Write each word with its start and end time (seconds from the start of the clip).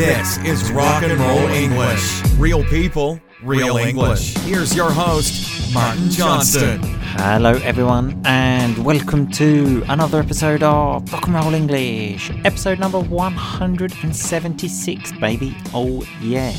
This 0.00 0.38
is 0.38 0.72
Rock 0.72 1.02
and 1.02 1.20
Roll 1.20 1.46
English. 1.48 2.22
Real 2.38 2.64
people, 2.64 3.20
real 3.42 3.76
English. 3.76 4.34
Here's 4.38 4.74
your 4.74 4.90
host, 4.90 5.74
Martin 5.74 6.08
Johnston. 6.08 6.80
Hello, 7.18 7.52
everyone, 7.62 8.18
and 8.24 8.82
welcome 8.82 9.30
to 9.32 9.84
another 9.90 10.20
episode 10.20 10.62
of 10.62 11.12
Rock 11.12 11.26
and 11.26 11.34
Roll 11.34 11.52
English, 11.52 12.30
episode 12.46 12.78
number 12.78 12.98
176, 12.98 15.12
baby. 15.20 15.54
Oh, 15.74 16.02
yeah. 16.22 16.54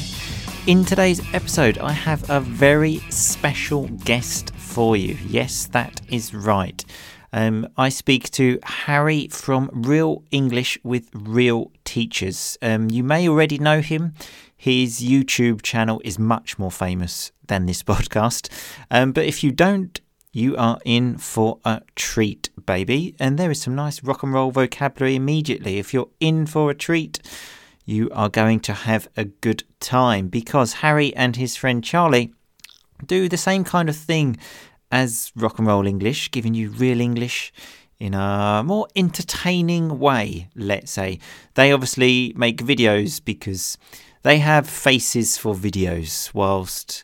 In 0.67 0.85
today's 0.85 1.19
episode, 1.33 1.79
I 1.79 1.93
have 1.93 2.29
a 2.29 2.39
very 2.39 2.97
special 3.09 3.87
guest 4.05 4.53
for 4.53 4.95
you. 4.95 5.17
Yes, 5.27 5.65
that 5.71 5.99
is 6.09 6.35
right. 6.35 6.85
Um, 7.33 7.67
I 7.77 7.89
speak 7.89 8.29
to 8.31 8.59
Harry 8.63 9.27
from 9.27 9.69
Real 9.73 10.23
English 10.31 10.77
with 10.83 11.09
Real 11.13 11.71
Teachers. 11.85 12.57
Um, 12.61 12.89
you 12.89 13.03
may 13.03 13.27
already 13.27 13.57
know 13.57 13.81
him. 13.81 14.13
His 14.55 14.99
YouTube 14.99 15.61
channel 15.61 16.01
is 16.03 16.19
much 16.19 16.59
more 16.59 16.71
famous 16.71 17.31
than 17.47 17.65
this 17.65 17.83
podcast. 17.91 18.49
Um, 18.89 19.11
but 19.11 19.25
if 19.25 19.43
you 19.43 19.51
don't, 19.51 19.99
you 20.33 20.55
are 20.55 20.79
in 20.85 21.17
for 21.17 21.59
a 21.65 21.81
treat, 21.95 22.49
baby. 22.65 23.15
And 23.19 23.37
there 23.37 23.51
is 23.51 23.61
some 23.61 23.75
nice 23.75 24.03
rock 24.03 24.23
and 24.23 24.33
roll 24.33 24.51
vocabulary 24.51 25.15
immediately. 25.15 25.77
If 25.77 25.93
you're 25.93 26.09
in 26.19 26.45
for 26.45 26.71
a 26.71 26.75
treat, 26.75 27.19
you 27.85 28.09
are 28.11 28.29
going 28.29 28.59
to 28.61 28.73
have 28.73 29.09
a 29.17 29.25
good 29.25 29.63
time 29.79 30.27
because 30.27 30.73
Harry 30.73 31.13
and 31.15 31.35
his 31.35 31.55
friend 31.55 31.83
Charlie 31.83 32.33
do 33.05 33.27
the 33.27 33.37
same 33.37 33.63
kind 33.63 33.89
of 33.89 33.95
thing 33.95 34.37
as 34.91 35.31
rock 35.35 35.57
and 35.57 35.67
roll 35.67 35.87
English, 35.87 36.31
giving 36.31 36.53
you 36.53 36.69
real 36.69 36.99
English 36.99 37.51
in 37.99 38.13
a 38.13 38.63
more 38.65 38.87
entertaining 38.95 39.99
way, 39.99 40.49
let's 40.55 40.91
say. 40.91 41.19
They 41.53 41.71
obviously 41.71 42.33
make 42.35 42.57
videos 42.57 43.23
because 43.23 43.77
they 44.23 44.39
have 44.39 44.67
faces 44.67 45.37
for 45.37 45.53
videos, 45.53 46.33
whilst 46.33 47.03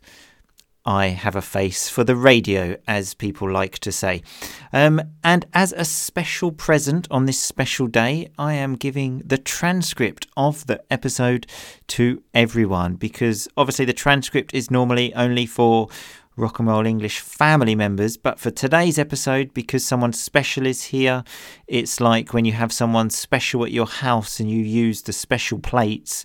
I 0.87 1.07
have 1.07 1.35
a 1.35 1.41
face 1.41 1.89
for 1.89 2.05
the 2.05 2.15
radio, 2.15 2.77
as 2.87 3.13
people 3.13 3.51
like 3.51 3.77
to 3.79 3.91
say. 3.91 4.23
Um, 4.71 5.01
and 5.21 5.45
as 5.53 5.73
a 5.73 5.83
special 5.83 6.53
present 6.53 7.07
on 7.11 7.25
this 7.25 7.37
special 7.39 7.87
day, 7.87 8.29
I 8.37 8.53
am 8.53 8.75
giving 8.75 9.21
the 9.25 9.37
transcript 9.37 10.27
of 10.37 10.65
the 10.65 10.81
episode 10.89 11.45
to 11.89 12.23
everyone 12.33 12.95
because 12.95 13.49
obviously 13.57 13.83
the 13.83 13.91
transcript 13.93 14.53
is 14.53 14.71
normally 14.71 15.13
only 15.13 15.45
for 15.45 15.89
Rock 16.37 16.59
and 16.59 16.67
Roll 16.67 16.85
English 16.85 17.19
family 17.19 17.75
members. 17.75 18.15
But 18.15 18.39
for 18.39 18.51
today's 18.51 18.99
episode, 18.99 19.53
because 19.53 19.83
someone 19.83 20.13
special 20.13 20.65
is 20.65 20.85
here, 20.85 21.23
it's 21.67 21.99
like 21.99 22.33
when 22.33 22.45
you 22.45 22.53
have 22.53 22.71
someone 22.71 23.09
special 23.09 23.65
at 23.65 23.71
your 23.71 23.87
house 23.87 24.39
and 24.39 24.49
you 24.49 24.61
use 24.61 25.01
the 25.01 25.13
special 25.13 25.59
plates. 25.59 26.23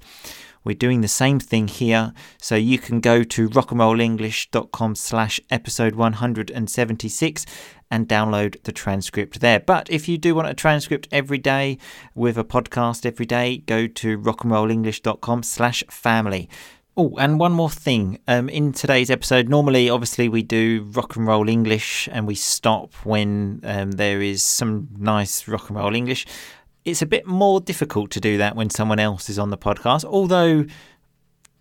We're 0.65 0.77
doing 0.77 1.01
the 1.01 1.09
same 1.09 1.41
thing 1.41 1.67
here, 1.67 2.13
so 2.39 2.55
you 2.55 2.79
can 2.79 3.01
go 3.01 3.25
to 3.25 3.49
rockandrollenglish.com 3.49 4.95
slash 4.95 5.41
episode 5.51 5.97
176 5.97 7.47
and 7.91 8.09
download 8.09 8.63
the 8.63 8.73
transcript 8.73 9.41
there. 9.41 9.59
But 9.59 9.91
if 9.91 10.09
you 10.09 10.19
do 10.19 10.35
want 10.35 10.49
a 10.49 10.55
transcript 10.55 11.09
every 11.11 11.39
day 11.39 11.79
with 12.15 12.39
a 12.39 12.45
podcast 12.45 13.05
every 13.05 13.27
day, 13.27 13.59
go 13.59 13.87
to 13.89 14.19
rockandrollenglish.com 14.19 15.43
slash 15.43 15.83
family. 15.91 16.49
Oh, 16.95 17.17
and 17.19 17.41
one 17.41 17.53
more 17.53 17.71
thing. 17.71 18.19
Um, 18.29 18.51
in 18.51 18.73
today's 18.73 19.11
episode, 19.11 19.49
normally, 19.49 19.89
obviously, 19.89 20.29
we 20.29 20.43
do 20.43 20.87
rock 20.93 21.17
and 21.17 21.27
roll 21.27 21.49
English 21.49 22.07
and 22.13 22.27
we 22.27 22.35
stop 22.35 22.93
when 22.97 23.61
um, 23.65 23.93
there 23.93 24.21
is 24.21 24.45
some 24.45 24.89
nice 24.99 25.49
rock 25.49 25.71
and 25.71 25.79
roll 25.79 25.95
English. 25.95 26.27
It's 26.85 27.01
a 27.01 27.07
bit 27.07 27.27
more 27.27 27.63
difficult 27.63 28.11
to 28.11 28.21
do 28.21 28.37
that 28.37 28.57
when 28.57 28.69
someone 28.69 28.99
else 28.99 29.31
is 29.31 29.39
on 29.39 29.49
the 29.49 29.57
podcast, 29.57 30.05
although 30.05 30.67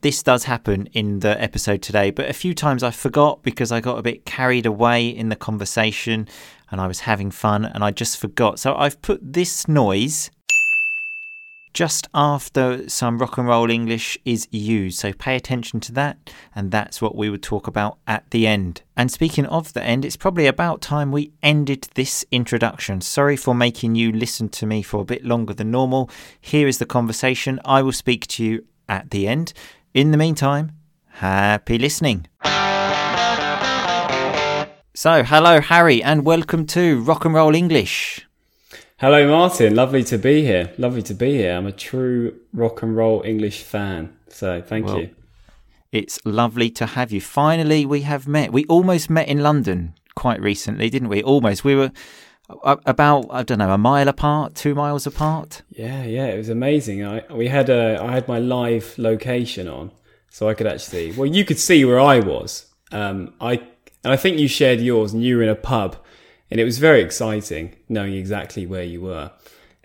this 0.01 0.21
does 0.21 0.43
happen 0.43 0.87
in 0.87 1.19
the 1.19 1.41
episode 1.41 1.81
today. 1.81 2.11
But 2.11 2.29
a 2.29 2.33
few 2.33 2.53
times 2.53 2.83
I 2.83 2.91
forgot 2.91 3.41
because 3.41 3.71
I 3.71 3.79
got 3.79 3.99
a 3.99 4.01
bit 4.01 4.25
carried 4.25 4.65
away 4.65 5.07
in 5.07 5.29
the 5.29 5.37
conversation 5.37 6.27
and 6.71 6.81
I 6.81 6.87
was 6.87 7.01
having 7.01 7.31
fun 7.31 7.63
and 7.63 7.85
I 7.85 7.91
just 7.91 8.17
forgot. 8.17 8.59
So 8.59 8.75
I've 8.75 9.01
put 9.01 9.21
this 9.21 9.65
noise 9.69 10.29
just 11.73 12.07
after 12.13 12.89
some 12.89 13.17
rock 13.17 13.37
and 13.37 13.47
roll 13.47 13.69
English 13.69 14.17
is 14.25 14.47
used. 14.51 14.99
So 14.99 15.13
pay 15.13 15.35
attention 15.35 15.79
to 15.81 15.91
that, 15.93 16.17
and 16.55 16.71
that's 16.71 17.01
what 17.01 17.15
we 17.15 17.29
would 17.29 17.43
talk 17.43 17.67
about 17.67 17.97
at 18.07 18.29
the 18.31 18.47
end. 18.47 18.81
And 18.97 19.11
speaking 19.11 19.45
of 19.45 19.73
the 19.73 19.83
end, 19.83 20.05
it's 20.05 20.17
probably 20.17 20.47
about 20.47 20.81
time 20.81 21.11
we 21.11 21.31
ended 21.41 21.87
this 21.95 22.25
introduction. 22.31 23.01
Sorry 23.01 23.37
for 23.37 23.55
making 23.55 23.95
you 23.95 24.11
listen 24.11 24.49
to 24.49 24.65
me 24.65 24.81
for 24.81 25.01
a 25.01 25.05
bit 25.05 25.23
longer 25.23 25.53
than 25.53 25.71
normal. 25.71 26.09
Here 26.39 26.67
is 26.67 26.77
the 26.77 26.85
conversation. 26.85 27.59
I 27.65 27.81
will 27.81 27.91
speak 27.91 28.27
to 28.27 28.43
you 28.43 28.65
at 28.89 29.11
the 29.11 29.27
end. 29.27 29.53
In 29.93 30.11
the 30.11 30.17
meantime, 30.17 30.73
happy 31.07 31.77
listening. 31.77 32.27
So, 34.93 35.23
hello, 35.23 35.61
Harry, 35.61 36.03
and 36.03 36.25
welcome 36.25 36.65
to 36.67 37.01
Rock 37.01 37.23
and 37.23 37.33
Roll 37.33 37.55
English. 37.55 38.27
Hello, 39.01 39.27
Martin. 39.27 39.73
Lovely 39.73 40.03
to 40.03 40.17
be 40.19 40.43
here. 40.43 40.71
Lovely 40.77 41.01
to 41.01 41.15
be 41.15 41.31
here. 41.37 41.55
I'm 41.55 41.65
a 41.65 41.71
true 41.71 42.39
rock 42.53 42.83
and 42.83 42.95
roll 42.95 43.23
English 43.25 43.63
fan. 43.63 44.15
So 44.27 44.61
thank 44.61 44.85
well, 44.85 44.99
you. 44.99 45.09
It's 45.91 46.19
lovely 46.23 46.69
to 46.69 46.85
have 46.85 47.11
you. 47.11 47.19
Finally, 47.19 47.83
we 47.83 48.01
have 48.01 48.27
met. 48.27 48.53
We 48.53 48.63
almost 48.65 49.09
met 49.09 49.27
in 49.27 49.41
London 49.41 49.95
quite 50.13 50.39
recently, 50.39 50.91
didn't 50.91 51.09
we? 51.09 51.23
Almost. 51.23 51.63
We 51.63 51.73
were 51.73 51.91
about 52.63 53.25
I 53.31 53.41
don't 53.41 53.57
know 53.57 53.73
a 53.73 53.77
mile 53.79 54.07
apart, 54.07 54.53
two 54.53 54.75
miles 54.75 55.07
apart. 55.07 55.63
Yeah, 55.71 56.03
yeah, 56.03 56.27
it 56.27 56.37
was 56.37 56.49
amazing. 56.49 57.03
I 57.03 57.23
we 57.33 57.47
had 57.47 57.71
a 57.71 57.99
I 57.99 58.11
had 58.11 58.27
my 58.27 58.37
live 58.37 58.93
location 58.99 59.67
on, 59.67 59.89
so 60.29 60.47
I 60.47 60.53
could 60.53 60.67
actually 60.67 61.11
well 61.13 61.25
you 61.25 61.43
could 61.43 61.57
see 61.57 61.83
where 61.85 61.99
I 61.99 62.19
was. 62.19 62.67
Um, 62.91 63.33
I 63.41 63.53
and 64.03 64.13
I 64.13 64.15
think 64.15 64.37
you 64.37 64.47
shared 64.47 64.79
yours, 64.79 65.11
and 65.11 65.23
you 65.23 65.37
were 65.37 65.43
in 65.43 65.49
a 65.49 65.55
pub 65.55 65.95
and 66.51 66.59
it 66.59 66.65
was 66.65 66.77
very 66.77 67.01
exciting 67.01 67.75
knowing 67.89 68.13
exactly 68.13 68.67
where 68.67 68.83
you 68.83 69.01
were. 69.01 69.31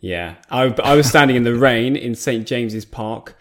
Yeah, 0.01 0.35
I, 0.51 0.75
I 0.85 0.95
was 0.95 1.09
standing 1.09 1.37
in 1.37 1.45
the 1.45 1.55
rain 1.55 1.97
in 1.97 2.15
St 2.15 2.47
James's 2.47 2.85
Park, 2.85 3.37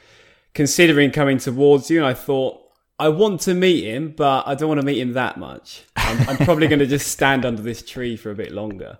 considering 0.53 1.11
coming 1.11 1.37
towards 1.37 1.89
you, 1.89 1.97
and 1.97 2.05
I 2.05 2.13
thought 2.13 2.61
I 2.97 3.09
want 3.09 3.41
to 3.41 3.53
meet 3.53 3.83
him, 3.83 4.13
but 4.15 4.47
I 4.47 4.55
don't 4.55 4.69
want 4.69 4.79
to 4.79 4.85
meet 4.85 4.99
him 4.99 5.13
that 5.13 5.37
much. 5.37 5.83
I'm, 5.97 6.29
I'm 6.29 6.37
probably 6.37 6.67
going 6.67 6.79
to 6.79 6.85
just 6.85 7.07
stand 7.09 7.45
under 7.45 7.61
this 7.61 7.81
tree 7.81 8.15
for 8.15 8.31
a 8.31 8.35
bit 8.35 8.53
longer. 8.53 8.99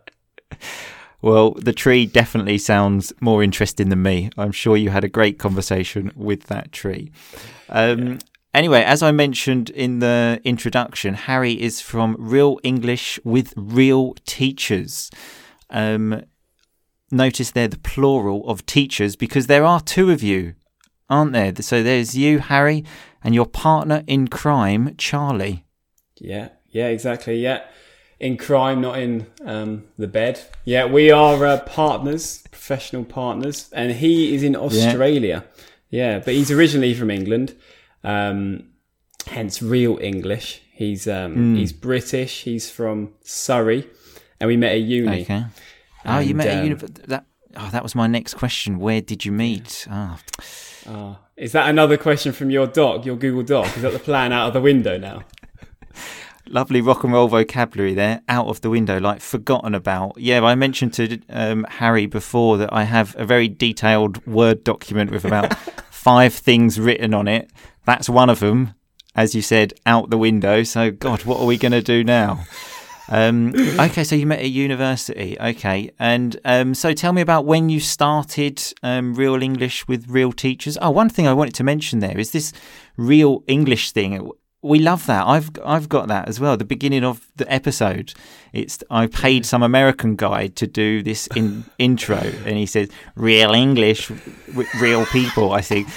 Well, 1.22 1.52
the 1.52 1.74
tree 1.74 2.06
definitely 2.06 2.57
sounds 2.57 3.13
more 3.22 3.42
interesting 3.42 3.90
than 3.90 4.02
me. 4.02 4.30
I'm 4.38 4.52
sure 4.52 4.75
you 4.75 4.90
had 4.90 5.03
a 5.03 5.09
great 5.09 5.40
conversation 5.40 6.12
with 6.16 6.44
that 6.47 6.72
tree. 6.72 7.12
Um, 7.69 8.07
yeah. 8.07 8.18
Anyway, 8.56 8.82
as 8.84 9.04
I 9.04 9.12
mentioned 9.12 9.70
in 9.72 10.00
the 10.00 10.40
introduction, 10.46 11.14
Harry 11.14 11.62
is 11.62 11.82
from 11.82 12.16
Real 12.18 12.58
English 12.64 13.20
with 13.26 13.54
Real 13.58 14.14
Teachers. 14.26 15.12
Um, 15.70 16.24
notice 17.12 17.52
there 17.52 17.68
the 17.68 17.78
plural 17.78 18.48
of 18.48 18.66
teachers 18.66 19.18
because 19.18 19.48
there 19.48 19.66
are 19.66 19.82
two 19.82 20.10
of 20.10 20.24
you, 20.24 20.54
aren't 21.10 21.34
there? 21.34 21.52
So 21.60 21.84
there's 21.84 22.18
you, 22.18 22.40
Harry, 22.40 22.86
and 23.22 23.36
your 23.36 23.46
partner 23.46 24.06
in 24.08 24.30
crime, 24.30 24.96
Charlie. 24.98 25.66
Yeah, 26.18 26.48
yeah, 26.70 26.88
exactly. 26.88 27.36
Yeah, 27.36 27.62
in 28.22 28.38
crime, 28.38 28.80
not 28.80 28.98
in 28.98 29.28
um, 29.44 29.84
the 29.98 30.08
bed. 30.08 30.40
Yeah, 30.64 30.86
we 30.86 31.12
are 31.12 31.46
uh, 31.46 31.60
partners, 31.60 32.42
professional 32.50 33.04
partners, 33.04 33.70
and 33.74 33.92
he 33.92 34.34
is 34.34 34.44
in 34.44 34.56
Australia. 34.56 35.44
Yeah, 35.90 36.14
yeah 36.14 36.20
but 36.20 36.36
he's 36.36 36.52
originally 36.52 36.94
from 36.94 37.12
England 37.12 37.54
um, 38.06 38.70
hence 39.28 39.62
real 39.62 39.98
English. 40.02 40.62
He's 40.72 41.08
um, 41.08 41.36
mm. 41.36 41.58
he's 41.58 41.74
British. 41.74 42.44
He's 42.44 42.70
from 42.70 43.14
Surrey, 43.22 43.88
and 44.40 44.48
we 44.48 44.58
met 44.58 44.74
at 44.74 44.82
uni. 44.82 45.22
Okay. 45.22 45.46
Oh, 46.06 46.10
and, 46.10 46.28
you 46.28 46.36
met 46.36 46.48
um, 46.48 46.58
at 46.58 46.64
uni. 46.64 46.76
That 47.08 47.26
oh, 47.56 47.70
that 47.72 47.84
was 47.84 47.96
my 47.96 48.08
next 48.08 48.36
question. 48.36 48.80
Where 48.80 49.02
did 49.02 49.26
you 49.26 49.32
meet? 49.32 49.88
Ah. 49.90 50.20
Oh. 50.88 50.92
oh. 50.92 51.18
Is 51.38 51.52
that 51.52 51.69
another 51.69 51.98
question 51.98 52.31
from 52.31 52.50
your 52.50 52.66
doc, 52.66 53.06
your 53.06 53.18
Google 53.18 53.44
Doc? 53.44 53.75
Is 53.75 53.81
that 53.81 53.92
the 53.92 54.00
plan 54.00 54.31
out 54.31 54.48
of 54.48 54.54
the 54.54 54.62
window 54.62 54.98
now? 54.98 55.24
Lovely 56.48 56.80
rock 56.80 57.04
and 57.04 57.12
roll 57.12 57.28
vocabulary 57.28 57.94
there, 57.94 58.22
out 58.30 58.48
of 58.48 58.62
the 58.62 58.69
window, 58.69 59.00
like 59.00 59.19
forgotten 59.19 59.75
about. 59.75 60.18
Yeah, 60.18 60.44
I 60.46 60.56
mentioned 60.56 60.94
to 60.94 61.19
um, 61.30 61.66
Harry 61.69 62.06
before 62.06 62.58
that 62.58 62.72
I 62.72 62.84
have 62.84 63.16
a 63.18 63.25
very 63.25 63.50
detailed 63.50 64.25
Word 64.25 64.63
document 64.63 65.12
with 65.12 65.25
about 65.25 65.58
five 66.06 66.34
things 66.34 66.80
written 66.80 67.13
on 67.13 67.28
it 67.28 67.50
that's 67.86 68.10
one 68.10 68.30
of 68.30 68.40
them, 68.40 68.74
as 69.16 69.34
you 69.34 69.42
said, 69.42 69.74
out 69.86 70.10
the 70.10 70.18
window. 70.18 70.63
So, 70.63 70.92
God, 70.92 71.24
what 71.24 71.40
are 71.40 71.46
we 71.46 71.57
going 71.57 71.72
to 71.72 71.81
do 71.81 72.04
now? 72.04 72.44
Um, 73.07 73.54
okay, 73.80 74.04
so 74.04 74.16
you 74.16 74.25
met 74.25 74.40
at 74.40 74.50
university. 74.50 75.38
Okay, 75.40 75.92
and 76.00 76.40
um, 76.44 76.74
so 76.74 76.94
tell 76.94 77.13
me 77.13 77.22
about 77.22 77.46
when 77.46 77.69
you 77.69 77.80
started 77.80 78.62
um, 78.81 79.13
Real 79.13 79.42
English 79.42 79.88
with 79.88 80.07
real 80.10 80.31
teachers. 80.31 80.78
Oh, 80.81 80.90
one 80.90 81.10
thing 81.10 81.28
I 81.28 81.34
wanted 81.34 81.54
to 81.56 81.63
mention 81.63 82.00
there 82.00 82.18
is 82.18 82.31
this 82.31 82.51
Real 82.98 83.44
English 83.46 83.92
thing. 83.92 84.31
We 84.65 84.79
love 84.79 85.06
that. 85.06 85.27
I've 85.27 85.51
I've 85.63 85.88
got 85.88 86.07
that 86.07 86.27
as 86.27 86.39
well. 86.39 86.57
The 86.57 86.65
beginning 86.65 87.03
of 87.03 87.27
the 87.35 87.51
episode, 87.53 88.13
it's 88.51 88.83
I 88.89 89.07
paid 89.07 89.45
some 89.45 89.62
American 89.62 90.15
guy 90.15 90.47
to 90.47 90.65
do 90.65 91.03
this 91.03 91.27
in 91.35 91.65
intro, 91.77 92.17
and 92.17 92.57
he 92.57 92.65
says 92.65 92.89
Real 93.15 93.51
English, 93.51 94.09
with 94.09 94.73
real 94.75 95.06
people. 95.06 95.51
I 95.51 95.62
think 95.62 95.88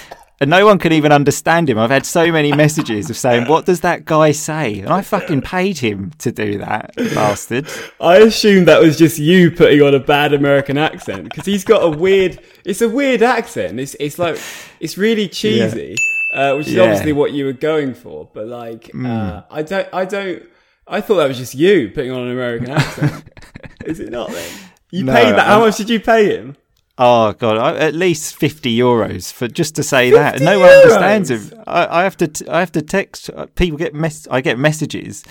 and 0.41 0.49
no 0.49 0.65
one 0.65 0.79
can 0.79 0.93
even 0.93 1.11
understand 1.11 1.69
him. 1.69 1.77
I've 1.77 1.89
had 1.89 2.05
so 2.05 2.31
many 2.31 2.53
messages 2.53 3.09
of 3.09 3.17
saying, 3.17 3.47
"What 3.47 3.65
does 3.65 3.81
that 3.81 4.05
guy 4.05 4.31
say?" 4.31 4.79
And 4.79 4.89
I 4.89 5.01
fucking 5.01 5.41
paid 5.41 5.79
him 5.79 6.11
to 6.19 6.31
do 6.31 6.59
that, 6.59 6.95
bastard. 6.95 7.67
I 7.99 8.17
assume 8.17 8.65
that 8.65 8.81
was 8.81 8.97
just 8.97 9.19
you 9.19 9.51
putting 9.51 9.81
on 9.81 9.93
a 9.93 9.99
bad 9.99 10.33
American 10.33 10.77
accent 10.77 11.25
because 11.25 11.45
he's 11.45 11.65
got 11.65 11.83
a 11.83 11.89
weird. 11.89 12.39
It's 12.63 12.81
a 12.81 12.87
weird 12.89 13.21
accent. 13.21 13.79
It's 13.79 13.95
it's 13.99 14.17
like 14.17 14.39
it's 14.79 14.97
really 14.97 15.27
cheesy, 15.27 15.95
uh, 16.31 16.55
which 16.55 16.67
is 16.67 16.73
Yeah. 16.73 16.83
obviously 16.83 17.13
what 17.13 17.31
you 17.31 17.45
were 17.45 17.53
going 17.53 17.93
for. 17.93 18.29
But 18.33 18.47
like, 18.47 18.91
uh, 18.95 19.41
I 19.49 19.61
don't, 19.63 19.87
I 19.93 20.05
don't. 20.05 20.43
I 20.87 21.01
thought 21.01 21.17
that 21.17 21.27
was 21.27 21.37
just 21.37 21.53
you 21.55 21.89
putting 21.93 22.11
on 22.11 22.23
an 22.23 22.31
American 22.31 22.71
accent. 22.71 23.23
is 23.85 23.99
it 23.99 24.09
not? 24.11 24.31
Then 24.31 24.49
you 24.91 25.03
No, 25.03 25.13
paid 25.13 25.31
that. 25.35 25.45
How 25.45 25.53
I'm- 25.59 25.61
much 25.67 25.77
did 25.77 25.89
you 25.89 25.99
pay 25.99 26.35
him? 26.35 26.55
Oh 27.01 27.31
god, 27.31 27.57
I, 27.57 27.77
at 27.77 27.93
least 27.93 28.35
fifty 28.35 28.75
euros 28.77 29.31
for 29.31 29.47
just 29.47 29.73
to 29.77 29.83
say 29.83 30.11
that. 30.11 30.33
50 30.33 30.45
No 30.45 30.59
one 30.59 30.69
understands 30.69 31.29
him. 31.31 31.63
I, 31.65 32.01
I 32.01 32.03
have 32.03 32.17
to. 32.17 32.27
T- 32.27 32.45
I 32.49 32.59
have 32.59 32.73
to 32.73 32.81
text. 32.81 33.29
uh, 33.29 33.45
People 33.55 33.77
get 33.77 33.93
mess. 33.93 34.27
I 34.29 34.41
get 34.41 34.59
messages, 34.59 35.23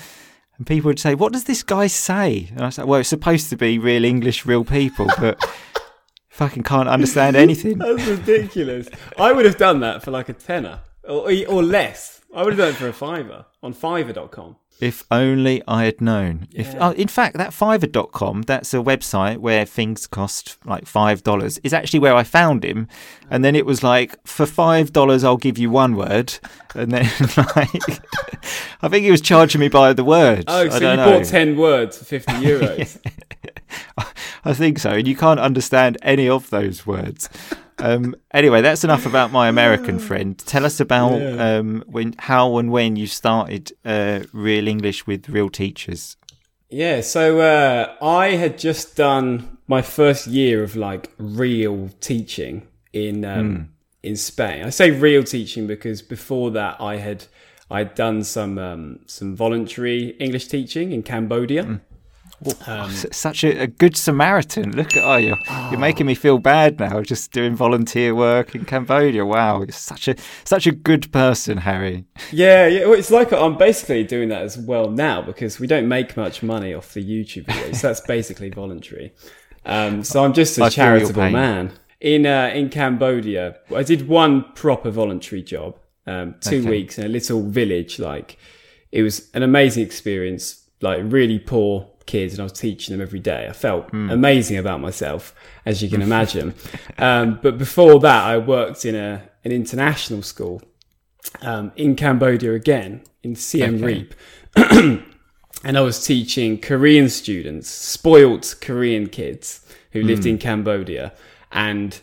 and 0.57 0.67
people 0.67 0.89
would 0.89 0.99
say, 0.99 1.15
"What 1.15 1.35
does 1.35 1.45
this 1.45 1.63
guy 1.63 1.87
say?" 1.89 2.49
And 2.53 2.63
I 2.63 2.71
say, 2.71 2.85
"Well, 2.85 3.01
it's 3.01 3.11
supposed 3.11 3.51
to 3.51 3.57
be 3.59 3.79
real 3.79 4.05
English, 4.07 4.47
real 4.47 4.65
people, 4.65 5.09
but 5.19 5.45
fucking 6.31 6.63
can't 6.63 6.89
understand 6.89 7.37
anything." 7.47 7.77
That's 7.77 8.07
ridiculous. 8.07 8.89
I 9.19 9.33
would 9.33 9.45
have 9.45 9.59
done 9.59 9.81
that 9.81 10.03
for 10.03 10.11
like 10.11 10.31
a 10.31 10.35
tenner 10.35 10.81
or, 11.09 11.31
or 11.49 11.63
less. 11.63 12.21
I 12.35 12.43
would 12.43 12.53
have 12.53 12.59
done 12.59 12.69
it 12.69 12.77
for 12.77 12.89
a 12.89 12.93
fiver 12.93 13.47
on 13.63 13.73
Fiverr.com. 13.75 14.57
If 14.81 15.03
only 15.11 15.61
I 15.67 15.87
had 15.87 16.01
known. 16.01 16.47
If 16.55 16.73
Yeah. 16.75 16.89
oh, 16.91 16.93
in 16.93 17.09
fact, 17.09 17.37
that 17.37 17.51
Fiverr.com, 17.51 18.43
that's 18.43 18.73
a 18.73 18.77
website 18.77 19.39
where 19.39 19.65
things 19.65 20.07
cost 20.07 20.57
like 20.65 20.87
five 20.87 21.25
dollars, 21.25 21.59
is 21.65 21.73
actually 21.73 21.99
where 21.99 22.15
I 22.15 22.23
found 22.23 22.65
him. 22.65 22.87
And 23.29 23.45
then 23.45 23.57
it 23.57 23.67
was 23.67 23.83
like, 23.83 24.15
for 24.25 24.47
five 24.47 24.93
dollars, 24.93 25.25
I'll 25.25 25.37
give 25.37 25.59
you 25.59 25.69
one 25.71 25.97
word. 25.97 26.39
And 26.77 26.93
then 26.93 27.05
like, 27.57 27.71
I 28.83 28.89
think 28.89 29.05
he 29.05 29.11
was 29.11 29.21
charging 29.23 29.61
me 29.61 29.69
by 29.69 29.93
the 29.95 30.05
word. 30.05 30.45
Oh, 30.47 30.69
so 30.69 30.75
you 30.75 30.81
don't 30.81 30.97
know. 30.99 31.19
bought 31.19 31.25
ten 31.27 31.57
words 31.57 31.99
for 31.99 32.05
fifty 32.05 32.33
euros. 32.51 32.99
I 34.45 34.55
think 34.55 34.79
so. 34.79 34.91
And 34.91 35.09
you 35.09 35.17
can't 35.17 35.41
understand 35.41 35.99
any 36.03 36.29
of 36.29 36.51
those 36.51 36.87
words. 36.87 37.29
Um, 37.81 38.15
anyway, 38.33 38.61
that's 38.61 38.85
enough 38.85 39.07
about 39.07 39.31
my 39.33 39.49
American 39.49 39.99
friend. 40.09 40.37
Tell 40.39 40.65
us 40.65 40.81
about 40.81 41.21
Yeah. 41.21 41.59
um, 41.59 41.85
when, 41.87 42.15
how, 42.19 42.59
and 42.59 42.71
when 42.71 42.97
you 42.97 43.07
started 43.07 43.73
uh, 43.85 44.21
real 44.33 44.67
English 44.69 45.07
with 45.07 45.29
real 45.29 45.49
teachers. 45.49 46.17
Yeah, 46.71 47.01
so 47.01 47.41
uh, 47.41 47.95
I 48.03 48.31
had 48.37 48.59
just 48.59 48.97
done 48.97 49.59
my 49.67 49.81
first 49.83 50.27
year 50.27 50.63
of 50.63 50.77
like 50.77 51.11
real 51.19 51.89
teaching 52.01 52.67
in 52.93 53.25
um, 53.25 53.71
in 54.03 54.17
Spain. 54.17 54.65
I 54.67 54.71
say 54.71 54.91
real 54.91 55.25
teaching 55.25 55.67
because 55.67 56.03
before 56.03 56.51
that 56.51 56.77
I 56.81 56.97
had 56.97 57.25
I'd 57.71 57.95
done 57.95 58.23
some 58.23 58.59
um, 58.59 59.01
some 59.07 59.35
voluntary 59.35 60.11
English 60.21 60.49
teaching 60.49 60.93
in 60.93 61.03
Cambodia. 61.03 61.81
Um, 62.67 62.91
such 62.91 63.43
a, 63.43 63.63
a 63.63 63.67
good 63.67 63.97
Samaritan. 63.97 64.77
Look 64.77 64.97
at 64.97 65.03
oh, 65.05 65.17
you're, 65.17 65.37
you're 65.71 65.81
making 65.81 66.07
me 66.07 66.15
feel 66.15 66.39
bad 66.39 66.79
now. 66.79 67.03
Just 67.03 67.33
doing 67.33 67.57
volunteer 67.57 68.15
work 68.15 68.55
in 68.55 68.65
Cambodia. 68.65 69.27
Wow, 69.27 69.59
you're 69.63 69.73
such 69.73 70.07
a 70.07 70.15
such 70.45 70.67
a 70.67 70.73
good 70.73 71.11
person, 71.13 71.59
Harry. 71.59 72.05
Yeah, 72.31 72.67
yeah. 72.69 72.85
Well, 72.87 72.95
it's 72.95 73.11
like 73.11 73.33
I'm 73.33 73.57
basically 73.59 74.05
doing 74.05 74.29
that 74.29 74.43
as 74.43 74.57
well 74.57 74.89
now 74.91 75.21
because 75.21 75.59
we 75.59 75.67
don't 75.67 75.89
make 75.89 76.17
much 76.17 76.43
money 76.43 76.73
off 76.75 76.95
the 76.95 77.03
YouTube 77.05 77.47
videos. 77.47 77.81
That's 77.83 78.01
basically 78.03 78.51
voluntary. 78.51 79.13
Um, 79.67 80.05
so 80.05 80.25
I'm 80.25 80.33
just 80.33 80.59
a 80.59 80.65
I 80.65 80.69
charitable 80.69 81.31
man. 81.31 81.73
In 82.01 82.25
uh, 82.25 82.53
in 82.55 82.69
Cambodia, 82.71 83.57
I 83.75 83.83
did 83.83 84.07
one 84.07 84.45
proper 84.55 84.91
voluntary 84.91 85.43
job, 85.43 85.77
um, 86.07 86.37
two 86.41 86.61
Okay. 86.61 86.71
weeks 86.71 86.99
in 86.99 87.05
a 87.05 87.09
little 87.09 87.43
village. 87.49 87.99
Like 87.99 88.39
it 88.93 89.03
was 89.03 89.29
an 89.35 89.43
amazing 89.43 89.85
experience. 89.85 90.65
Like 90.81 91.01
really 91.03 91.41
poor 91.41 91.91
kids, 92.15 92.35
and 92.35 92.41
I 92.41 92.45
was 92.51 92.53
teaching 92.67 92.93
them 92.95 93.03
every 93.09 93.21
day. 93.21 93.47
I 93.49 93.53
felt 93.53 93.85
Hmm. 93.91 94.11
amazing 94.11 94.57
about 94.59 94.81
myself, 94.81 95.23
as 95.65 95.83
you 95.83 95.89
can 95.89 96.03
imagine. 96.11 96.55
um, 96.99 97.39
but 97.45 97.55
before 97.59 98.01
that, 98.01 98.23
I 98.33 98.39
worked 98.39 98.85
in 98.85 98.95
a 98.97 99.11
an 99.45 99.53
international 99.53 100.23
school 100.23 100.61
um, 101.43 101.71
in 101.77 101.95
Cambodia 101.97 102.53
again 102.55 103.03
in 103.23 103.35
Siem 103.37 103.75
Okay. 103.77 103.85
Reap. 103.85 104.15
and 105.65 105.77
I 105.79 105.81
was 105.81 106.05
teaching 106.05 106.59
Korean 106.59 107.09
students, 107.09 107.69
spoilt 107.71 108.57
Korean 108.61 109.09
kids 109.09 109.61
who 109.93 110.03
lived 110.03 110.27
in 110.27 110.39
Cambodia, 110.39 111.13
and 111.53 112.01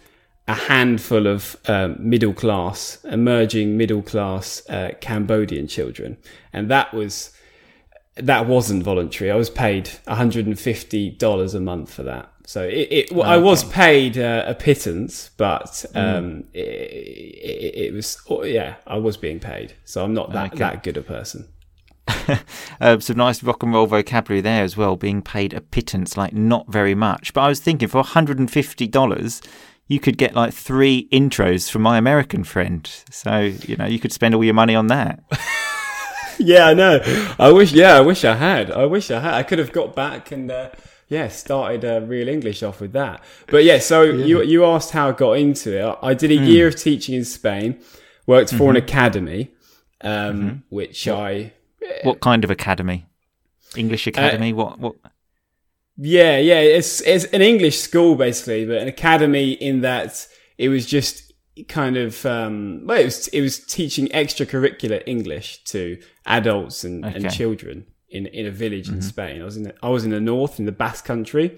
a 0.47 0.53
handful 0.53 1.27
of 1.27 1.57
um, 1.67 1.95
middle 1.99 2.33
class, 2.33 3.03
emerging 3.05 3.77
middle 3.77 4.01
class 4.01 4.67
uh, 4.69 4.91
Cambodian 5.01 5.67
children. 5.67 6.17
And 6.53 6.69
that 6.69 6.93
was 6.93 7.31
that 8.15 8.47
wasn't 8.47 8.83
voluntary. 8.83 9.31
I 9.31 9.35
was 9.35 9.49
paid 9.49 9.85
$150 10.07 11.55
a 11.55 11.59
month 11.59 11.93
for 11.93 12.03
that. 12.03 12.31
So 12.47 12.63
it, 12.63 12.87
it 12.91 13.11
well, 13.11 13.27
I 13.27 13.37
was 13.37 13.63
paid 13.63 14.17
uh, 14.17 14.43
a 14.45 14.53
pittance, 14.53 15.31
but 15.35 15.83
um, 15.95 16.43
it, 16.53 16.59
it, 16.59 17.75
it 17.87 17.93
was 17.93 18.21
oh, 18.29 18.43
yeah, 18.43 18.75
I 18.85 18.97
was 18.97 19.17
being 19.17 19.39
paid. 19.39 19.73
So 19.83 20.03
I'm 20.03 20.13
not 20.13 20.31
that 20.33 20.53
Okay. 20.53 20.59
that 20.59 20.83
good 20.83 20.97
a 20.97 21.01
person. 21.01 21.47
Uh, 22.81 22.99
some 22.99 23.17
nice 23.17 23.41
rock 23.41 23.63
and 23.63 23.73
roll 23.73 23.87
vocabulary 23.87 24.41
there 24.41 24.63
as 24.63 24.75
well. 24.75 24.95
Being 24.95 25.21
paid 25.21 25.53
a 25.53 25.61
pittance, 25.61 26.17
like 26.17 26.33
not 26.33 26.67
very 26.67 26.93
much. 26.93 27.33
But 27.33 27.41
I 27.41 27.47
was 27.47 27.59
thinking 27.59 27.87
for 27.87 27.99
150 27.99 28.87
dollars. 28.87 29.41
You 29.87 29.99
could 29.99 30.17
get 30.17 30.35
like 30.35 30.53
three 30.53 31.07
intros 31.11 31.69
from 31.69 31.83
my 31.83 31.97
American 31.97 32.43
friend. 32.43 32.87
So, 33.11 33.37
you 33.67 33.75
know, 33.75 33.85
you 33.85 33.99
could 33.99 34.11
spend 34.11 34.33
all 34.35 34.43
your 34.43 34.53
money 34.55 34.75
on 34.75 34.87
that. 34.87 35.23
yeah, 36.39 36.67
I 36.67 36.73
know. 36.73 36.99
I 37.39 37.51
wish. 37.51 37.71
Yeah, 37.71 37.97
I 37.97 38.01
wish 38.01 38.23
I 38.25 38.35
had. 38.35 38.71
I 38.71 38.85
wish 38.85 39.11
I 39.11 39.19
had. 39.19 39.33
I 39.33 39.43
could 39.43 39.59
have 39.59 39.71
got 39.71 39.95
back 39.95 40.31
and 40.31 40.51
uh, 40.51 40.69
yeah, 41.07 41.27
started 41.27 41.85
uh, 41.85 42.01
real 42.05 42.27
English 42.27 42.63
off 42.63 42.81
with 42.81 42.93
that. 42.93 43.23
But 43.47 43.63
yeah, 43.63 43.79
so 43.79 44.03
you 44.03 44.41
you 44.43 44.65
asked 44.65 44.91
how 44.91 45.09
I 45.09 45.11
got 45.11 45.33
into 45.33 45.77
it. 45.77 45.97
I 46.01 46.13
did 46.13 46.31
a 46.31 46.35
year 46.35 46.67
of 46.67 46.75
teaching 46.75 47.15
in 47.15 47.25
Spain. 47.25 47.79
Worked 48.27 48.55
for 48.55 48.71
an 48.71 48.75
academy, 48.75 49.51
um, 50.01 50.63
which 50.69 51.07
I 51.07 51.53
What 52.03 52.21
kind 52.21 52.43
of 52.43 52.49
academy? 52.49 53.05
English 53.77 54.07
academy? 54.07 54.51
what? 54.53 54.79
What? 54.79 54.95
Yeah, 55.97 56.37
yeah, 56.37 56.59
it's 56.59 57.01
it's 57.01 57.25
an 57.25 57.41
English 57.41 57.79
school 57.79 58.15
basically, 58.15 58.65
but 58.65 58.77
an 58.77 58.87
academy 58.87 59.51
in 59.51 59.81
that 59.81 60.27
it 60.57 60.69
was 60.69 60.85
just 60.85 61.33
kind 61.67 61.97
of 61.97 62.25
um, 62.25 62.81
well, 62.85 62.99
it 62.99 63.05
was 63.05 63.27
it 63.29 63.41
was 63.41 63.59
teaching 63.59 64.07
extracurricular 64.07 65.01
English 65.05 65.63
to 65.65 65.97
adults 66.25 66.83
and, 66.83 67.03
and 67.05 67.31
children 67.31 67.85
in 68.09 68.25
in 68.27 68.45
a 68.45 68.51
village 68.51 68.89
in 68.89 69.01
Spain. 69.01 69.41
I 69.41 69.45
was 69.45 69.57
in 69.57 69.63
the, 69.63 69.73
I 69.83 69.89
was 69.89 70.03
in 70.05 70.11
the 70.11 70.19
north 70.19 70.59
in 70.59 70.65
the 70.65 70.71
Basque 70.71 71.05
Country, 71.05 71.57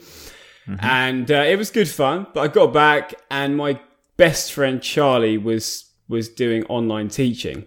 and 0.79 1.29
uh, 1.31 1.35
it 1.35 1.57
was 1.57 1.69
good 1.71 1.89
fun. 1.89 2.27
But 2.33 2.41
I 2.41 2.47
got 2.47 2.73
back, 2.73 3.13
and 3.31 3.55
my 3.55 3.79
best 4.17 4.51
friend 4.51 4.81
Charlie 4.81 5.37
was 5.37 5.91
was 6.09 6.29
doing 6.29 6.63
online 6.65 7.09
teaching. 7.09 7.65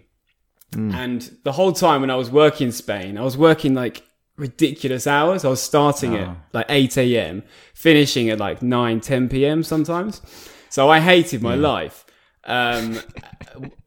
And 0.95 1.37
the 1.43 1.51
whole 1.51 1.73
time 1.73 1.99
when 2.01 2.09
I 2.09 2.15
was 2.15 2.31
working 2.31 2.67
in 2.67 2.71
Spain, 2.71 3.17
I 3.17 3.23
was 3.23 3.35
working 3.37 3.73
like 3.73 4.03
ridiculous 4.37 5.05
hours. 5.05 5.43
I 5.43 5.49
was 5.49 5.61
starting 5.61 6.15
at 6.15 6.29
like 6.53 6.65
8 6.69 6.97
a.m., 6.97 7.43
finishing 7.73 8.29
at 8.29 8.39
like 8.39 8.61
9, 8.61 9.01
10 9.01 9.27
p.m. 9.29 9.63
sometimes. 9.63 10.21
So 10.69 10.89
I 10.89 11.01
hated 11.01 11.41
my 11.41 11.55
life. 11.55 12.05
Um, 12.45 12.99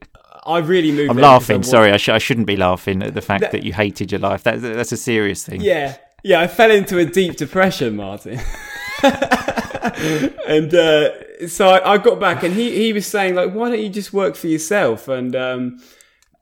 I 0.47 0.59
really 0.59 0.93
moved. 0.93 1.11
I'm 1.11 1.17
laughing. 1.17 1.63
Sorry, 1.63 1.91
I, 1.91 1.97
sh- 1.97 2.11
I 2.11 2.19
shouldn't 2.19 2.47
be 2.47 2.57
laughing 2.57 3.03
at 3.03 3.15
the 3.15 3.21
fact 3.21 3.53
that, 3.53 3.63
you 3.65 3.73
hated 3.73 4.13
your 4.13 4.21
life. 4.21 4.43
That, 4.43 4.61
that's 4.61 4.93
a 4.93 4.97
serious 4.97 5.45
thing. 5.45 5.61
Yeah, 5.61 5.97
yeah. 6.23 6.41
I 6.41 6.47
fell 6.47 6.71
into 6.71 6.99
a 6.99 7.05
deep 7.05 7.37
depression, 7.37 7.97
Martin. 7.97 8.41
and 9.03 10.75
uh, 10.75 11.47
so 11.49 11.69
I, 11.69 11.95
I 11.95 11.99
got 11.99 12.21
back, 12.21 12.43
and 12.43 12.55
he, 12.55 12.77
he 12.77 12.93
was 12.93 13.07
saying 13.07 13.35
like, 13.35 13.55
"Why 13.55 13.71
don't 13.71 13.81
you 13.81 13.89
just 13.89 14.13
work 14.13 14.37
for 14.37 14.49
yourself?" 14.49 15.09
And 15.09 15.35
um, 15.35 15.81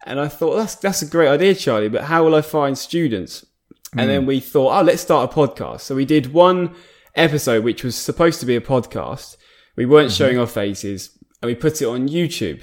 and 0.05 0.21
I 0.21 0.29
thought 0.29 0.57
that's 0.57 0.75
that's 0.75 1.03
a 1.03 1.07
great 1.07 1.29
idea, 1.29 1.55
Charlie. 1.55 1.89
But 1.89 2.05
how 2.05 2.25
will 2.25 2.35
I 2.35 2.43
find 2.43 2.77
students? 2.77 3.47
And 3.95 4.09
then 4.09 4.25
we 4.25 4.41
thought, 4.41 4.79
oh, 4.79 4.83
let's 4.83 5.03
start 5.03 5.31
a 5.31 5.35
podcast. 5.35 5.81
So 5.83 5.95
we 5.95 6.07
did 6.07 6.33
one 6.33 6.75
episode, 7.15 7.63
which 7.63 7.85
was 7.85 7.95
supposed 7.95 8.41
to 8.41 8.47
be 8.47 8.57
a 8.57 8.61
podcast. 8.61 9.37
We 9.77 9.85
weren't 9.85 10.13
showing 10.13 10.39
our 10.39 10.47
faces, 10.47 11.19
and 11.43 11.49
we 11.49 11.55
put 11.55 11.83
it 11.83 11.87
on 11.87 12.09
YouTube. 12.09 12.63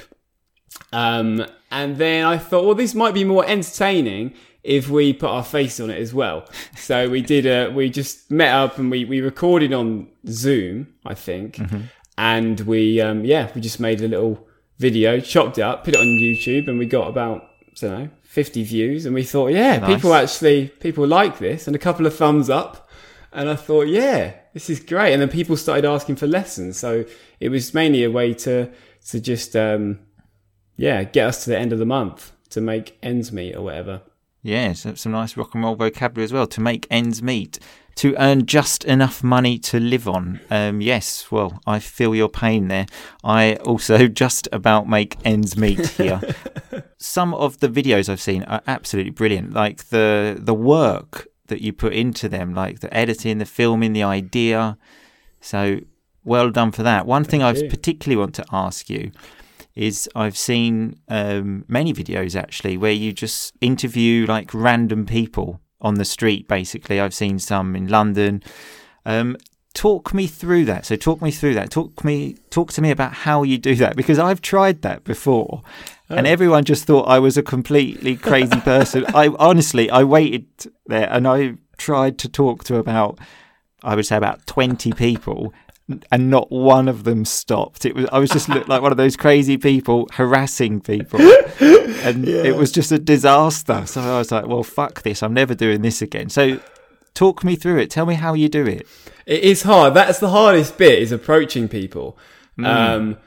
Um, 0.94 1.46
and 1.72 1.98
then 1.98 2.26
I 2.26 2.38
thought, 2.38 2.66
well, 2.66 2.76
this 2.76 2.96
might 2.96 3.14
be 3.14 3.24
more 3.24 3.46
entertaining 3.46 4.34
if 4.64 4.90
we 4.90 5.14
put 5.14 5.30
our 5.30 5.44
face 5.44 5.80
on 5.80 5.90
it 5.90 6.00
as 6.02 6.14
well. 6.14 6.46
So 6.76 7.10
we 7.10 7.22
did 7.22 7.46
a, 7.46 7.70
we 7.70 7.90
just 7.90 8.30
met 8.32 8.54
up 8.54 8.78
and 8.78 8.90
we, 8.92 9.06
we 9.06 9.22
recorded 9.22 9.72
on 9.74 10.08
Zoom, 10.28 10.88
I 11.06 11.14
think. 11.14 11.60
And 12.18 12.60
we, 12.62 13.00
um, 13.00 13.24
yeah, 13.24 13.52
we 13.56 13.62
just 13.62 13.80
made 13.80 14.02
a 14.02 14.08
little 14.08 14.46
video, 14.78 15.20
chopped 15.20 15.58
it 15.58 15.62
up, 15.62 15.84
put 15.86 15.94
it 15.94 16.00
on 16.00 16.06
YouTube 16.08 16.68
and 16.68 16.78
we 16.80 16.86
got 16.86 17.08
about, 17.08 17.44
I 17.68 17.72
don't 17.80 18.00
know, 18.00 18.10
50 18.24 18.64
views. 18.64 19.06
And 19.06 19.16
we 19.16 19.24
thought, 19.24 19.48
yeah, 19.54 19.78
Nice. 19.78 19.96
people 19.96 20.14
actually, 20.14 20.68
people 20.68 21.08
like 21.08 21.40
this 21.40 21.68
and 21.68 21.76
a 21.76 21.80
couple 21.80 22.06
of 22.06 22.16
thumbs 22.16 22.50
up. 22.50 22.90
And 23.32 23.48
I 23.48 23.56
thought, 23.56 23.88
yeah, 23.88 24.34
this 24.54 24.70
is 24.70 24.80
great. 24.80 25.14
And 25.14 25.22
then 25.22 25.30
people 25.30 25.56
started 25.56 25.86
asking 25.86 26.16
for 26.18 26.26
lessons. 26.28 26.78
So 26.78 27.06
it 27.40 27.50
was 27.50 27.74
mainly 27.76 28.04
a 28.04 28.12
way 28.12 28.34
to, 28.34 28.70
to 29.10 29.20
just, 29.22 29.56
um, 29.56 30.00
yeah, 30.80 31.04
get 31.04 31.28
us 31.28 31.44
to 31.44 31.50
the 31.50 31.60
end 31.60 31.74
of 31.74 31.80
the 31.80 31.86
month 31.86 32.32
to 32.52 32.62
make 32.62 32.98
ends 33.04 33.34
meet 33.34 33.54
or 33.54 33.64
whatever. 33.64 34.02
Yeah, 34.42 34.72
so 34.72 34.94
some 34.96 35.12
nice 35.12 35.36
rock 35.36 35.54
and 35.54 35.64
roll 35.64 35.76
vocabulary 35.76 36.24
as 36.24 36.32
well 36.32 36.48
to 36.48 36.62
make 36.62 36.88
ends 36.90 37.22
meet, 37.22 37.60
to 37.96 38.16
earn 38.18 38.46
just 38.46 38.86
enough 38.86 39.22
money 39.22 39.60
to 39.60 39.78
live 39.78 40.08
on. 40.08 40.40
Um, 40.50 40.80
yes, 40.80 41.30
well, 41.30 41.60
I 41.68 41.80
feel 41.80 42.16
your 42.16 42.30
pain 42.30 42.70
there. 42.70 42.86
I 43.26 43.56
also 43.56 44.08
just 44.24 44.48
about 44.54 44.88
make 44.88 45.18
ends 45.26 45.58
meet 45.58 45.86
here. 45.86 46.22
some 46.98 47.34
of 47.34 47.60
the 47.60 47.68
videos 47.68 48.08
I've 48.08 48.22
seen 48.22 48.44
are 48.44 48.62
absolutely 48.66 49.12
brilliant. 49.12 49.52
Like 49.54 49.90
the 49.90 50.38
the 50.40 50.54
work 50.54 51.28
that 51.48 51.62
you 51.62 51.74
put 51.74 51.92
into 51.92 52.30
them, 52.30 52.54
like 52.54 52.80
the 52.80 52.94
editing, 52.94 53.40
the 53.40 53.46
filming, 53.46 53.92
the 53.92 54.04
idea. 54.04 54.78
So 55.42 55.82
well 56.24 56.52
done 56.52 56.72
for 56.72 56.84
that. 56.84 57.06
One 57.06 57.26
thing 57.26 57.44
I 57.44 57.52
particularly 57.52 58.18
want 58.18 58.36
to 58.36 58.46
ask 58.54 58.90
you 58.90 59.12
is 59.80 60.10
I've 60.14 60.38
seen 60.38 61.00
um, 61.08 61.64
many 61.70 61.94
videos 61.94 62.36
actually 62.36 62.76
where 62.78 62.92
you 62.92 63.14
just 63.14 63.54
interview 63.62 64.26
like 64.28 64.54
random 64.54 65.06
people 65.06 65.62
on 65.80 65.94
the 65.96 66.04
street. 66.06 66.48
Basically, 66.50 67.00
I've 67.00 67.14
seen 67.14 67.40
some 67.40 67.76
in 67.78 67.88
London. 67.88 68.44
Um, 69.06 69.38
talk 69.74 70.14
me 70.14 70.28
through 70.28 70.66
that. 70.66 70.86
So 70.86 70.98
talk 70.98 71.22
me 71.22 71.32
through 71.32 71.54
that. 71.54 71.70
Talk 71.72 72.04
me 72.04 72.36
talk 72.50 72.74
to 72.74 72.82
me 72.82 72.92
about 72.92 73.14
how 73.14 73.44
you 73.44 73.58
do 73.58 73.76
that 73.76 73.96
because 73.96 74.20
I've 74.20 74.42
tried 74.42 74.82
that 74.82 75.06
before. 75.06 75.62
And 76.10 76.28
Oh. 76.28 76.30
everyone 76.30 76.66
just 76.66 76.84
thought 76.86 77.04
I 77.08 77.20
was 77.20 77.38
a 77.38 77.44
completely 77.44 78.18
crazy 78.18 78.60
person. 78.74 79.06
I 79.14 79.30
honestly, 79.40 79.90
I 79.90 80.04
waited 80.04 80.48
there 80.88 81.08
and 81.10 81.26
I 81.26 81.54
tried 81.78 82.18
to 82.20 82.28
talk 82.28 82.66
to 82.66 82.76
about, 82.76 83.18
I 83.84 83.96
would 83.96 84.06
say 84.06 84.18
about 84.18 84.46
20 84.46 84.92
people 84.94 85.54
and 86.12 86.30
not 86.30 86.52
one 86.52 86.88
of 86.88 87.04
them 87.04 87.26
stopped. 87.26 87.86
It 87.86 87.96
was 87.96 88.06
I 88.12 88.20
was 88.20 88.30
just 88.30 88.50
looked 88.50 88.70
like 88.70 88.82
one 88.82 88.92
of 88.92 88.98
those 88.98 89.16
crazy 89.16 89.58
people 89.58 90.08
harassing 90.14 90.82
people, 90.82 91.20
and 91.20 92.28
it 92.28 92.56
was 92.56 92.72
just 92.72 92.92
a 92.92 93.00
disaster. 93.00 93.86
So 93.86 94.02
I 94.02 94.18
was 94.18 94.32
like, 94.32 94.48
"Well, 94.48 94.64
fuck 94.64 95.02
this! 95.02 95.24
I'm 95.24 95.34
never 95.34 95.56
doing 95.56 95.82
this 95.82 96.02
again." 96.02 96.30
So, 96.30 96.60
talk 97.14 97.44
me 97.44 97.56
through 97.56 97.80
it. 97.80 97.90
Tell 97.90 98.06
me 98.06 98.16
how 98.16 98.34
you 98.34 98.50
do 98.50 98.66
it. 98.66 98.88
It 99.26 99.44
is 99.44 99.64
hard. 99.64 99.94
That's 99.94 100.20
the 100.20 100.30
hardest 100.30 100.78
bit 100.78 101.00
is 101.00 101.12
approaching 101.12 101.68
people. 101.68 102.18
Um, 102.58 103.18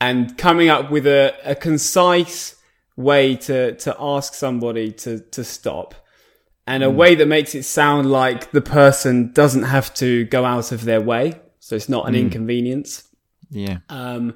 and 0.00 0.36
coming 0.36 0.68
up 0.68 0.90
with 0.90 1.06
a, 1.06 1.34
a 1.44 1.54
concise 1.54 2.56
way 2.96 3.36
to, 3.36 3.74
to 3.76 3.96
ask 3.98 4.34
somebody 4.34 4.92
to, 4.92 5.20
to 5.20 5.42
stop 5.42 5.94
and 6.66 6.82
a 6.82 6.90
way 6.90 7.14
that 7.14 7.26
makes 7.26 7.54
it 7.54 7.64
sound 7.64 8.10
like 8.10 8.50
the 8.52 8.60
person 8.60 9.32
doesn't 9.32 9.64
have 9.64 9.92
to 9.94 10.24
go 10.24 10.44
out 10.44 10.72
of 10.72 10.84
their 10.84 11.00
way. 11.00 11.40
So 11.64 11.74
it's 11.76 11.88
not 11.88 12.06
an 12.06 12.14
inconvenience. 12.14 13.04
Yeah, 13.50 13.78
Um, 13.88 14.34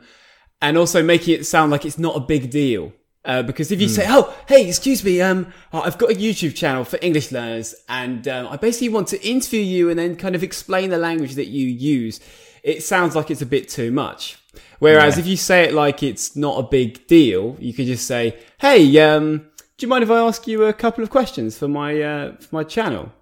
and 0.62 0.78
also 0.78 1.02
making 1.02 1.34
it 1.34 1.44
sound 1.44 1.70
like 1.70 1.84
it's 1.84 1.98
not 1.98 2.16
a 2.16 2.20
big 2.20 2.50
deal. 2.50 2.94
Uh, 3.22 3.42
because 3.42 3.70
if 3.70 3.82
you 3.82 3.88
say, 3.88 4.06
"Oh, 4.08 4.34
hey, 4.48 4.66
excuse 4.66 5.04
me, 5.04 5.20
um, 5.20 5.52
I've 5.70 5.98
got 5.98 6.10
a 6.10 6.14
YouTube 6.14 6.54
channel 6.54 6.84
for 6.84 6.98
English 7.02 7.30
learners, 7.30 7.74
and 7.86 8.26
um, 8.26 8.48
I 8.48 8.56
basically 8.56 8.88
want 8.88 9.08
to 9.08 9.22
interview 9.28 9.60
you 9.60 9.90
and 9.90 9.98
then 9.98 10.16
kind 10.16 10.34
of 10.34 10.42
explain 10.42 10.88
the 10.88 10.96
language 10.96 11.34
that 11.34 11.48
you 11.48 11.66
use," 11.66 12.18
it 12.62 12.82
sounds 12.82 13.14
like 13.14 13.30
it's 13.30 13.42
a 13.42 13.46
bit 13.46 13.68
too 13.68 13.90
much. 13.90 14.38
Whereas 14.78 15.18
if 15.18 15.26
you 15.26 15.36
say 15.36 15.64
it 15.64 15.74
like 15.74 16.02
it's 16.02 16.34
not 16.34 16.58
a 16.58 16.62
big 16.62 17.06
deal, 17.06 17.58
you 17.60 17.74
could 17.74 17.86
just 17.86 18.06
say, 18.06 18.38
"Hey, 18.58 18.98
um, 19.00 19.48
do 19.76 19.84
you 19.84 19.88
mind 19.88 20.02
if 20.02 20.10
I 20.10 20.18
ask 20.18 20.46
you 20.46 20.64
a 20.64 20.72
couple 20.72 21.04
of 21.04 21.10
questions 21.10 21.58
for 21.58 21.68
my 21.68 22.00
uh, 22.00 22.36
for 22.40 22.54
my 22.54 22.64
channel?" 22.64 23.12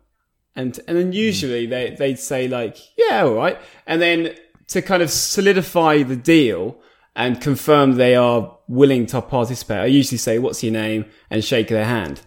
And 0.57 0.81
and 0.89 0.97
then 0.97 1.07
hmm. 1.07 1.13
usually 1.13 1.67
they 1.67 1.91
they'd 1.91 2.19
say 2.19 2.49
like 2.49 2.77
yeah 2.97 3.23
all 3.23 3.35
right 3.35 3.59
and 3.87 4.01
then 4.03 4.35
to 4.69 4.83
kind 4.83 5.03
of 5.03 5.11
solidify 5.11 6.03
the 6.03 6.17
deal 6.17 6.77
and 7.15 7.41
confirm 7.41 7.93
they 7.93 8.17
are 8.17 8.59
willing 8.67 9.07
to 9.07 9.23
participate 9.23 9.79
i 9.79 9.87
usually 9.87 10.19
say 10.19 10.39
what's 10.39 10.63
your 10.63 10.73
name 10.73 11.05
and 11.31 11.45
shake 11.45 11.69
their 11.69 11.85
hand 11.85 12.23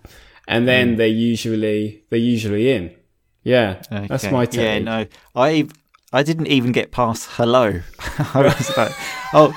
and 0.47 0.67
then 0.67 0.91
hmm. 0.91 0.95
they're 0.95 1.07
usually 1.07 2.03
they're 2.09 2.19
usually 2.19 2.71
in 2.71 2.95
yeah 3.43 3.81
that's 3.89 4.25
Okay. 4.25 4.31
my 4.31 4.47
Yeah, 4.51 4.79
no, 4.79 5.05
I 5.35 5.67
I 6.11 6.23
didn't 6.23 6.47
even 6.47 6.71
get 6.71 6.91
past 6.91 7.29
hello. 7.33 7.81
I 8.33 8.41
was 8.41 8.75
like, 8.75 8.91
oh, 9.31 9.53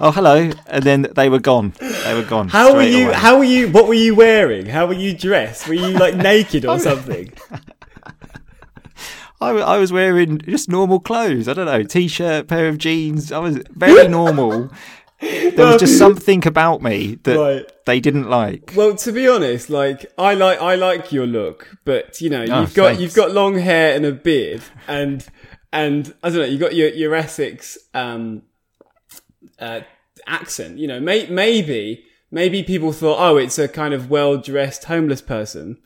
oh, 0.00 0.12
hello, 0.12 0.52
and 0.68 0.84
then 0.84 1.08
they 1.16 1.28
were 1.28 1.40
gone. 1.40 1.72
They 1.80 2.14
were 2.14 2.22
gone. 2.22 2.48
how 2.48 2.74
were 2.74 2.82
you 2.82 3.06
away. 3.06 3.14
how 3.14 3.36
were 3.38 3.44
you 3.44 3.68
what 3.68 3.88
were 3.88 3.94
you 3.94 4.14
wearing 4.14 4.66
how 4.66 4.86
were 4.86 4.94
you 4.94 5.12
dressed 5.12 5.68
were 5.68 5.74
you 5.74 5.88
like 5.88 6.14
naked 6.30 6.64
or 6.64 6.78
something 6.78 7.32
I, 9.40 9.50
I 9.50 9.78
was 9.78 9.92
wearing 9.92 10.38
just 10.38 10.68
normal 10.68 10.98
clothes. 11.00 11.46
I 11.48 11.54
don't 11.54 11.66
know, 11.66 11.82
t-shirt, 11.84 12.48
pair 12.48 12.68
of 12.68 12.78
jeans. 12.78 13.30
I 13.32 13.38
was 13.38 13.58
very 13.70 14.08
normal. 14.20 14.70
There 15.20 15.66
was 15.66 15.80
just 15.80 15.98
something 15.98 16.46
about 16.46 16.80
me 16.82 17.16
that 17.24 17.36
Right. 17.36 17.72
they 17.86 17.98
didn't 18.00 18.28
like. 18.30 18.72
Well, 18.76 18.94
to 18.96 19.10
be 19.12 19.26
honest, 19.28 19.68
like 19.70 20.06
I 20.16 20.34
like 20.34 20.60
I 20.60 20.76
like 20.76 21.10
your 21.12 21.26
look, 21.26 21.76
but 21.84 22.20
you 22.20 22.30
know 22.30 22.44
Oh, 22.48 22.60
you've 22.60 22.74
got 22.74 22.86
thanks. 22.88 23.00
you've 23.02 23.14
got 23.14 23.32
long 23.32 23.58
hair 23.58 23.94
and 23.96 24.04
a 24.06 24.12
beard, 24.12 24.62
and 24.86 25.26
and 25.72 26.14
I 26.22 26.28
don't 26.30 26.38
know, 26.38 26.44
you've 26.44 26.60
got 26.60 26.74
your 26.76 26.88
your 26.90 27.14
Essex 27.16 27.76
um 27.94 28.42
uh, 29.58 29.80
accent. 30.26 30.78
You 30.78 30.86
know, 30.86 31.00
may, 31.00 31.26
maybe 31.26 32.04
maybe 32.30 32.62
people 32.62 32.92
thought, 32.92 33.18
oh, 33.18 33.36
it's 33.38 33.58
a 33.58 33.66
kind 33.68 33.94
of 33.94 34.10
well 34.10 34.36
dressed 34.36 34.84
homeless 34.84 35.20
person. 35.22 35.78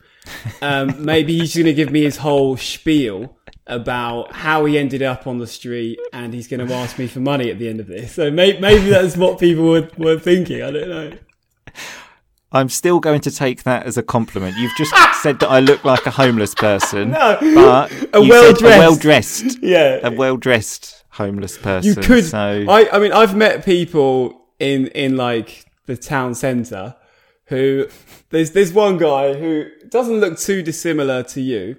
Um, 0.61 1.04
maybe 1.04 1.38
he's 1.38 1.54
going 1.54 1.66
to 1.66 1.73
give 1.75 1.90
me 1.90 2.02
his 2.02 2.18
whole 2.18 2.56
spiel 2.56 3.37
about 3.66 4.33
how 4.33 4.64
he 4.64 4.76
ended 4.78 5.02
up 5.02 5.26
on 5.26 5.38
the 5.38 5.47
street, 5.47 5.99
and 6.12 6.35
he's 6.35 6.49
going 6.49 6.66
to 6.66 6.75
ask 6.75 6.99
me 6.99 7.07
for 7.07 7.21
money 7.21 7.50
at 7.50 7.59
the 7.59 7.69
end 7.69 7.81
of 7.81 7.87
this. 7.87 8.12
So 8.14 8.31
may, 8.31 8.59
maybe 8.59 8.90
that's 8.90 9.16
what 9.16 9.38
people 9.38 9.64
were, 9.64 9.88
were 9.99 10.19
thinking. 10.19 10.62
I 10.62 10.71
don't 10.71 10.88
know. 10.88 11.12
I'm 12.54 12.69
still 12.69 13.00
going 13.00 13.21
to 13.23 13.31
take 13.31 13.62
that 13.62 13.87
as 13.87 13.97
a 13.97 14.02
compliment. 14.02 14.57
You've 14.59 14.76
just 14.76 14.92
said 15.23 15.40
that 15.40 15.49
I 15.49 15.61
look 15.61 15.85
like 15.85 16.04
a 16.04 16.11
homeless 16.11 16.54
person, 16.54 17.12
No. 17.12 17.38
but 17.40 17.90
A 18.12 18.21
well-dressed- 18.21 18.62
well-dressed, 18.62 19.59
Yeah, 19.62 20.00
a 20.02 20.11
well-dressed 20.11 21.04
homeless 21.11 21.57
person. 21.57 21.88
You 21.90 21.95
could. 21.97 22.25
So 22.26 22.38
I, 22.69 22.88
I 22.92 22.99
mean, 22.99 23.12
I've 23.12 23.35
met 23.35 23.64
people 23.64 24.42
in 24.59 24.88
in 24.88 25.16
like 25.16 25.64
the 25.87 25.97
town 25.97 26.35
centre 26.35 26.95
who 27.47 27.87
there's 28.31 28.50
there's 28.52 28.73
one 28.73 28.99
guy 28.99 29.33
who 29.35 29.66
doesn't 29.88 30.21
look 30.21 30.38
too 30.38 30.62
dissimilar 30.62 31.23
to 31.23 31.40
you, 31.40 31.76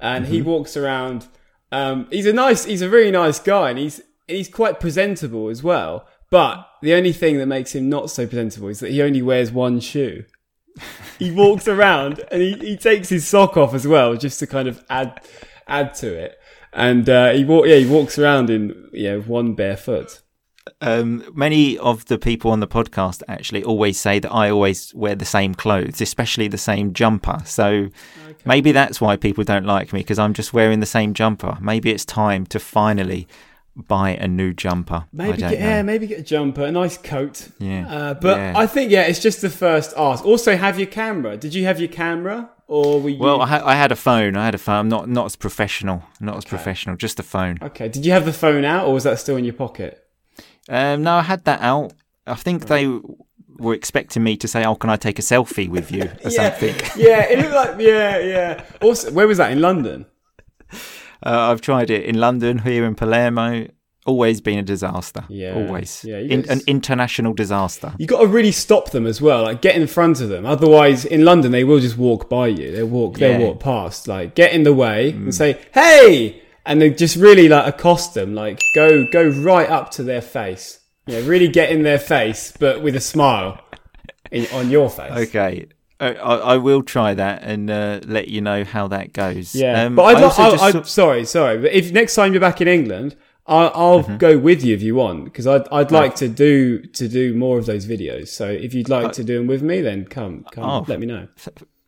and 0.00 0.26
he 0.26 0.42
walks 0.42 0.76
around. 0.76 1.26
Um, 1.72 2.06
he's 2.10 2.26
a 2.26 2.32
nice, 2.32 2.64
he's 2.64 2.82
a 2.82 2.88
really 2.88 3.10
nice 3.10 3.38
guy, 3.38 3.70
and 3.70 3.78
he's 3.78 4.00
he's 4.26 4.48
quite 4.48 4.80
presentable 4.80 5.48
as 5.48 5.62
well. 5.62 6.06
But 6.30 6.66
the 6.82 6.94
only 6.94 7.12
thing 7.12 7.38
that 7.38 7.46
makes 7.46 7.74
him 7.74 7.88
not 7.88 8.10
so 8.10 8.26
presentable 8.26 8.68
is 8.68 8.80
that 8.80 8.90
he 8.90 9.02
only 9.02 9.22
wears 9.22 9.52
one 9.52 9.80
shoe. 9.80 10.24
he 11.18 11.30
walks 11.30 11.68
around 11.68 12.22
and 12.30 12.42
he, 12.42 12.54
he 12.54 12.76
takes 12.76 13.08
his 13.08 13.26
sock 13.26 13.56
off 13.56 13.74
as 13.74 13.86
well, 13.86 14.16
just 14.16 14.38
to 14.40 14.46
kind 14.46 14.68
of 14.68 14.84
add 14.90 15.20
add 15.66 15.94
to 15.96 16.14
it. 16.14 16.38
And 16.72 17.08
uh, 17.08 17.32
he 17.32 17.44
walk, 17.44 17.66
yeah, 17.66 17.76
he 17.76 17.86
walks 17.86 18.18
around 18.18 18.50
in 18.50 18.90
you 18.92 19.10
know 19.10 19.20
one 19.22 19.54
bare 19.54 19.76
foot. 19.76 20.20
Um, 20.80 21.24
many 21.34 21.78
of 21.78 22.04
the 22.06 22.18
people 22.18 22.50
on 22.50 22.60
the 22.60 22.66
podcast 22.66 23.22
actually 23.28 23.62
always 23.62 23.98
say 23.98 24.18
that 24.18 24.32
I 24.32 24.50
always 24.50 24.94
wear 24.94 25.14
the 25.14 25.24
same 25.24 25.54
clothes, 25.54 26.00
especially 26.00 26.48
the 26.48 26.58
same 26.58 26.92
jumper. 26.92 27.38
So 27.44 27.88
maybe 28.44 28.72
that's 28.72 29.00
why 29.00 29.16
people 29.16 29.44
don't 29.44 29.64
like 29.66 29.92
me 29.92 30.00
because 30.00 30.18
I'm 30.18 30.34
just 30.34 30.52
wearing 30.52 30.80
the 30.80 30.86
same 30.86 31.14
jumper. 31.14 31.56
Maybe 31.60 31.90
it's 31.90 32.04
time 32.04 32.46
to 32.46 32.58
finally 32.58 33.26
buy 33.76 34.10
a 34.10 34.26
new 34.26 34.54
jumper. 34.54 35.04
Maybe 35.12 35.38
get, 35.38 35.52
yeah, 35.52 35.82
maybe 35.82 36.06
get 36.06 36.20
a 36.20 36.22
jumper, 36.22 36.64
a 36.64 36.72
nice 36.72 36.96
coat. 36.96 37.48
Yeah. 37.58 37.86
Uh, 37.88 38.14
but 38.14 38.38
Yeah. 38.38 38.52
I 38.56 38.66
think 38.66 38.90
yeah, 38.90 39.02
it's 39.02 39.20
just 39.20 39.40
the 39.42 39.50
first 39.50 39.92
ask. 39.96 40.24
Also, 40.24 40.56
have 40.56 40.78
your 40.78 40.88
camera. 40.88 41.36
Did 41.36 41.54
you 41.54 41.64
have 41.66 41.78
your 41.78 41.88
camera, 41.90 42.50
or 42.68 43.00
were 43.02 43.10
you? 43.10 43.18
Well, 43.18 43.42
I, 43.42 43.46
ha- 43.46 43.62
I 43.64 43.74
had 43.74 43.92
a 43.92 43.96
phone. 43.96 44.34
I 44.36 44.46
had 44.46 44.54
a 44.54 44.58
phone. 44.58 44.76
I'm 44.76 44.88
not 44.88 45.08
not 45.08 45.26
as 45.26 45.36
professional. 45.36 46.02
Not 46.20 46.36
as 46.38 46.44
professional. 46.46 46.96
Just 46.96 47.20
a 47.20 47.22
phone. 47.22 47.58
okay. 47.62 47.88
Did 47.88 48.06
you 48.06 48.12
have 48.12 48.24
the 48.24 48.32
phone 48.32 48.64
out, 48.64 48.86
or 48.86 48.94
was 48.94 49.04
that 49.04 49.18
still 49.18 49.36
in 49.36 49.44
your 49.44 49.54
pocket? 49.54 50.02
Um, 50.68 51.02
no, 51.02 51.14
I 51.16 51.22
had 51.22 51.44
that 51.44 51.60
out. 51.60 51.92
I 52.26 52.34
think 52.34 52.66
they 52.66 52.86
were 53.58 53.74
expecting 53.74 54.22
me 54.22 54.36
to 54.38 54.48
say, 54.48 54.64
"Oh, 54.64 54.74
can 54.74 54.90
I 54.90 54.96
take 54.96 55.18
a 55.18 55.22
selfie 55.22 55.68
with 55.68 55.90
you?" 55.92 56.10
or 56.24 56.30
something. 56.30 56.74
yeah, 56.96 57.22
it 57.24 57.38
looked 57.38 57.54
like 57.54 57.80
yeah, 57.80 58.18
yeah. 58.18 58.64
Also, 58.82 59.10
where 59.12 59.26
was 59.26 59.38
that 59.38 59.52
in 59.52 59.60
London? 59.60 60.06
Uh, 61.24 61.50
I've 61.50 61.62
tried 61.62 61.90
it 61.90 62.04
in 62.04 62.20
London, 62.20 62.58
here 62.58 62.84
in 62.84 62.94
Palermo. 62.94 63.66
Always 64.04 64.42
been 64.42 64.58
a 64.58 64.62
disaster. 64.62 65.24
Yeah. 65.28 65.54
always. 65.54 66.04
Yeah, 66.04 66.18
you 66.18 66.28
in, 66.28 66.42
guys- 66.42 66.58
an 66.58 66.64
international 66.68 67.32
disaster. 67.32 67.94
You 67.98 68.06
got 68.06 68.20
to 68.20 68.26
really 68.26 68.52
stop 68.52 68.90
them 68.90 69.06
as 69.06 69.20
well. 69.20 69.42
Like 69.44 69.62
get 69.62 69.74
in 69.74 69.86
front 69.86 70.20
of 70.20 70.28
them. 70.28 70.44
Otherwise, 70.46 71.04
in 71.06 71.24
London, 71.24 71.50
they 71.52 71.64
will 71.64 71.80
just 71.80 71.96
walk 71.96 72.28
by 72.28 72.48
you. 72.48 72.70
They'll 72.70 72.86
walk. 72.86 73.18
Yeah. 73.18 73.30
Mm. 73.30 73.38
They'll 73.38 73.46
walk 73.48 73.60
past. 73.60 74.06
Like 74.06 74.34
get 74.36 74.52
in 74.52 74.62
the 74.62 74.74
way 74.74 75.10
and 75.10 75.34
say, 75.34 75.58
"Hey!" 75.72 76.42
And 76.66 76.80
they 76.82 76.90
just 76.90 77.16
really 77.16 77.48
like 77.48 77.66
accost 77.72 78.14
them. 78.14 78.34
Like 78.34 78.60
go 78.74 79.06
go 79.06 79.28
right 79.28 79.68
up 79.70 79.90
to 79.92 80.02
their 80.02 80.20
face. 80.22 80.80
Yeah, 81.06 81.20
really 81.24 81.48
get 81.48 81.70
in 81.70 81.82
their 81.84 81.98
face, 82.00 82.52
but 82.58 82.82
with 82.82 82.96
a 82.96 83.00
smile 83.00 83.60
in, 84.32 84.46
on 84.52 84.70
your 84.70 84.90
face. 84.90 85.12
Okay. 85.28 85.68
I, 85.98 86.08
I 86.10 86.56
will 86.58 86.82
try 86.82 87.14
that 87.14 87.42
and 87.42 87.70
uh, 87.70 88.00
let 88.04 88.28
you 88.28 88.40
know 88.42 88.64
how 88.64 88.88
that 88.88 89.14
goes. 89.14 89.54
Yeah, 89.54 89.84
Um, 89.84 89.94
but 89.94 90.02
I'd 90.02 90.16
I 90.16 90.18
li- 90.18 90.24
also 90.24 90.42
I, 90.42 90.48
I, 90.66 90.70
saw- 90.72 90.82
sorry, 90.82 91.24
sorry. 91.24 91.58
But 91.58 91.72
if 91.72 91.90
next 91.92 92.14
time 92.16 92.32
you're 92.34 92.40
back 92.40 92.60
in 92.60 92.68
England, 92.68 93.16
I'll, 93.46 93.70
I'll 93.74 94.16
go 94.18 94.36
with 94.36 94.62
you 94.64 94.74
if 94.74 94.82
you 94.82 94.94
want 94.96 95.24
because 95.26 95.46
I'd 95.46 95.66
I'd 95.72 95.92
like 95.92 96.16
to 96.16 96.28
do 96.28 96.80
to 96.82 97.06
do 97.08 97.32
more 97.34 97.58
of 97.58 97.64
those 97.66 97.86
videos. 97.86 98.28
So 98.28 98.46
if 98.48 98.74
you'd 98.74 98.88
like 98.90 99.12
to 99.12 99.22
do 99.24 99.38
them 99.38 99.46
with 99.46 99.62
me, 99.62 99.80
then 99.80 100.04
come 100.04 100.44
come 100.50 100.64
Oh. 100.64 100.84
let 100.88 100.98
me 101.00 101.06
know. 101.06 101.28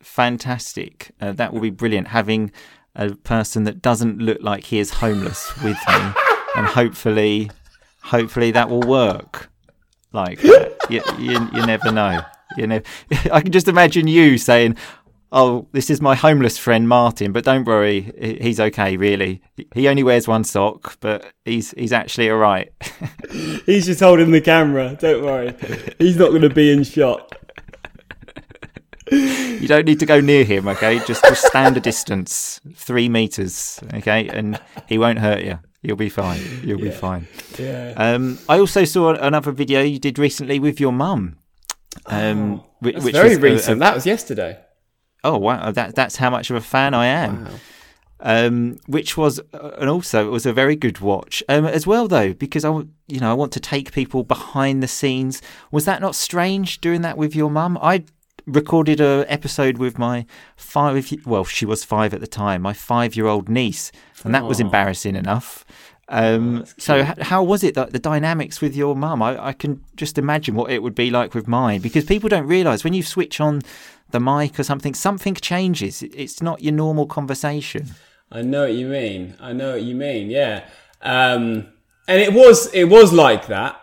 Fantastic. 0.01 1.11
Uh, 1.21 1.33
that 1.33 1.53
will 1.53 1.61
be 1.61 1.71
brilliant. 1.71 2.09
Having 2.09 2.53
a 2.99 3.15
person 3.15 3.65
that 3.65 3.81
doesn't 3.81 4.19
look 4.19 4.43
like 4.43 4.65
he 4.65 4.79
is 4.79 4.91
homeless 4.91 5.55
with 5.63 5.79
me, 5.89 6.13
and 6.57 6.67
hopefully, 6.67 7.51
hopefully 8.03 8.51
that 8.51 8.69
will 8.69 8.83
work. 8.83 9.49
Like 10.13 10.41
that. 10.41 10.77
You, 10.91 11.03
you, 11.19 11.49
you 11.55 11.67
never 11.67 11.93
know. 11.93 12.21
You 12.57 12.67
know, 12.67 12.81
I 13.33 13.41
can 13.41 13.53
just 13.53 13.69
imagine 13.69 14.09
you 14.09 14.39
saying, 14.39 14.77
"Oh, 15.31 15.69
this 15.73 15.91
is 15.91 16.01
my 16.01 16.15
homeless 16.15 16.59
friend 16.59 16.89
Martin, 16.89 17.31
but 17.33 17.45
don't 17.45 17.65
worry, 17.65 18.13
he's 18.41 18.59
okay. 18.59 18.97
Really, 18.97 19.43
he 19.75 19.87
only 19.87 20.03
wears 20.03 20.27
one 20.27 20.45
sock, 20.45 20.99
but 21.01 21.25
he's 21.45 21.73
he's 21.73 21.93
actually 21.93 22.31
all 22.31 22.39
right." 22.39 22.73
He's 23.67 23.85
just 23.85 24.01
holding 24.01 24.31
the 24.31 24.41
camera. 24.41 24.97
Don't 24.99 25.23
worry, 25.23 25.55
he's 25.99 26.17
not 26.17 26.31
going 26.31 26.43
to 26.43 26.51
be 26.51 26.73
in 26.73 26.85
shot. 26.85 27.35
You 29.11 29.67
don't 29.69 29.87
need 29.87 30.01
to 30.01 30.07
go 30.07 30.21
near 30.21 30.45
him, 30.45 30.69
okay? 30.69 30.99
Just 31.07 31.25
just 31.25 31.45
stand 31.47 31.77
a 31.77 31.81
distance, 31.81 32.61
three 32.75 33.09
meters, 33.09 33.81
okay, 33.95 34.29
and 34.29 34.61
he 34.87 34.99
won't 34.99 35.19
hurt 35.19 35.43
you. 35.43 35.59
You'll 35.83 35.97
be 35.97 36.09
fine. 36.09 36.41
You'll 36.65 36.81
be 36.81 36.91
fine. 36.91 37.27
Yeah. 37.59 37.95
Um, 37.97 38.39
I 38.49 38.59
also 38.59 38.85
saw 38.85 39.15
another 39.15 39.53
video 39.53 39.81
you 39.83 39.99
did 39.99 40.19
recently 40.19 40.59
with 40.59 40.81
your 40.81 40.93
mum. 40.93 41.39
Um, 42.07 42.63
whi- 42.81 42.93
That's 42.93 43.05
which 43.05 43.15
very 43.15 43.29
was 43.31 43.39
a- 43.39 43.41
recent. 43.41 43.77
a- 43.79 43.81
that 43.81 43.95
was 43.95 44.07
yesterday. 44.07 44.59
oh 45.25 45.39
wow, 45.39 45.71
that 45.73 45.95
that's 45.95 46.17
how 46.17 46.31
much 46.31 46.51
of 46.51 46.57
a 46.57 46.61
fan 46.61 46.95
I 46.95 47.07
am. 47.07 47.45
Wow. 47.45 47.51
Um, 48.21 48.79
which 48.89 49.17
was, 49.17 49.39
uh, 49.55 49.71
and 49.79 49.89
also 49.89 50.27
it 50.27 50.31
was 50.31 50.45
a 50.45 50.53
very 50.53 50.75
good 50.75 50.99
watch 50.99 51.41
um, 51.49 51.65
as 51.67 51.87
well, 51.87 52.09
though, 52.09 52.33
because 52.33 52.65
I, 52.65 52.71
you 53.07 53.21
know, 53.21 53.31
I 53.31 53.35
want 53.35 53.53
to 53.53 53.61
take 53.61 53.93
people 53.93 54.25
behind 54.25 54.83
the 54.83 54.89
scenes. 54.89 55.41
Was 55.71 55.85
that 55.85 56.01
not 56.01 56.17
strange 56.17 56.81
doing 56.81 57.03
that 57.03 57.17
with 57.17 57.37
your 57.37 57.49
mum? 57.49 57.79
I 57.81 58.03
recorded 58.49 59.01
a 59.01 59.25
episode 59.29 59.79
with 59.79 59.99
my 59.99 60.27
five, 60.57 61.13
well, 61.27 61.45
she 61.45 61.67
was 61.67 61.85
five 61.85 62.15
at 62.15 62.21
the 62.21 62.27
time, 62.27 62.63
my 62.63 62.73
five-year-old 62.73 63.49
niece, 63.49 63.93
and 64.25 64.35
that 64.35 64.45
was 64.45 64.61
embarrassing 64.61 65.17
enough. 65.17 65.65
Um, 66.11 66.65
so, 66.79 67.01
h- 67.03 67.19
how 67.21 67.43
was 67.43 67.63
it 67.63 67.75
that 67.75 67.93
the 67.93 67.99
dynamics 67.99 68.61
with 68.61 68.75
your 68.75 68.97
mum? 68.97 69.23
I, 69.23 69.49
I 69.49 69.53
can 69.53 69.85
just 69.95 70.17
imagine 70.17 70.55
what 70.55 70.71
it 70.71 70.83
would 70.83 70.95
be 70.95 71.11
like 71.11 71.35
with 71.35 71.47
mine 71.47 71.81
because 71.83 72.05
people 72.05 72.31
don't 72.31 72.47
realise 72.47 72.83
when 72.83 72.95
you 72.95 73.03
switch 73.03 73.41
on 73.41 73.61
the 74.11 74.19
mic 74.19 74.59
or 74.59 74.63
something, 74.63 74.95
something 74.95 75.35
changes. 75.35 76.03
It's 76.03 76.41
not 76.41 76.63
your 76.63 76.73
normal 76.73 77.07
conversation. 77.07 77.89
I 78.33 78.41
know 78.43 78.63
what 78.63 78.73
you 78.73 78.87
mean. 78.87 79.35
I 79.39 79.53
know 79.53 79.73
what 79.73 79.83
you 79.83 79.95
mean. 79.95 80.31
Yeah. 80.31 80.65
Um, 81.03 81.69
and 82.07 82.21
it 82.23 82.33
was 82.33 82.73
it 82.73 82.85
was 82.85 83.13
like 83.13 83.47
that. 83.49 83.79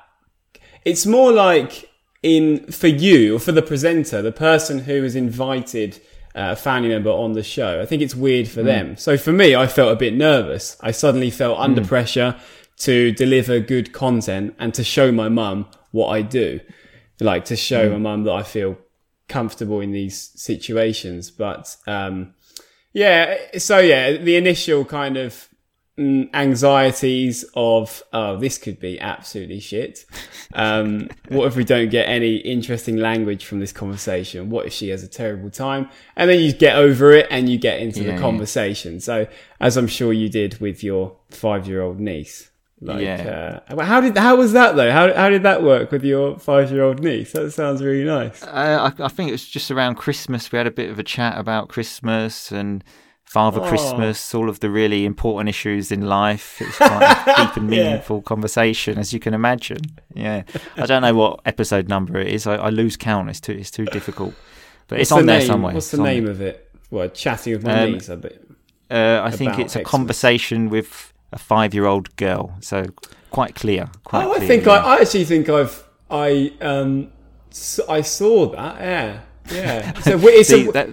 It's 0.83 1.05
more 1.05 1.31
like 1.31 1.89
in 2.25 2.65
for 2.71 2.87
you 2.87 3.35
or 3.35 3.39
for 3.39 3.51
the 3.51 3.61
presenter, 3.61 4.19
the 4.23 4.31
person 4.31 4.79
who 4.79 5.03
has 5.03 5.15
invited 5.15 6.01
uh, 6.33 6.49
a 6.51 6.55
family 6.55 6.89
member 6.89 7.11
on 7.11 7.33
the 7.33 7.43
show. 7.43 7.79
I 7.79 7.85
think 7.85 8.01
it's 8.01 8.15
weird 8.15 8.47
for 8.47 8.63
them. 8.63 8.97
So 8.97 9.15
for 9.15 9.31
me, 9.31 9.55
I 9.55 9.67
felt 9.67 9.93
a 9.93 9.95
bit 9.95 10.15
nervous. 10.15 10.75
I 10.81 10.89
suddenly 10.89 11.29
felt 11.29 11.59
under 11.59 11.85
pressure 11.85 12.35
to 12.77 13.11
deliver 13.11 13.59
good 13.59 13.93
content 13.93 14.55
and 14.57 14.73
to 14.73 14.83
show 14.83 15.11
my 15.11 15.29
mum 15.29 15.67
what 15.91 16.07
I 16.07 16.23
do, 16.23 16.59
like 17.19 17.45
to 17.45 17.55
show 17.55 17.91
my 17.91 17.99
mum 17.99 18.23
that 18.23 18.33
I 18.33 18.41
feel 18.41 18.79
comfortable 19.29 19.79
in 19.79 19.91
these 19.91 20.31
situations. 20.35 21.29
But 21.29 21.77
um, 21.85 22.33
yeah, 22.91 23.37
so 23.59 23.77
yeah, 23.77 24.13
the 24.13 24.35
initial 24.35 24.83
kind 24.83 25.15
of 25.15 25.33
mm, 25.35 25.54
anxieties 25.97 27.45
of 27.55 28.03
oh, 28.13 28.37
this 28.37 28.57
could 28.57 28.79
be 28.79 28.99
absolutely 28.99 29.59
shit. 29.59 30.05
Um, 30.53 31.09
what 31.29 31.47
if 31.47 31.55
we 31.55 31.63
don't 31.63 31.89
get 31.89 32.07
any 32.07 32.35
interesting 32.37 32.97
language 32.97 33.45
from 33.45 33.59
this 33.59 33.71
conversation? 33.71 34.49
What 34.49 34.65
if 34.67 34.73
she 34.73 34.89
has 34.89 35.03
a 35.03 35.07
terrible 35.07 35.49
time? 35.49 35.89
And 36.15 36.29
then 36.29 36.39
you 36.39 36.53
get 36.53 36.75
over 36.75 37.11
it 37.11 37.27
and 37.29 37.49
you 37.49 37.57
get 37.57 37.79
into 37.79 38.01
Yeah, 38.01 38.07
the 38.07 38.13
yeah. 38.13 38.19
conversation. 38.19 38.99
So 38.99 39.27
as 39.59 39.77
I'm 39.77 39.87
sure 39.87 40.13
you 40.13 40.29
did 40.29 40.59
with 40.59 40.83
your 40.83 41.15
five-year-old 41.29 41.99
niece. 41.99 42.51
Like, 42.81 43.01
Yeah. 43.01 43.61
uh, 43.69 43.83
how 43.85 44.01
did 44.01 44.17
how 44.17 44.35
was 44.35 44.51
that 44.51 44.75
though? 44.75 44.91
How 44.91 45.11
how 45.13 45.29
did 45.29 45.43
that 45.43 45.63
work 45.63 45.91
with 45.91 46.03
your 46.03 46.37
five-year-old 46.37 47.01
niece? 47.01 47.31
That 47.31 47.51
sounds 47.51 47.81
really 47.81 48.03
nice. 48.03 48.43
Uh, 48.43 48.91
I, 48.99 49.03
I 49.05 49.07
think 49.07 49.29
it 49.29 49.31
was 49.31 49.47
just 49.47 49.71
around 49.71 49.95
Christmas. 49.95 50.51
We 50.51 50.57
had 50.57 50.67
a 50.67 50.71
bit 50.71 50.89
of 50.89 50.99
a 50.99 51.03
chat 51.03 51.37
about 51.37 51.69
Christmas 51.69 52.51
and 52.51 52.83
Father 53.35 53.59
Oh. 53.61 53.67
Christmas, 53.71 54.33
all 54.37 54.47
of 54.49 54.57
the 54.63 54.69
really 54.69 55.01
important 55.05 55.49
issues 55.49 55.91
in 55.91 56.01
life. 56.21 56.47
It 56.61 56.67
was 56.67 56.77
quite 56.77 57.01
a 57.01 57.35
deep 57.45 57.55
and 57.57 57.67
Yeah. 57.73 57.83
meaningful 57.83 58.21
conversation, 58.21 58.97
as 58.97 59.11
you 59.13 59.19
can 59.19 59.33
imagine. 59.33 59.81
Yeah, 60.13 60.43
I 60.77 60.85
don't 60.85 61.01
know 61.01 61.13
what 61.21 61.33
episode 61.45 61.89
number 61.89 62.17
it 62.17 62.29
is. 62.37 62.47
I, 62.47 62.55
I 62.55 62.69
lose 62.69 62.95
count. 62.97 63.29
It's 63.29 63.41
too 63.41 63.51
it's 63.61 63.71
too 63.71 63.85
difficult, 63.97 64.33
but 64.87 64.99
it's 64.99 65.11
What's 65.11 65.19
on 65.21 65.25
the 65.25 65.31
there 65.33 65.39
name? 65.39 65.47
somewhere. 65.47 65.73
What's 65.73 65.91
the 65.91 66.01
name 66.13 66.27
of 66.27 66.39
it? 66.49 66.55
Well, 66.91 67.09
chatting 67.09 67.53
with 67.53 67.63
my 67.65 67.83
Um, 67.83 67.91
niece 67.93 68.09
a 68.09 68.15
bit. 68.17 68.37
Uh, 68.89 69.19
I 69.29 69.31
think 69.31 69.59
it's 69.59 69.75
a 69.75 69.79
Xmas? 69.79 69.91
conversation 69.95 70.69
with 70.69 71.11
a 71.33 71.39
five-year-old 71.39 72.15
girl. 72.15 72.53
So 72.61 72.85
quite 73.31 73.53
clear. 73.55 73.89
Quite 74.05 74.25
Oh, 74.25 74.31
I 74.31 74.35
clear, 74.37 74.47
think 74.47 74.65
yeah. 74.65 74.73
I, 74.73 74.95
I 74.95 75.01
actually 75.01 75.25
think 75.25 75.49
I've 75.49 75.83
I 76.09 76.53
um 76.61 77.09
I 77.89 78.01
saw 78.01 78.35
that. 78.55 78.75
Yeah, 78.79 79.19
yeah. 79.51 79.93
So 80.07 80.11
it's 80.39 80.49
See, 80.53 80.67
a, 80.69 80.71
that, 80.71 80.89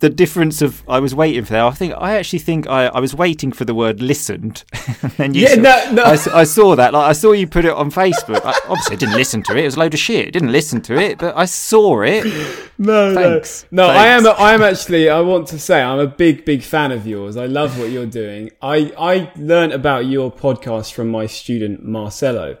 the 0.00 0.10
difference 0.10 0.60
of 0.60 0.82
I 0.88 1.00
was 1.00 1.14
waiting 1.14 1.44
for 1.44 1.54
that. 1.54 1.64
I 1.64 1.70
think 1.70 1.94
I 1.96 2.16
actually 2.16 2.40
think 2.40 2.66
I, 2.68 2.86
I 2.88 3.00
was 3.00 3.14
waiting 3.14 3.50
for 3.50 3.64
the 3.64 3.74
word 3.74 4.02
listened, 4.02 4.62
and 5.18 5.34
you 5.34 5.42
Yeah, 5.42 5.54
saw- 5.54 5.60
no, 5.60 5.92
no. 5.92 6.02
I, 6.04 6.40
I 6.40 6.44
saw 6.44 6.76
that. 6.76 6.92
Like 6.92 7.08
I 7.08 7.12
saw 7.12 7.32
you 7.32 7.46
put 7.46 7.64
it 7.64 7.72
on 7.72 7.90
Facebook. 7.90 8.42
I, 8.44 8.52
obviously, 8.68 8.96
I 8.96 8.98
didn't 8.98 9.14
listen 9.16 9.42
to 9.44 9.52
it. 9.56 9.60
It 9.60 9.64
was 9.64 9.76
a 9.76 9.80
load 9.80 9.94
of 9.94 10.00
shit. 10.00 10.26
I 10.28 10.30
didn't 10.30 10.52
listen 10.52 10.82
to 10.82 10.98
it, 10.98 11.18
but 11.18 11.34
I 11.36 11.46
saw 11.46 12.02
it. 12.02 12.24
no, 12.78 13.14
Thanks. 13.14 13.64
no, 13.70 13.86
no. 13.86 13.92
I 13.92 14.06
am. 14.08 14.22
Thanks. 14.24 14.40
I 14.40 14.52
am 14.54 14.62
actually. 14.62 15.08
I 15.08 15.20
want 15.20 15.48
to 15.48 15.58
say 15.58 15.82
I'm 15.82 15.98
a 15.98 16.06
big, 16.06 16.44
big 16.44 16.62
fan 16.62 16.92
of 16.92 17.06
yours. 17.06 17.38
I 17.38 17.46
love 17.46 17.78
what 17.78 17.90
you're 17.90 18.04
doing. 18.04 18.50
I 18.60 18.92
I 18.98 19.32
learned 19.36 19.72
about 19.72 20.04
your 20.06 20.30
podcast 20.30 20.92
from 20.92 21.08
my 21.08 21.24
student 21.26 21.84
Marcelo. 21.84 22.58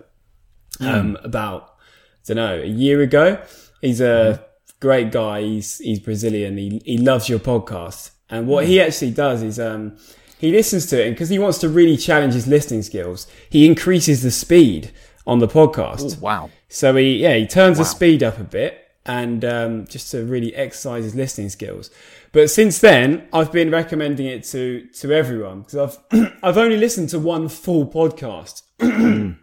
Hmm. 0.78 0.86
Um, 0.88 1.18
about 1.22 1.74
I 2.28 2.34
don't 2.34 2.36
know 2.38 2.60
a 2.62 2.66
year 2.66 3.02
ago. 3.02 3.42
He's 3.82 4.00
a 4.00 4.44
great 4.80 5.12
guy. 5.12 5.42
He's 5.42 5.78
he's 5.78 6.00
Brazilian. 6.00 6.56
He 6.56 6.82
he 6.84 6.98
loves 6.98 7.28
your 7.28 7.38
podcast. 7.38 8.10
And 8.28 8.48
what 8.48 8.66
he 8.66 8.80
actually 8.80 9.12
does 9.12 9.42
is 9.42 9.58
um 9.60 9.96
he 10.38 10.50
listens 10.50 10.86
to 10.86 11.00
it 11.00 11.06
and 11.06 11.14
because 11.14 11.28
he 11.28 11.38
wants 11.38 11.58
to 11.58 11.68
really 11.68 11.96
challenge 11.96 12.34
his 12.34 12.46
listening 12.46 12.82
skills. 12.82 13.26
He 13.48 13.66
increases 13.66 14.22
the 14.22 14.30
speed 14.30 14.92
on 15.26 15.38
the 15.38 15.48
podcast. 15.48 16.20
Wow. 16.20 16.50
So 16.68 16.96
he 16.96 17.18
yeah 17.18 17.34
he 17.34 17.46
turns 17.46 17.78
the 17.78 17.84
speed 17.84 18.22
up 18.22 18.38
a 18.38 18.44
bit 18.44 18.82
and 19.06 19.44
um, 19.44 19.86
just 19.86 20.10
to 20.10 20.24
really 20.24 20.54
exercise 20.54 21.04
his 21.04 21.14
listening 21.14 21.48
skills. 21.48 21.90
But 22.32 22.50
since 22.50 22.80
then, 22.80 23.28
I've 23.32 23.52
been 23.52 23.70
recommending 23.70 24.26
it 24.26 24.44
to 24.44 24.86
to 24.98 25.12
everyone 25.12 25.62
because 25.62 25.98
I've 26.12 26.32
I've 26.42 26.58
only 26.58 26.76
listened 26.76 27.08
to 27.10 27.18
one 27.18 27.48
full 27.48 27.86
podcast, 27.86 28.62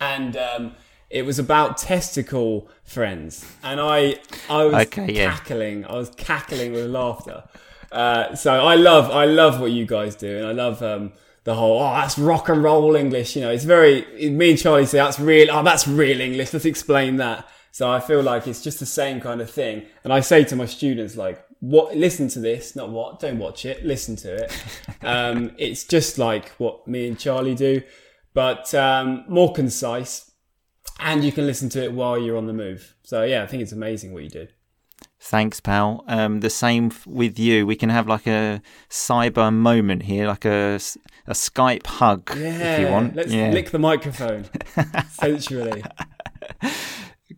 and 0.00 0.36
um, 0.36 0.74
it 1.10 1.26
was 1.26 1.38
about 1.38 1.76
testicle 1.76 2.68
friends, 2.90 3.46
and 3.62 3.80
I 3.80 4.16
I 4.48 4.64
was 4.64 4.74
Okay, 4.86 5.12
yeah. 5.12 5.30
cackling, 5.30 5.84
I 5.86 5.94
was 5.94 6.10
cackling 6.10 6.72
with 6.72 6.86
laughter. 6.90 7.44
Uh, 7.92 8.34
so 8.34 8.52
I 8.52 8.74
love 8.74 9.10
I 9.10 9.24
love 9.24 9.60
what 9.60 9.70
you 9.70 9.86
guys 9.86 10.16
do, 10.16 10.36
and 10.38 10.46
I 10.46 10.52
love 10.52 10.82
um, 10.82 11.12
the 11.44 11.54
whole 11.54 11.80
oh 11.80 11.92
that's 11.92 12.18
rock 12.18 12.48
and 12.48 12.62
roll 12.62 12.96
English. 12.96 13.36
You 13.36 13.42
know, 13.42 13.50
it's 13.50 13.64
very 13.64 14.30
me 14.30 14.50
and 14.50 14.58
Charlie 14.58 14.86
say 14.86 14.98
that's 14.98 15.20
real. 15.20 15.48
Oh, 15.50 15.62
that's 15.62 15.86
real 15.88 16.20
English. 16.20 16.52
Let's 16.52 16.64
explain 16.64 17.16
that. 17.16 17.48
So 17.72 17.88
I 17.90 18.00
feel 18.00 18.22
like 18.22 18.48
it's 18.48 18.62
just 18.62 18.80
the 18.80 18.86
same 18.86 19.20
kind 19.20 19.40
of 19.40 19.48
thing. 19.48 19.86
And 20.02 20.12
I 20.12 20.20
say 20.20 20.42
to 20.44 20.56
my 20.56 20.66
students 20.66 21.16
like, 21.16 21.40
what? 21.60 21.96
Listen 21.96 22.26
to 22.30 22.40
this, 22.40 22.74
not 22.74 22.90
what. 22.90 23.20
Don't 23.20 23.38
watch 23.38 23.64
it. 23.64 23.84
Listen 23.84 24.16
to 24.16 24.44
it. 24.44 24.52
um, 25.02 25.52
it's 25.56 25.84
just 25.84 26.18
like 26.18 26.48
what 26.58 26.86
me 26.88 27.06
and 27.06 27.16
Charlie 27.18 27.54
do, 27.54 27.82
but 28.34 28.74
um, 28.74 29.24
more 29.28 29.52
concise, 29.52 30.29
and 31.00 31.24
you 31.24 31.32
can 31.32 31.46
listen 31.46 31.68
to 31.70 31.82
it 31.82 31.92
while 31.92 32.18
you're 32.18 32.36
on 32.36 32.46
the 32.46 32.52
move. 32.52 32.94
So 33.02 33.22
yeah, 33.22 33.42
I 33.42 33.46
think 33.46 33.62
it's 33.62 33.72
amazing 33.72 34.12
what 34.12 34.22
you 34.22 34.30
do. 34.30 34.48
Thanks, 35.22 35.60
pal. 35.60 36.02
Um, 36.08 36.40
the 36.40 36.50
same 36.50 36.90
with 37.06 37.38
you. 37.38 37.66
We 37.66 37.76
can 37.76 37.90
have 37.90 38.06
like 38.06 38.26
a 38.26 38.62
cyber 38.88 39.52
moment 39.52 40.04
here, 40.04 40.26
like 40.26 40.46
a, 40.46 40.76
a 41.26 41.32
Skype 41.32 41.86
hug 41.86 42.30
if 42.34 42.80
you 42.80 42.88
want. 42.88 43.16
Let's 43.16 43.32
yeah, 43.32 43.50
lick 43.50 43.70
the 43.70 43.78
microphone 43.78 44.46
sensually. 45.10 45.84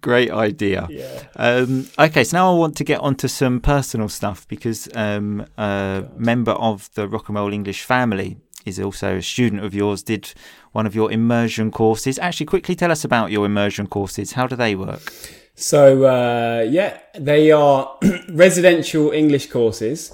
great 0.01 0.31
idea. 0.31 0.87
Yeah. 0.91 1.23
Um, 1.37 1.89
okay, 1.99 2.25
so 2.25 2.37
now 2.37 2.53
I 2.53 2.59
want 2.59 2.77
to 2.77 2.85
get 2.85 3.01
onto 3.01 3.27
some 3.27 3.61
personal 3.61 4.09
stuff 4.09 4.47
because 4.47 4.89
um, 4.95 5.47
a 5.57 6.05
member 6.17 6.53
of 6.53 6.89
the 6.95 7.09
Rock 7.09 7.29
and 7.29 7.37
Roll 7.37 7.53
English 7.53 7.83
family 7.83 8.37
is 8.67 8.79
also 8.81 9.17
a 9.17 9.23
student 9.23 9.65
of 9.65 9.75
yours, 9.75 10.03
did 10.03 10.33
one 10.73 10.87
of 10.87 10.95
your 10.95 11.11
immersion 11.13 11.71
courses. 11.71 12.19
Actually, 12.19 12.47
quickly 12.47 12.75
tell 12.75 12.91
us 12.91 13.05
about 13.05 13.31
your 13.31 13.47
immersion 13.47 13.87
courses. 13.87 14.33
How 14.33 14.47
do 14.47 14.57
they 14.57 14.75
work? 14.75 15.13
So 15.55 16.05
uh, 16.05 16.67
yeah, 16.69 16.99
they 17.19 17.51
are 17.53 17.99
residential 18.31 19.11
English 19.11 19.51
courses 19.51 20.13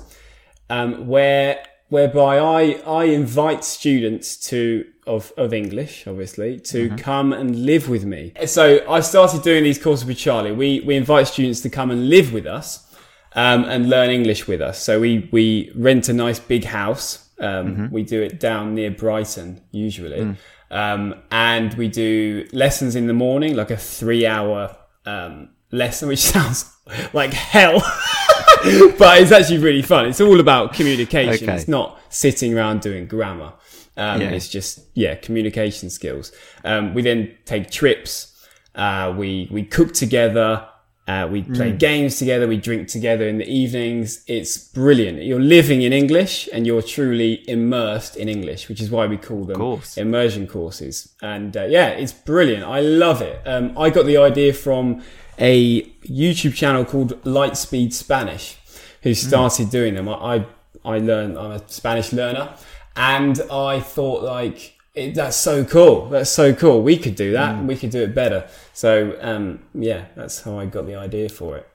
um, 0.70 1.06
where 1.06 1.64
whereby 1.88 2.38
I 2.38 2.72
I 2.86 3.04
invite 3.04 3.64
students 3.64 4.36
to 4.48 4.84
of 5.06 5.32
of 5.36 5.52
English, 5.52 6.06
obviously, 6.06 6.60
to 6.60 6.90
come 6.96 7.32
and 7.32 7.64
live 7.64 7.88
with 7.88 8.04
me. 8.04 8.32
So 8.46 8.84
I 8.88 9.00
started 9.00 9.42
doing 9.42 9.64
these 9.64 9.78
courses 9.78 10.04
with 10.06 10.18
Charlie. 10.18 10.52
We 10.52 10.80
we 10.80 10.96
invite 10.96 11.28
students 11.28 11.60
to 11.62 11.70
come 11.70 11.90
and 11.90 12.08
live 12.08 12.32
with 12.32 12.46
us 12.46 12.86
um, 13.34 13.64
and 13.64 13.88
learn 13.88 14.10
English 14.10 14.46
with 14.46 14.60
us. 14.60 14.82
So 14.82 15.00
we 15.00 15.28
we 15.32 15.72
rent 15.74 16.08
a 16.08 16.12
nice 16.12 16.38
big 16.38 16.64
house. 16.64 17.27
Um, 17.40 17.90
We 17.92 18.02
do 18.02 18.20
it 18.22 18.40
down 18.40 18.74
near 18.74 18.90
Brighton 18.90 19.60
usually, 19.70 20.36
um, 20.70 21.14
and 21.30 21.72
we 21.74 21.88
do 21.88 22.46
lessons 22.52 22.96
in 22.96 23.06
the 23.06 23.12
morning, 23.14 23.54
like 23.56 23.70
a 23.70 23.76
three-hour 23.76 24.76
um, 25.06 25.48
lesson, 25.70 26.08
which 26.08 26.18
sounds 26.34 26.64
like 27.12 27.32
hell. 27.32 27.80
but 28.98 29.20
it's 29.22 29.30
actually 29.32 29.58
really 29.58 29.82
fun. 29.82 30.06
It's 30.06 30.20
all 30.20 30.40
about 30.40 30.72
communication. 30.74 31.48
Okay. 31.48 31.56
It's 31.58 31.68
not 31.68 32.00
sitting 32.08 32.56
around 32.56 32.80
doing 32.80 33.06
grammar. 33.06 33.52
Um, 33.96 34.20
Yeah. 34.20 34.30
It's 34.30 34.48
just 34.48 34.80
yeah, 34.94 35.14
communication 35.16 35.90
skills. 35.90 36.32
Um, 36.64 36.94
we 36.94 37.02
then 37.02 37.36
take 37.44 37.70
trips. 37.70 38.34
Uh, 38.74 39.14
we 39.16 39.48
we 39.50 39.62
cook 39.64 39.92
together. 39.92 40.66
Uh, 41.08 41.26
we 41.26 41.40
play 41.42 41.72
Mm. 41.72 41.78
games 41.78 42.18
together. 42.18 42.46
We 42.46 42.58
drink 42.58 42.86
together 42.88 43.26
in 43.26 43.38
the 43.38 43.46
evenings. 43.62 44.22
It's 44.26 44.58
brilliant. 44.58 45.22
You're 45.22 45.40
living 45.58 45.80
in 45.82 45.92
English 45.92 46.48
and 46.52 46.66
you're 46.66 46.82
truly 46.82 47.48
immersed 47.48 48.14
in 48.16 48.28
English, 48.28 48.68
which 48.68 48.80
is 48.82 48.90
why 48.90 49.06
we 49.06 49.16
call 49.16 49.44
them 49.44 49.56
course. 49.56 49.96
immersion 49.96 50.46
courses. 50.46 51.08
And 51.22 51.56
uh, 51.56 51.64
yeah, 51.64 51.88
it's 51.88 52.12
brilliant. 52.12 52.64
I 52.64 52.80
love 52.80 53.22
it. 53.22 53.40
Um, 53.46 53.72
I 53.78 53.88
got 53.90 54.04
the 54.04 54.18
idea 54.18 54.52
from 54.52 55.02
a 55.38 55.82
YouTube 56.22 56.54
channel 56.54 56.84
called 56.84 57.10
Lightspeed 57.24 57.92
Spanish, 57.94 58.56
who 59.02 59.14
started 59.14 59.70
doing 59.70 59.94
them. 59.94 60.08
I, 60.10 60.14
I 60.34 60.46
I 60.84 60.98
learned. 60.98 61.38
I'm 61.38 61.52
a 61.52 61.62
Spanish 61.68 62.12
learner, 62.12 62.50
and 62.96 63.40
I 63.50 63.80
thought 63.80 64.22
like. 64.24 64.74
It, 64.98 65.14
that's 65.14 65.36
so 65.36 65.64
cool. 65.64 66.08
That's 66.08 66.30
so 66.30 66.52
cool. 66.52 66.82
We 66.82 66.96
could 66.98 67.14
do 67.14 67.32
that. 67.32 67.62
We 67.64 67.76
could 67.76 67.90
do 67.90 68.02
it 68.02 68.14
better. 68.14 68.48
So, 68.72 69.16
um, 69.20 69.60
yeah, 69.74 70.06
that's 70.16 70.42
how 70.42 70.58
I 70.58 70.66
got 70.66 70.86
the 70.86 70.96
idea 70.96 71.28
for 71.28 71.56
it. 71.56 71.68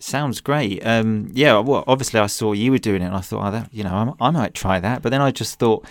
Sounds 0.00 0.40
great. 0.40 0.84
Um, 0.84 1.30
yeah, 1.32 1.58
well, 1.58 1.84
obviously 1.86 2.18
I 2.18 2.26
saw 2.26 2.52
you 2.52 2.72
were 2.72 2.78
doing 2.78 3.02
it, 3.02 3.06
and 3.06 3.14
I 3.14 3.20
thought, 3.20 3.46
oh, 3.46 3.50
that, 3.52 3.72
you 3.72 3.84
know, 3.84 4.14
I, 4.20 4.26
I 4.26 4.30
might 4.30 4.52
try 4.52 4.80
that. 4.80 5.00
But 5.02 5.10
then 5.10 5.20
I 5.20 5.30
just 5.30 5.60
thought, 5.60 5.86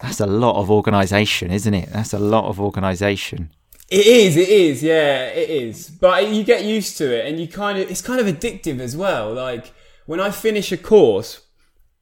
that's 0.00 0.20
a 0.20 0.26
lot 0.26 0.54
of 0.60 0.70
organisation, 0.70 1.50
isn't 1.50 1.74
it? 1.74 1.88
That's 1.92 2.12
a 2.12 2.18
lot 2.18 2.44
of 2.44 2.60
organisation. 2.60 3.50
It 3.90 4.06
is, 4.06 4.36
it 4.36 4.48
is, 4.48 4.82
yeah, 4.82 5.26
it 5.28 5.50
is. 5.50 5.88
But 5.88 6.28
you 6.28 6.44
get 6.44 6.64
used 6.64 6.98
to 6.98 7.06
it 7.18 7.26
and 7.26 7.40
you 7.40 7.48
kind 7.48 7.78
of, 7.78 7.90
it's 7.90 8.02
kind 8.02 8.20
of 8.20 8.26
addictive 8.26 8.80
as 8.80 8.96
well. 8.96 9.32
Like 9.32 9.72
when 10.06 10.20
I 10.20 10.30
finish 10.30 10.70
a 10.70 10.76
course, 10.76 11.40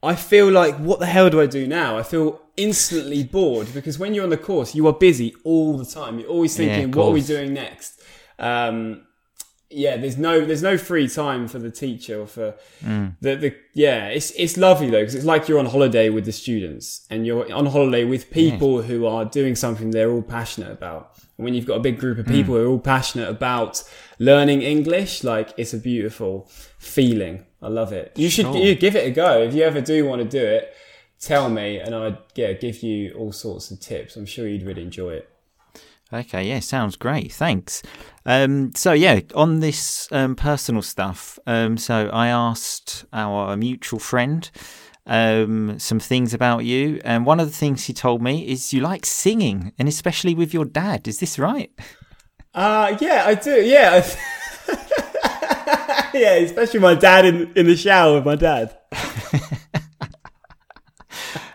I 0.07 0.15
feel 0.15 0.51
like, 0.51 0.77
what 0.77 0.99
the 1.01 1.07
hell 1.07 1.29
do 1.31 1.41
I 1.41 1.47
do 1.47 1.67
now? 1.67 1.99
I 1.99 2.03
feel 2.03 2.41
instantly 2.57 3.23
bored 3.25 3.69
because 3.75 3.99
when 3.99 4.15
you're 4.15 4.25
on 4.25 4.31
the 4.31 4.37
course, 4.51 4.75
you 4.75 4.87
are 4.87 4.93
busy 4.93 5.35
all 5.45 5.77
the 5.77 5.85
time. 5.85 6.19
You're 6.19 6.29
always 6.31 6.57
thinking, 6.57 6.85
of 6.91 6.95
what 6.97 7.07
are 7.09 7.11
we 7.13 7.23
doing 7.23 7.53
next? 7.53 8.01
Um, 8.39 9.03
yeah, 9.69 9.97
there's 9.97 10.17
no 10.17 10.45
there's 10.45 10.63
no 10.63 10.79
free 10.79 11.09
time 11.09 11.49
for 11.49 11.59
the 11.59 11.71
teacher 11.73 12.21
or 12.21 12.27
for 12.27 12.55
Mm. 12.85 13.17
the 13.21 13.35
the 13.37 13.55
yeah. 13.75 14.07
It's 14.09 14.31
it's 14.37 14.57
lovely 14.57 14.89
though 14.91 15.01
because 15.01 15.17
it's 15.17 15.25
like 15.25 15.49
you're 15.49 15.59
on 15.59 15.67
holiday 15.67 16.09
with 16.09 16.25
the 16.25 16.33
students 16.33 17.05
and 17.11 17.27
you're 17.27 17.53
on 17.53 17.67
holiday 17.67 18.05
with 18.05 18.31
people 18.31 18.83
who 18.83 19.07
are 19.07 19.25
doing 19.25 19.57
something 19.57 19.91
they're 19.91 20.11
all 20.13 20.23
passionate 20.23 20.71
about. 20.71 21.15
And 21.37 21.45
when 21.45 21.53
you've 21.55 21.67
got 21.67 21.79
a 21.79 21.81
big 21.81 21.99
group 21.99 22.19
of 22.19 22.27
people 22.27 22.55
who 22.55 22.63
are 22.65 22.69
all 22.69 22.79
passionate 22.79 23.29
about 23.29 23.83
learning 24.21 24.63
English, 24.63 25.25
like 25.25 25.49
it's 25.57 25.75
a 25.75 25.79
beautiful 25.79 26.49
feeling. 26.87 27.45
I 27.63 27.69
love 27.69 27.93
it. 27.93 28.13
You 28.17 28.31
should 28.31 28.47
Sure. 28.47 28.57
you 28.57 28.75
give 28.75 28.95
it 28.97 29.07
a 29.07 29.11
go 29.11 29.43
if 29.43 29.55
you 29.55 29.63
ever 29.63 29.81
do 29.81 30.07
want 30.07 30.23
to 30.23 30.29
do 30.29 30.45
it. 30.45 30.75
Tell 31.19 31.49
me 31.49 31.79
and 31.79 31.95
I'd 31.95 32.19
yeah 32.35 32.53
give 32.53 32.83
you 32.83 33.15
all 33.15 33.33
sorts 33.33 33.71
of 33.71 33.81
tips. 33.81 34.17
I'm 34.17 34.27
sure 34.27 34.47
you'd 34.47 34.63
really 34.63 34.83
enjoy 34.83 35.15
it. 35.15 35.31
Okay, 36.13 36.45
yeah, 36.47 36.61
sounds 36.61 36.95
great. 36.97 37.33
Thanks. 37.33 37.83
Um, 38.25 38.73
so 38.75 38.93
yeah, 38.93 39.21
on 39.35 39.59
this 39.61 40.07
um, 40.13 40.37
personal 40.37 40.83
stuff, 40.83 41.39
um, 41.47 41.77
so 41.79 42.09
I 42.13 42.29
asked 42.29 43.05
our 43.13 43.57
mutual 43.57 43.99
friend 43.99 44.49
um, 45.07 45.79
some 45.79 45.99
things 45.99 46.33
about 46.35 46.65
you, 46.65 47.01
and 47.05 47.27
one 47.27 47.41
of 47.41 47.47
the 47.49 47.57
things 47.57 47.85
he 47.85 47.93
told 47.93 48.23
me 48.23 48.47
is 48.47 48.73
you 48.73 48.81
like 48.83 49.05
singing, 49.07 49.73
and 49.79 49.89
especially 49.89 50.35
with 50.35 50.55
your 50.55 50.65
dad. 50.65 51.09
Is 51.09 51.19
this 51.19 51.39
right? 51.39 51.73
Uh 52.55 52.97
yeah, 53.01 53.25
I 53.27 53.35
do. 53.35 53.63
Yeah. 53.63 54.07
yeah, 56.21 56.35
especially 56.35 56.81
my 56.81 56.95
dad 56.95 57.25
in 57.25 57.53
in 57.55 57.67
the 57.67 57.77
shower 57.77 58.15
with 58.17 58.25
my 58.27 58.37
dad. 58.37 58.77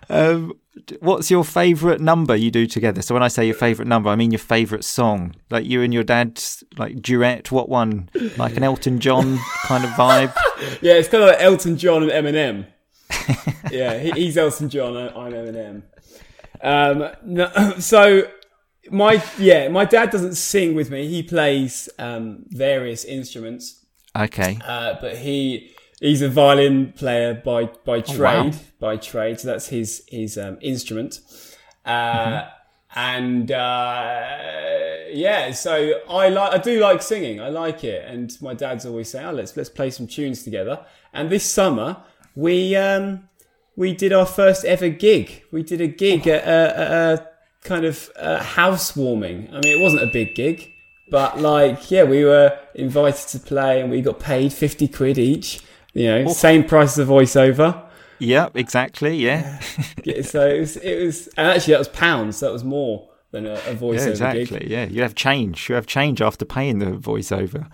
Um, 0.10 0.54
what's 1.00 1.32
your 1.32 1.46
favourite 1.46 2.02
number 2.02 2.36
you 2.36 2.52
do 2.52 2.68
together? 2.68 3.02
So 3.02 3.14
when 3.16 3.24
I 3.24 3.30
say 3.30 3.46
your 3.46 3.56
favourite 3.56 3.88
number, 3.88 4.10
I 4.10 4.18
mean 4.18 4.32
your 4.32 4.40
favourite 4.40 4.84
song, 4.84 5.36
like 5.50 5.66
you 5.66 5.82
and 5.84 5.94
your 5.94 6.04
dad's 6.04 6.66
like 6.78 7.02
duet. 7.02 7.50
What 7.50 7.70
one? 7.70 8.10
Like 8.38 8.58
an 8.58 8.64
Elton 8.64 9.00
John 9.00 9.40
kind 9.64 9.84
of 9.86 9.90
vibe. 9.92 10.34
Yeah, 10.82 10.94
it's 10.94 11.08
kind 11.08 11.24
of 11.24 11.30
like 11.30 11.40
Elton 11.42 11.76
John 11.78 12.04
and 12.08 12.12
Eminem. 12.12 12.68
yeah, 13.72 13.98
he, 13.98 14.12
he's 14.12 14.38
Elton 14.38 14.70
John. 14.70 14.96
I- 14.96 15.08
I'm 15.10 15.32
Eminem. 15.32 15.84
Um, 16.62 17.10
no, 17.24 17.74
so 17.80 18.24
my 18.92 19.24
yeah, 19.40 19.70
my 19.70 19.86
dad 19.86 20.12
doesn't 20.12 20.36
sing 20.36 20.76
with 20.76 20.92
me. 20.92 21.08
He 21.08 21.24
plays 21.24 21.90
um, 21.98 22.44
various 22.50 23.06
instruments, 23.06 23.81
Okay. 24.16 24.60
uh, 24.66 24.96
but 25.02 25.18
he 25.18 25.72
he's 26.00 26.22
a 26.22 26.30
violin 26.30 26.94
player 26.94 27.34
by 27.34 27.66
by 27.86 28.02
trade. 28.02 28.20
wow. 28.20 28.52
By 28.80 28.98
trade, 28.98 29.40
so 29.40 29.48
that's 29.48 29.68
his 29.68 30.04
his 30.08 30.38
um, 30.38 30.58
instrument. 30.62 31.20
Uh, 31.86 32.48
And 32.94 33.50
uh, 33.52 34.28
yeah, 35.14 35.52
so 35.54 35.94
I 36.10 36.28
like 36.30 36.54
I 36.54 36.58
do 36.58 36.80
like 36.82 37.02
singing. 37.02 37.40
I 37.40 37.50
like 37.50 37.84
it, 37.86 38.04
and 38.06 38.36
my 38.42 38.54
dad's 38.54 38.86
always 38.86 39.10
saying, 39.10 39.26
"Oh, 39.26 39.32
let's 39.32 39.56
let's 39.56 39.70
play 39.70 39.90
some 39.92 40.08
tunes 40.08 40.44
together." 40.44 40.86
And 41.14 41.30
this 41.30 41.46
summer 41.46 41.98
we 42.36 42.76
um, 42.76 43.30
we 43.78 43.94
did 43.94 44.12
our 44.14 44.26
first 44.26 44.66
ever 44.66 44.90
gig. 44.90 45.44
We 45.52 45.64
did 45.64 45.80
a 45.82 45.88
gig 45.88 46.28
at 46.28 46.44
a, 46.44 46.80
at 46.80 46.92
a 46.92 47.28
kind 47.64 47.86
of 47.86 48.10
uh 48.18 48.44
housewarming. 48.44 49.48
I 49.52 49.60
mean, 49.62 49.78
it 49.78 49.82
wasn't 49.82 50.04
a 50.04 50.12
big 50.12 50.36
gig, 50.36 50.72
but 51.12 51.40
like, 51.40 51.92
yeah, 51.92 52.04
we 52.04 52.24
were 52.26 52.58
invited 52.74 53.28
to 53.30 53.40
play, 53.40 53.82
and 53.82 53.92
we 53.92 54.02
got 54.02 54.20
paid 54.20 54.52
fifty 54.52 54.88
quid 54.88 55.20
each. 55.20 55.62
You 55.94 56.08
know, 56.08 56.28
same 56.34 56.64
price 56.64 56.98
as 56.98 57.08
a 57.08 57.12
voiceover. 57.12 57.84
Yep, 58.20 58.56
exactly. 58.56 59.16
Yeah. 59.18 59.60
Yeah, 60.04 60.22
so 60.22 60.48
it 60.48 60.60
was, 60.60 60.78
it 60.78 61.04
was, 61.06 61.28
and 61.38 61.48
actually 61.48 61.74
that 61.74 61.80
was 61.80 61.90
pounds. 61.90 62.38
So 62.38 62.46
that 62.48 62.52
was 62.54 62.64
more 62.64 63.10
than 63.32 63.46
a, 63.46 63.54
a 63.54 63.74
Yeah, 63.74 64.08
exactly. 64.10 64.46
gig. 64.46 64.70
Yeah, 64.70 64.86
you 64.86 65.02
have 65.02 65.16
change. 65.16 65.68
You 65.70 65.76
have 65.76 65.86
change 65.88 66.22
after 66.22 66.46
paying 66.46 66.80
the 66.80 66.88
voiceover. 66.88 67.68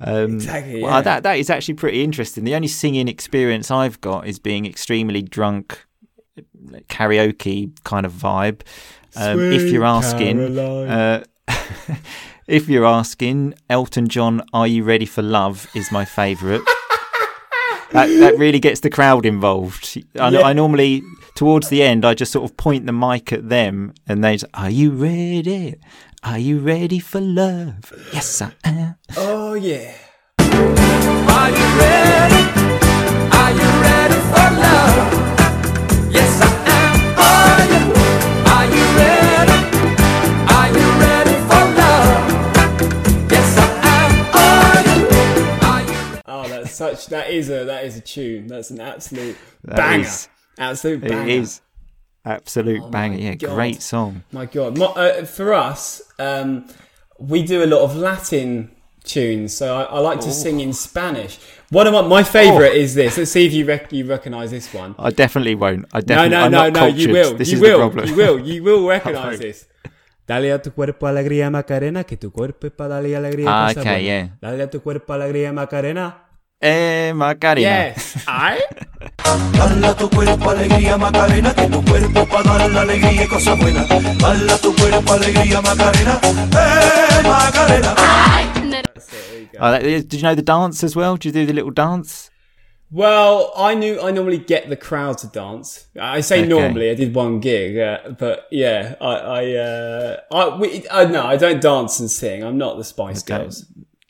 Um, 0.00 0.34
Exactly, 0.34 0.82
Well, 0.82 0.92
yeah. 0.96 1.00
that 1.02 1.22
that 1.22 1.38
is 1.38 1.48
actually 1.48 1.74
pretty 1.74 2.02
interesting. 2.02 2.44
The 2.44 2.54
only 2.54 2.68
singing 2.68 3.06
experience 3.08 3.70
I've 3.70 4.00
got 4.00 4.26
is 4.26 4.38
being 4.38 4.66
extremely 4.66 5.22
drunk, 5.22 5.84
karaoke 6.88 7.70
kind 7.84 8.04
of 8.06 8.12
vibe. 8.12 8.60
Um, 9.16 9.40
if 9.52 9.70
you're 9.70 9.84
asking, 9.84 10.58
uh, 10.58 11.22
if 12.46 12.68
you're 12.68 12.84
asking, 12.86 13.54
Elton 13.70 14.08
John, 14.08 14.42
"Are 14.52 14.66
You 14.66 14.84
Ready 14.84 15.06
for 15.06 15.22
Love?" 15.22 15.66
is 15.74 15.90
my 15.92 16.04
favourite. 16.04 16.60
that 17.92 18.06
that 18.18 18.36
really 18.38 18.58
gets 18.60 18.80
the 18.80 18.90
crowd 18.90 19.24
involved. 19.26 19.98
I, 20.18 20.28
Yeah. 20.28 20.40
I 20.42 20.52
normally 20.52 21.02
towards 21.34 21.68
the 21.68 21.82
end, 21.82 22.04
I 22.04 22.14
just 22.14 22.32
sort 22.32 22.48
of 22.50 22.56
point 22.56 22.86
the 22.86 22.92
mic 22.92 23.32
at 23.32 23.48
them, 23.48 23.92
and 24.08 24.22
they, 24.24 24.36
say, 24.38 24.46
"Are 24.54 24.70
you 24.70 24.90
ready? 24.90 25.76
Are 26.22 26.38
you 26.38 26.58
ready 26.58 26.98
for 26.98 27.20
love?" 27.20 27.92
Yes, 28.12 28.42
I 28.42 28.52
am. 28.64 28.96
Oh 29.16 29.54
yeah. 29.54 29.92
Are 30.38 31.50
you 31.50 31.66
ready? 31.78 32.44
Are 33.40 33.52
you 33.52 33.68
ready 33.82 34.18
for 34.30 34.48
love? 34.60 35.13
Such. 46.74 47.06
That 47.08 47.30
is 47.30 47.48
a 47.50 47.64
that 47.64 47.84
is 47.84 47.96
a 47.96 48.00
tune. 48.00 48.46
That's 48.48 48.70
an 48.70 48.80
absolute 48.80 49.36
That 49.64 49.76
banger. 49.76 50.02
is- 50.04 50.28
absolute 50.58 51.00
banger. 51.00 51.22
It 51.22 51.28
is 51.42 51.60
absolute 52.24 52.82
Oh 52.82 52.88
banger. 52.90 53.18
Yeah, 53.18 53.34
God. 53.34 53.54
great 53.54 53.82
song. 53.82 54.22
My 54.32 54.46
God, 54.46 54.78
My, 54.78 54.86
uh, 54.86 55.24
for 55.24 55.52
us, 55.54 56.02
um, 56.18 56.66
we 57.18 57.42
do 57.42 57.62
a 57.62 57.66
lot 57.66 57.82
of 57.82 57.96
Latin 57.96 58.70
tunes. 59.04 59.54
So 59.56 59.76
I, 59.76 59.82
I 59.84 59.98
like 60.00 60.20
to 60.20 60.32
sing 60.32 60.60
in 60.60 60.72
Spanish. 60.72 61.38
One 61.70 61.86
of 61.86 61.92
my, 61.92 62.02
my 62.02 62.22
favorite 62.22 62.72
Oh. 62.72 62.76
is 62.84 62.94
this. 62.94 63.18
Let's 63.18 63.30
see 63.32 63.46
if 63.46 63.52
you 63.52 63.64
rec- 63.66 63.92
you 63.92 64.06
recognize 64.06 64.50
this 64.50 64.72
one. 64.72 64.94
I 64.98 65.10
definitely 65.10 65.54
won't. 65.54 65.86
I 65.92 65.98
No, 65.98 66.04
definitely. 66.06 66.28
no, 66.30 66.40
I'm 66.44 66.52
no, 66.52 66.58
not 66.64 66.72
no. 66.72 66.80
cultured. 66.80 67.00
You 67.00 67.12
will. 67.12 67.34
This 67.36 67.48
you 67.50 67.56
is 67.56 67.60
will. 67.60 67.78
the 67.78 67.84
problem. 67.90 68.08
You 68.08 68.16
will. 68.16 68.38
You 68.40 68.62
will 68.62 68.86
recognize 68.96 69.38
this. 69.40 69.66
Dale 70.26 70.52
a 70.52 70.58
tu 70.62 70.70
cuerpo 70.72 71.06
alegría 71.06 71.50
Macarena, 71.50 72.04
que 72.04 72.16
tu 72.16 72.30
cuerpo 72.32 72.66
es 72.66 72.72
para 72.72 72.94
darle 72.94 73.14
alegría. 73.14 73.44
Ah, 73.48 73.68
cosa 73.68 73.80
okay, 73.80 74.02
buena. 74.04 74.04
yeah. 74.06 74.28
Dale 74.40 74.62
a 74.62 74.70
tu 74.70 74.80
cuerpo 74.80 75.12
alegría 75.12 75.52
Macarena. 75.52 76.23
Eh, 76.66 77.12
Macarena. 77.14 77.92
Yes. 77.94 78.16
I. 78.26 78.58
Dale 79.52 79.94
tu 79.98 80.08
cuerpo 80.08 80.48
alegría 80.50 80.96
Macarena, 80.96 81.52
que 81.54 81.66
tu 81.68 81.84
cuerpo 81.84 82.26
para 82.26 82.56
dar 82.58 82.70
la 82.70 82.80
alegría 82.82 83.24
y 83.24 83.26
cosas 83.28 83.58
buenas. 83.58 83.86
Dale 83.88 84.58
tu 84.62 84.74
cuerpo 84.74 85.12
alegría 85.12 85.60
Macarena, 85.60 86.18
eh 86.22 87.22
Macarena. 87.22 87.94
Oh, 89.60 89.70
that- 89.70 89.82
did 89.82 90.12
you 90.14 90.22
know 90.22 90.34
the 90.34 90.42
dance 90.42 90.82
as 90.82 90.96
well? 90.96 91.16
Did 91.16 91.26
you 91.26 91.32
do 91.32 91.46
the 91.46 91.52
little 91.52 91.70
dance? 91.70 92.30
Well, 92.90 93.52
I 93.56 93.74
knew 93.74 94.00
I 94.00 94.10
normally 94.10 94.38
get 94.38 94.68
the 94.70 94.76
crowd 94.76 95.18
to 95.18 95.26
dance. 95.26 95.86
I 96.00 96.22
say 96.22 96.38
Okay. 96.40 96.48
normally. 96.48 96.90
I 96.90 96.94
did 96.94 97.14
one 97.14 97.40
gig, 97.40 97.76
uh, 97.78 98.10
but 98.18 98.46
yeah, 98.50 98.94
I, 99.02 99.12
I, 99.40 99.52
uh, 99.56 100.16
I, 100.32 100.56
we, 100.56 100.84
I, 100.90 101.04
no, 101.04 101.26
I 101.26 101.36
don't 101.36 101.60
dance 101.60 102.00
and 102.00 102.10
sing. 102.10 102.42
I'm 102.42 102.56
not 102.56 102.78
the 102.78 102.84
Spice 102.84 103.22
Okay. 103.22 103.42
Girls. 103.44 103.66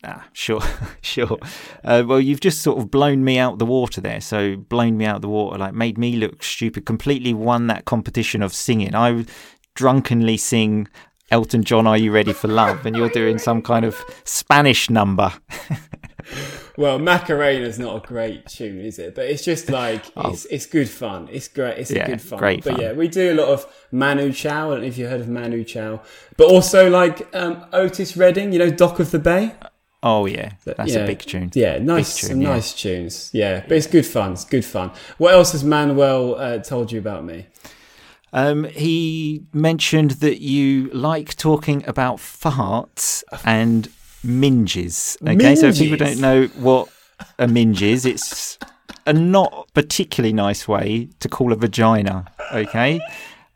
Ah, 0.06 0.26
sure, 0.32 0.60
sure. 1.00 1.38
Uh, 1.82 2.02
well, 2.06 2.20
you've 2.20 2.40
just 2.40 2.60
sort 2.62 2.78
of 2.78 2.90
blown 2.90 3.24
me 3.24 3.38
out 3.38 3.58
the 3.58 3.64
water 3.66 4.00
there. 4.00 4.20
So 4.20 4.56
blown 4.56 4.96
me 4.98 5.06
out 5.06 5.22
the 5.22 5.28
water, 5.28 5.56
like 5.58 5.72
made 5.74 5.96
me 5.96 6.16
look 6.16 6.42
stupid. 6.42 6.84
Completely 6.84 7.32
won 7.32 7.68
that 7.68 7.84
competition 7.86 8.42
of 8.42 8.52
singing. 8.52 8.94
I 8.94 9.24
drunkenly 9.74 10.36
sing 10.36 10.88
Elton 11.30 11.64
John, 11.64 11.86
"Are 11.86 11.96
You 11.96 12.12
Ready 12.12 12.32
for 12.34 12.48
Love?" 12.48 12.84
and 12.84 12.94
you're 12.94 13.08
doing 13.08 13.38
some 13.38 13.62
kind 13.62 13.84
of 13.84 13.96
Spanish 14.24 14.90
number. 14.90 15.32
Well, 16.76 16.98
Macarena's 16.98 17.78
not 17.78 18.02
a 18.02 18.06
great 18.08 18.46
tune, 18.46 18.80
is 18.80 18.98
it? 18.98 19.14
But 19.14 19.26
it's 19.26 19.44
just 19.44 19.68
like 19.70 20.06
it's 20.16 20.44
it's 20.46 20.66
good 20.66 20.88
fun. 20.88 21.28
It's 21.30 21.46
great. 21.46 21.78
It's 21.78 21.92
Oh. 21.92 21.94
Yeah, 21.94 22.04
a 22.04 22.06
good 22.08 22.22
fun. 22.22 22.38
great 22.38 22.64
but 22.64 22.72
fun. 22.72 22.80
yeah, 22.80 22.92
we 22.92 23.06
do 23.06 23.32
a 23.32 23.34
lot 23.34 23.48
of 23.48 23.66
Manu 23.92 24.32
Chao. 24.32 24.70
I 24.70 24.74
don't 24.74 24.80
know 24.80 24.86
if 24.88 24.98
you 24.98 25.06
heard 25.06 25.20
of 25.20 25.28
Manu 25.28 25.62
Chao, 25.62 26.02
but 26.36 26.48
also 26.48 26.90
like 26.90 27.28
um, 27.34 27.64
Otis 27.72 28.16
Redding. 28.16 28.52
You 28.52 28.58
know, 28.58 28.70
Dock 28.70 28.98
of 28.98 29.12
the 29.12 29.18
Bay. 29.20 29.52
Oh 30.04 30.26
yeah, 30.26 30.52
that's 30.64 30.92
yeah. 30.92 31.00
a 31.00 31.06
big 31.06 31.20
tune. 31.20 31.50
Yeah, 31.54 31.78
nice, 31.78 32.16
tune, 32.16 32.28
some 32.28 32.42
yeah. 32.42 32.48
nice 32.50 32.74
tunes. 32.74 33.30
Yeah, 33.32 33.64
but 33.66 33.72
it's 33.78 33.86
good 33.86 34.04
fun. 34.04 34.34
It's 34.34 34.44
good 34.44 34.64
fun. 34.64 34.90
What 35.16 35.32
else 35.32 35.52
has 35.52 35.64
Manuel 35.64 36.34
uh, 36.34 36.58
told 36.58 36.92
you 36.92 36.98
about 36.98 37.24
me? 37.24 37.46
Um, 38.34 38.64
he 38.64 39.44
mentioned 39.54 40.10
that 40.12 40.42
you 40.42 40.90
like 40.90 41.36
talking 41.36 41.86
about 41.86 42.18
farts 42.18 43.24
and 43.46 43.88
minges. 44.22 45.16
Okay, 45.26 45.56
so 45.56 45.68
if 45.68 45.78
people 45.78 45.96
don't 45.96 46.20
know 46.20 46.48
what 46.58 46.90
a 47.38 47.48
minge 47.48 47.80
is, 47.80 48.04
it's 48.04 48.58
a 49.06 49.14
not 49.14 49.68
particularly 49.72 50.34
nice 50.34 50.68
way 50.68 51.08
to 51.20 51.28
call 51.30 51.50
a 51.50 51.56
vagina. 51.56 52.26
Okay. 52.52 53.00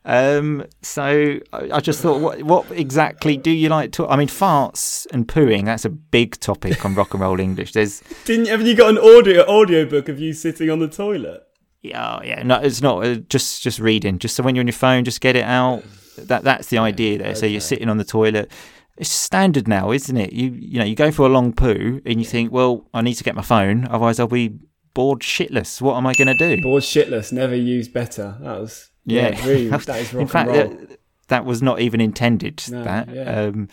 Um, 0.08 0.64
so 0.80 1.38
I, 1.52 1.70
I 1.70 1.80
just 1.80 2.00
thought, 2.00 2.22
what, 2.22 2.42
what 2.42 2.70
exactly 2.70 3.36
do 3.36 3.50
you 3.50 3.68
like 3.68 3.92
to? 3.92 4.08
I 4.08 4.16
mean, 4.16 4.26
farts 4.26 5.06
and 5.12 5.28
pooing. 5.28 5.66
That's 5.66 5.84
a 5.84 5.90
big 5.90 6.40
topic 6.40 6.82
on 6.86 6.94
rock 6.94 7.12
and 7.12 7.20
roll 7.20 7.38
English. 7.38 7.72
There's 7.72 8.00
Didn't 8.24 8.46
haven't 8.46 8.66
you 8.66 8.74
got 8.74 8.88
an 8.88 8.96
audio 8.96 9.46
audio 9.46 9.84
book 9.84 10.08
of 10.08 10.18
you 10.18 10.32
sitting 10.32 10.70
on 10.70 10.78
the 10.78 10.88
toilet? 10.88 11.42
Yeah, 11.82 12.22
yeah. 12.24 12.42
No, 12.42 12.56
it's 12.56 12.80
not 12.80 13.04
uh, 13.04 13.16
just 13.28 13.62
just 13.62 13.78
reading. 13.80 14.18
Just 14.18 14.34
so 14.34 14.42
when 14.42 14.54
you're 14.56 14.62
on 14.62 14.66
your 14.66 14.72
phone, 14.72 15.04
just 15.04 15.20
get 15.20 15.36
it 15.36 15.44
out. 15.44 15.84
That 16.16 16.42
that's 16.42 16.68
the 16.68 16.78
idea 16.78 17.18
there. 17.18 17.34
So 17.34 17.44
you're 17.44 17.60
sitting 17.60 17.90
on 17.90 17.98
the 17.98 18.04
toilet. 18.04 18.50
It's 18.96 19.10
standard 19.10 19.68
now, 19.68 19.92
isn't 19.92 20.16
it? 20.16 20.32
You 20.32 20.50
you 20.58 20.78
know 20.78 20.86
you 20.86 20.96
go 20.96 21.12
for 21.12 21.26
a 21.26 21.28
long 21.28 21.52
poo 21.52 22.00
and 22.06 22.18
you 22.18 22.24
think, 22.24 22.50
well, 22.50 22.88
I 22.94 23.02
need 23.02 23.14
to 23.14 23.24
get 23.24 23.36
my 23.36 23.42
phone, 23.42 23.84
otherwise 23.84 24.18
I'll 24.18 24.26
be 24.26 24.58
bored 24.94 25.20
shitless. 25.20 25.82
What 25.82 25.96
am 25.96 26.06
I 26.06 26.14
going 26.14 26.34
to 26.34 26.56
do? 26.56 26.62
Bored 26.62 26.82
shitless, 26.82 27.30
never 27.30 27.54
used 27.54 27.92
better. 27.92 28.38
That 28.40 28.58
was 28.58 28.90
yeah, 29.08 29.28
Yeah. 29.30 29.46
really, 29.46 29.68
that 29.68 29.88
is 30.00 30.14
rock 30.14 30.22
In 30.22 30.28
fact, 30.28 30.52
that, 30.52 30.98
that 31.28 31.44
was 31.44 31.60
not 31.62 31.80
even 31.80 32.00
intended. 32.00 32.62
No, 32.70 32.84
that. 32.84 33.08
yeah. 33.08 33.40
Um, 33.42 33.68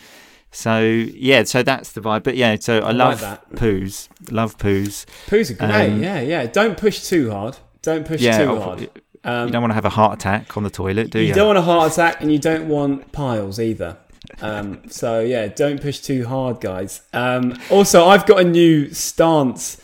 so 0.50 0.80
yeah, 0.80 1.44
so 1.44 1.62
that's 1.62 1.92
the 1.92 2.00
vibe. 2.00 2.22
But 2.22 2.36
yeah, 2.36 2.56
so 2.58 2.78
I, 2.78 2.92
like 2.92 2.96
love 2.96 3.20
that. 3.20 3.50
poos. 3.52 4.08
Love 4.30 4.56
poos. 4.58 5.04
Poos 5.26 5.50
are 5.50 5.54
great. 5.54 5.92
um, 5.92 6.02
yeah, 6.02 6.20
yeah. 6.20 6.46
Don't 6.46 6.76
push 6.78 7.02
too 7.08 7.30
hard. 7.30 7.56
Don't 7.82 8.06
push 8.06 8.20
Yeah, 8.20 8.38
too 8.38 8.50
I'll- 8.50 8.60
hard. 8.62 8.80
you 8.80 8.88
don't 9.24 9.60
want 9.60 9.70
to 9.70 9.74
have 9.74 9.84
a 9.84 9.90
heart 9.90 10.14
attack 10.18 10.56
on 10.56 10.62
the 10.62 10.70
toilet, 10.70 11.10
do 11.10 11.18
you? 11.20 11.26
You 11.28 11.34
don't 11.34 11.46
want 11.48 11.58
a 11.58 11.62
heart 11.62 11.92
attack, 11.92 12.20
and 12.22 12.30
you 12.32 12.38
don't 12.38 12.68
want 12.68 13.12
piles 13.12 13.58
either. 13.60 13.96
Um, 14.40 14.82
so 14.88 15.20
yeah, 15.20 15.46
don't 15.48 15.80
push 15.80 15.98
too 16.00 16.26
hard, 16.26 16.60
guys. 16.60 17.02
Um, 17.12 17.58
also, 17.70 18.06
I've 18.06 18.24
got 18.26 18.40
a 18.40 18.44
new 18.44 18.92
stance 18.92 19.80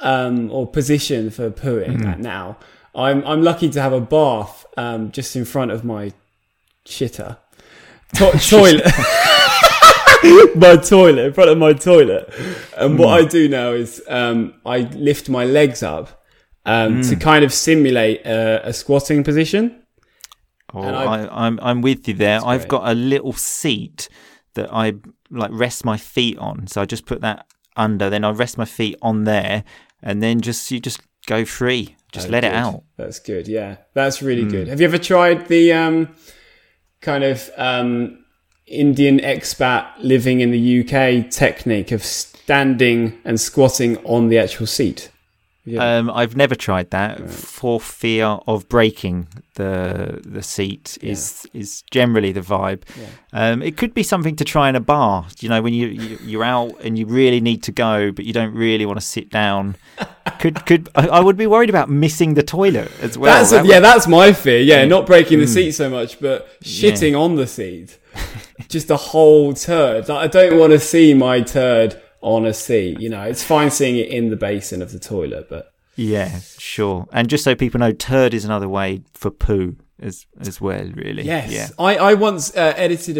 um, 0.00 0.50
or 0.50 0.66
position 0.66 1.30
for 1.30 1.50
pooing 1.50 1.96
Mm-hmm. 1.98 2.22
now. 2.22 2.56
I'm 2.94 3.24
I'm 3.26 3.42
lucky 3.42 3.68
to 3.70 3.80
have 3.82 3.92
a 3.92 4.00
bath 4.00 4.64
um, 4.76 5.10
just 5.12 5.34
in 5.36 5.44
front 5.44 5.70
of 5.70 5.84
my 5.84 6.12
shitter 6.86 7.38
to- 8.16 8.38
toilet. 8.50 8.84
my 10.56 10.76
toilet 10.76 11.26
in 11.26 11.32
front 11.32 11.50
of 11.50 11.58
my 11.58 11.72
toilet, 11.72 12.32
and 12.76 12.98
what 12.98 13.08
Hmm. 13.20 13.26
I 13.26 13.28
do 13.28 13.48
now 13.48 13.72
is 13.72 14.02
um, 14.08 14.54
I 14.64 14.78
lift 14.80 15.28
my 15.28 15.44
legs 15.44 15.82
up 15.82 16.24
um, 16.64 16.94
Hmm. 16.96 17.00
to 17.10 17.16
kind 17.16 17.44
of 17.44 17.52
simulate 17.52 18.24
a, 18.24 18.68
a 18.68 18.72
squatting 18.72 19.22
position. 19.24 19.82
Oh, 20.72 20.82
I- 20.82 21.46
I'm 21.46 21.58
I'm 21.62 21.82
with 21.82 22.08
you 22.08 22.14
there. 22.14 22.40
I've 22.44 22.68
got 22.68 22.88
a 22.88 22.94
little 22.94 23.32
seat 23.32 24.08
that 24.54 24.72
I 24.72 24.94
like 25.30 25.50
rest 25.52 25.84
my 25.84 25.96
feet 25.96 26.38
on. 26.38 26.66
So 26.68 26.80
I 26.80 26.84
just 26.84 27.06
put 27.06 27.20
that 27.22 27.46
under, 27.76 28.08
then 28.08 28.24
I 28.24 28.30
rest 28.30 28.56
my 28.56 28.64
feet 28.64 28.96
on 29.02 29.24
there, 29.24 29.64
and 30.02 30.22
then 30.22 30.40
just 30.40 30.70
you 30.70 30.80
just 30.80 31.00
go 31.26 31.44
free, 31.44 31.96
just 32.14 32.28
Oh, 32.28 32.30
let 32.30 32.44
it 32.44 32.52
out. 32.52 32.82
That's 32.96 33.18
good. 33.18 33.48
Yeah, 33.48 33.76
that's 33.92 34.22
really 34.22 34.44
Hmm. 34.44 34.50
good. 34.50 34.68
Have 34.68 34.80
you 34.80 34.86
ever 34.86 34.98
tried 34.98 35.48
the 35.48 35.72
um, 35.72 36.08
kind 37.00 37.24
of 37.24 37.50
um, 37.56 38.24
Indian 38.66 39.18
expat 39.18 39.86
living 39.98 40.40
in 40.40 40.50
the 40.50 40.80
UK 40.80 41.30
technique 41.30 41.92
of 41.92 42.02
standing 42.04 43.18
and 43.24 43.38
squatting 43.40 43.98
on 44.04 44.28
the 44.28 44.38
actual 44.38 44.66
seat? 44.66 45.10
Yeah. 45.66 45.96
Um, 45.96 46.10
I've 46.10 46.36
never 46.36 46.54
tried 46.54 46.90
that 46.90 47.30
for 47.30 47.80
fear 47.80 48.26
of 48.46 48.68
breaking 48.68 49.28
the 49.54 50.20
the 50.22 50.42
seat. 50.42 50.98
Is 51.00 51.46
is 51.54 51.82
generally 51.90 52.32
the 52.32 52.42
vibe. 52.42 52.82
Um, 53.32 53.62
it 53.62 53.76
could 53.78 53.94
be 53.94 54.02
something 54.02 54.36
to 54.36 54.44
try 54.44 54.68
in 54.68 54.76
a 54.76 54.80
bar. 54.80 55.26
You 55.40 55.48
know, 55.48 55.62
when 55.62 55.72
you, 55.72 55.86
you 55.88 56.18
you're 56.22 56.44
out 56.44 56.78
and 56.82 56.98
you 56.98 57.06
really 57.06 57.40
need 57.40 57.62
to 57.62 57.72
go, 57.72 58.12
but 58.12 58.26
you 58.26 58.34
don't 58.34 58.52
really 58.54 58.84
want 58.84 59.00
to 59.00 59.06
sit 59.06 59.30
down. 59.30 59.76
could 60.38 60.66
could 60.66 60.90
I, 60.94 61.08
I 61.08 61.20
would 61.20 61.38
be 61.38 61.46
worried 61.46 61.70
about 61.70 61.88
missing 61.88 62.34
the 62.34 62.42
toilet 62.42 62.90
as 63.00 63.16
well. 63.16 63.32
that's 63.32 63.52
a, 63.52 63.56
That 63.56 63.64
yeah, 63.66 63.76
would- 63.76 63.84
that's 63.84 64.06
my 64.06 64.34
fear. 64.34 64.60
Yeah, 64.60 64.84
not 64.84 65.06
breaking 65.06 65.38
the 65.40 65.46
seat 65.46 65.72
so 65.72 65.88
much, 65.88 66.20
but 66.20 66.46
shitting 66.60 67.18
on 67.18 67.36
the 67.36 67.46
seat, 67.46 67.98
just 68.68 68.90
a 68.90 68.96
whole 68.96 69.54
turd. 69.54 70.08
Like, 70.10 70.24
I 70.24 70.26
don't 70.26 70.58
want 70.58 70.72
to 70.74 70.78
see 70.78 71.14
my 71.14 71.40
turd 71.40 72.00
on 72.24 72.44
a 72.46 72.52
seat. 72.54 72.98
You 73.00 73.10
know, 73.10 73.22
it's 73.22 73.44
fine 73.44 73.70
seeing 73.70 73.96
it 73.96 74.08
in 74.08 74.30
the 74.30 74.36
basin 74.36 74.82
of 74.82 74.90
the 74.92 74.98
toilet, 74.98 75.46
but 75.48 75.72
Yeah, 75.96 76.40
sure. 76.58 77.06
And 77.12 77.28
just 77.28 77.44
so 77.44 77.54
people 77.54 77.78
know, 77.78 77.92
turd 77.92 78.34
is 78.34 78.44
another 78.44 78.68
way 78.68 79.02
for 79.12 79.30
poo 79.30 79.76
as 80.00 80.26
as 80.40 80.60
well. 80.60 80.86
Really. 80.94 81.22
Yes. 81.22 81.52
Yeah. 81.52 81.68
I, 81.78 81.96
I 81.96 82.14
once 82.14 82.54
uh, 82.56 82.72
edited 82.76 83.16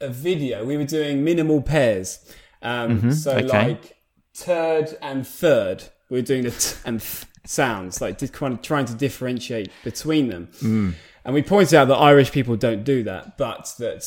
a, 0.00 0.06
a 0.06 0.10
video. 0.10 0.64
We 0.64 0.76
were 0.76 0.84
doing 0.84 1.24
minimal 1.24 1.62
pairs. 1.62 2.18
Um, 2.60 3.12
so, 3.12 3.34
Mm-hmm. 3.36 3.46
okay. 3.46 3.68
like, 3.68 3.96
turd 4.34 4.96
and 5.00 5.26
third. 5.26 5.84
We 6.10 6.18
were 6.18 6.26
doing 6.26 6.42
the 6.42 6.50
t 6.50 6.74
and 6.84 7.00
th 7.00 7.24
sounds, 7.46 8.00
like, 8.00 8.18
di- 8.18 8.28
kind 8.28 8.52
of 8.54 8.60
trying 8.62 8.84
to 8.86 8.94
differentiate 8.94 9.70
between 9.84 10.28
them. 10.28 10.48
Mm. 10.60 10.94
And 11.24 11.34
we 11.34 11.42
pointed 11.42 11.74
out 11.74 11.86
that 11.88 11.96
Irish 11.96 12.30
people 12.32 12.56
don't 12.56 12.84
do 12.84 13.02
that, 13.04 13.38
but 13.38 13.72
that 13.78 14.02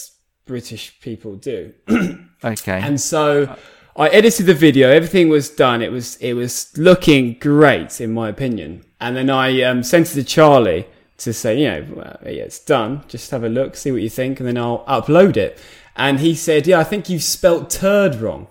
British 0.46 1.00
people 1.02 1.36
do. 1.38 1.74
Okay. 2.44 2.80
And 2.82 3.00
so 3.00 3.56
I 3.96 4.08
edited 4.10 4.46
the 4.46 4.54
video. 4.54 4.90
Everything 4.90 5.30
was 5.30 5.50
done. 5.50 5.82
It 5.82 5.92
was 5.92 6.16
it 6.18 6.34
was 6.34 6.76
looking 6.78 7.34
great 7.40 8.00
in 8.00 8.12
my 8.14 8.30
opinion. 8.30 8.84
And 9.00 9.16
then 9.16 9.30
I 9.30 9.62
um, 9.64 9.84
sent 9.84 10.12
it 10.12 10.14
to 10.14 10.24
Charlie 10.24 10.88
to 11.18 11.34
say, 11.34 11.60
you 11.60 11.68
know, 11.68 11.86
well, 11.96 12.18
yeah, 12.24 12.44
it's 12.44 12.60
done. 12.60 13.04
Just 13.08 13.32
have 13.32 13.44
a 13.44 13.50
look, 13.50 13.76
see 13.76 13.92
what 13.92 14.02
you 14.02 14.10
think, 14.10 14.40
and 14.40 14.48
then 14.48 14.58
I'll 14.58 14.86
upload 14.86 15.38
it. 15.38 15.60
And 15.96 16.20
he 16.20 16.36
said, 16.36 16.68
yeah, 16.68 16.80
I 16.80 16.84
think 16.84 17.10
you've 17.10 17.24
spelt 17.24 17.70
turd 17.70 18.16
wrong. 18.16 18.48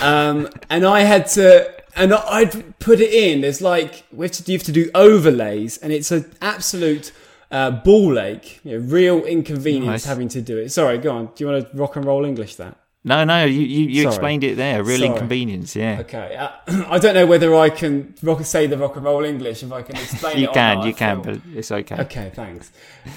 Um, 0.00 0.48
and 0.70 0.84
I 0.84 1.00
had 1.00 1.26
to, 1.28 1.72
and 1.96 2.12
I'd 2.12 2.78
put 2.78 3.00
it 3.00 3.12
in. 3.12 3.40
There's 3.40 3.60
like 3.60 4.04
we 4.12 4.26
have 4.26 4.32
to, 4.32 4.52
you 4.52 4.58
have 4.58 4.66
to 4.66 4.72
do 4.72 4.90
overlays, 4.94 5.78
and 5.78 5.92
it's 5.92 6.10
an 6.10 6.30
absolute 6.40 7.12
uh, 7.50 7.70
ball 7.70 8.18
ache. 8.18 8.60
You 8.62 8.78
know, 8.78 8.86
real 8.86 9.24
inconvenience 9.24 9.86
Nice. 9.86 10.04
having 10.04 10.28
to 10.28 10.42
do 10.42 10.58
it. 10.58 10.70
Sorry, 10.70 10.98
go 10.98 11.12
on. 11.16 11.26
Do 11.34 11.44
you 11.44 11.50
want 11.50 11.70
to 11.70 11.76
rock 11.76 11.96
and 11.96 12.04
roll 12.04 12.24
English 12.24 12.56
that? 12.56 12.76
No, 13.04 13.24
no, 13.24 13.44
you 13.44 13.60
you, 13.60 13.86
you 13.88 14.08
explained 14.08 14.44
it 14.44 14.56
there. 14.56 14.82
Real 14.82 14.98
Sorry. 14.98 15.10
inconvenience. 15.10 15.74
Yeah. 15.74 16.00
Okay, 16.00 16.36
uh, 16.36 16.50
I 16.88 16.98
don't 16.98 17.14
know 17.14 17.26
whether 17.26 17.54
I 17.54 17.70
can 17.70 18.14
rock, 18.22 18.44
say 18.44 18.66
the 18.66 18.76
rock 18.78 18.96
and 18.96 19.04
roll 19.04 19.24
English 19.24 19.62
if 19.62 19.72
I 19.72 19.82
can 19.82 19.96
explain 19.96 20.36
it. 20.36 20.40
You 20.40 20.48
or 20.48 20.54
can, 20.54 20.78
not, 20.78 20.84
you 20.86 20.90
I 20.90 20.94
can, 20.94 21.22
feel. 21.22 21.34
but 21.34 21.42
it's 21.54 21.72
okay. 21.72 22.00
Okay, 22.02 22.32
thanks. 22.34 22.72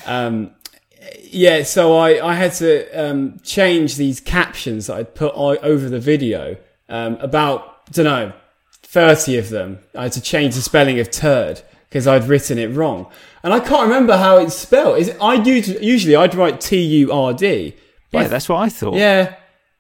Um, 0.06 0.52
yeah, 1.22 1.64
so 1.64 1.98
I, 1.98 2.26
I 2.26 2.36
had 2.36 2.54
to 2.54 2.88
um, 2.92 3.40
change 3.44 3.98
these 3.98 4.20
captions 4.20 4.88
that 4.88 4.98
I'd 4.98 5.16
put 5.16 5.34
over 5.36 5.90
the 5.90 6.00
video. 6.00 6.58
Um, 6.90 7.16
about, 7.16 7.82
I 7.88 7.92
don't 7.92 8.06
know, 8.06 8.34
30 8.84 9.38
of 9.38 9.50
them. 9.50 9.80
I 9.96 10.04
had 10.04 10.12
to 10.14 10.22
change 10.22 10.56
the 10.56 10.62
spelling 10.62 11.00
of 11.00 11.10
turd 11.10 11.62
because 11.90 12.08
I'd 12.08 12.26
written 12.26 12.58
it 12.58 12.68
wrong. 12.68 13.08
And 13.42 13.54
I 13.54 13.60
can't 13.60 13.84
remember 13.84 14.18
how 14.18 14.38
it's 14.38 14.56
spelled. 14.56 15.00
Is 15.00 15.10
it, 15.10 15.18
I 15.20 15.36
usually, 15.36 15.84
usually 15.86 16.16
I'd 16.16 16.36
write 16.36 16.62
T 16.62 16.80
U 16.80 17.12
R 17.12 17.34
D. 17.34 17.76
Yeah, 18.12 18.28
that's 18.28 18.48
what 18.48 18.58
I 18.58 18.70
thought. 18.70 18.96
Yeah, 18.96 19.36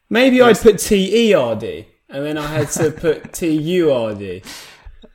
maybe 0.10 0.42
I'd 0.42 0.58
put 0.58 0.80
T 0.80 1.30
E 1.30 1.34
R 1.34 1.56
D. 1.56 1.88
And 2.10 2.26
then 2.26 2.38
I 2.38 2.46
had 2.46 2.70
to 2.72 2.92
put 2.92 3.34
T 3.34 3.50
U 3.50 3.92
R 3.92 4.14
D. 4.14 4.44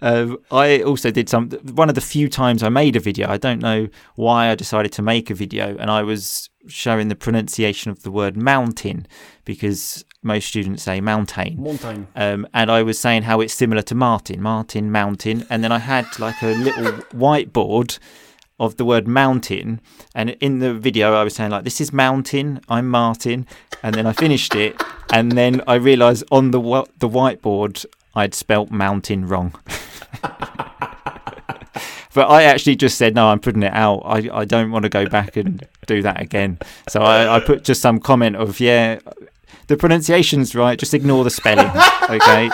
Um, 0.00 0.38
I 0.50 0.82
also 0.82 1.10
did 1.10 1.28
some. 1.28 1.50
One 1.50 1.88
of 1.88 1.94
the 1.94 2.00
few 2.00 2.28
times 2.28 2.62
I 2.62 2.68
made 2.68 2.96
a 2.96 3.00
video. 3.00 3.28
I 3.28 3.36
don't 3.36 3.60
know 3.60 3.88
why 4.14 4.50
I 4.50 4.54
decided 4.54 4.92
to 4.92 5.02
make 5.02 5.30
a 5.30 5.34
video, 5.34 5.76
and 5.76 5.90
I 5.90 6.02
was 6.02 6.50
showing 6.68 7.08
the 7.08 7.16
pronunciation 7.16 7.90
of 7.90 8.02
the 8.02 8.10
word 8.10 8.36
mountain 8.36 9.06
because 9.44 10.04
most 10.22 10.48
students 10.48 10.82
say 10.82 11.00
mountain. 11.00 11.62
Montaigne. 11.62 12.04
Um, 12.14 12.46
and 12.52 12.70
I 12.70 12.82
was 12.82 12.98
saying 12.98 13.22
how 13.22 13.40
it's 13.40 13.54
similar 13.54 13.82
to 13.82 13.94
Martin, 13.94 14.42
Martin, 14.42 14.90
mountain. 14.92 15.46
And 15.48 15.64
then 15.64 15.72
I 15.72 15.78
had 15.78 16.06
like 16.18 16.42
a 16.42 16.54
little 16.54 16.92
whiteboard 17.14 17.98
of 18.58 18.76
the 18.76 18.84
word 18.84 19.06
mountain. 19.06 19.80
And 20.14 20.30
in 20.40 20.58
the 20.58 20.74
video, 20.74 21.14
I 21.14 21.24
was 21.24 21.34
saying, 21.34 21.50
like, 21.50 21.64
this 21.64 21.80
is 21.80 21.92
mountain, 21.92 22.60
I'm 22.68 22.88
Martin. 22.88 23.46
And 23.82 23.94
then 23.94 24.06
I 24.06 24.12
finished 24.12 24.54
it. 24.54 24.80
And 25.12 25.32
then 25.32 25.62
I 25.66 25.74
realised 25.74 26.24
on 26.30 26.50
the, 26.50 26.60
the 26.98 27.08
whiteboard, 27.08 27.86
I'd 28.14 28.34
spelt 28.34 28.70
mountain 28.70 29.26
wrong. 29.28 29.54
but 32.14 32.28
I 32.28 32.42
actually 32.44 32.76
just 32.76 32.98
said, 32.98 33.14
no, 33.14 33.28
I'm 33.28 33.38
putting 33.38 33.62
it 33.62 33.72
out. 33.72 34.00
I, 34.00 34.28
I 34.32 34.44
don't 34.44 34.72
want 34.72 34.82
to 34.84 34.88
go 34.88 35.06
back 35.06 35.36
and 35.36 35.64
do 35.86 36.02
that 36.02 36.20
again. 36.20 36.58
So 36.88 37.02
I, 37.02 37.36
I 37.36 37.40
put 37.40 37.64
just 37.64 37.80
some 37.80 38.00
comment 38.00 38.36
of, 38.36 38.58
yeah, 38.58 38.98
the 39.68 39.76
pronunciation's 39.76 40.54
right, 40.54 40.78
just 40.78 40.94
ignore 40.94 41.24
the 41.24 41.30
spelling. 41.30 41.70
Okay. 42.10 42.48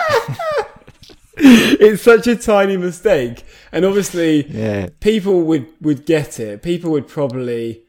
it's 1.81 2.01
such 2.03 2.27
a 2.27 2.35
tiny 2.35 2.77
mistake, 2.77 3.43
and 3.71 3.85
obviously, 3.85 4.45
Yeah. 4.47 4.89
people 4.99 5.41
would 5.43 5.67
would 5.81 6.05
get 6.05 6.39
it. 6.39 6.61
People 6.63 6.91
would 6.91 7.07
probably 7.07 7.83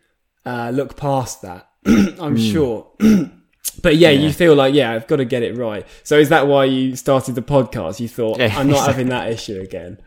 uh, 0.45 0.71
look 0.75 0.97
past 0.97 1.43
that. 1.43 1.69
I'm 1.87 2.37
sure. 2.37 2.89
but 3.83 3.97
yeah, 3.97 4.11
you 4.11 4.33
feel 4.33 4.55
like 4.55 4.75
yeah, 4.75 4.93
I've 4.93 5.07
got 5.07 5.17
to 5.17 5.25
get 5.25 5.43
it 5.43 5.57
right. 5.57 5.87
So 6.03 6.19
is 6.19 6.29
that 6.31 6.47
why 6.47 6.65
you 6.65 6.97
started 6.97 7.35
the 7.35 7.43
podcast? 7.43 8.01
You 8.01 8.09
thought 8.09 8.39
Yeah, 8.39 8.55
I'm 8.59 8.69
not 8.69 8.87
having 8.91 9.09
that 9.11 9.31
issue 9.31 9.61
again. 9.61 9.99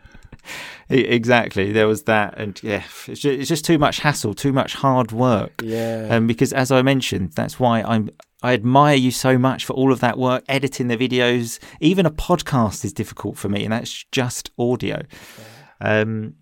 Exactly. 0.88 1.70
There 1.72 1.86
was 1.86 2.02
that, 2.04 2.34
and 2.36 2.60
yeah, 2.62 2.82
it's 3.06 3.20
just, 3.20 3.24
it's 3.26 3.48
just 3.48 3.64
too 3.64 3.78
much 3.78 4.00
hassle, 4.00 4.34
too 4.34 4.52
much 4.52 4.74
hard 4.74 5.12
work. 5.12 5.62
Yeah. 5.62 6.08
Um, 6.10 6.26
because 6.26 6.52
as 6.52 6.72
I 6.72 6.82
mentioned, 6.82 7.32
that's 7.32 7.60
why 7.60 7.82
I'm. 7.82 8.10
I 8.42 8.54
admire 8.54 8.96
you 8.96 9.10
so 9.10 9.38
much 9.38 9.64
for 9.64 9.74
all 9.74 9.92
of 9.92 10.00
that 10.00 10.18
work, 10.18 10.44
editing 10.48 10.88
the 10.88 10.96
videos. 10.96 11.58
Even 11.80 12.06
a 12.06 12.10
podcast 12.10 12.84
is 12.84 12.92
difficult 12.92 13.36
for 13.36 13.48
me, 13.48 13.64
and 13.64 13.72
that's 13.72 14.04
just 14.12 14.50
audio. 14.58 15.02
Um, 15.80 16.34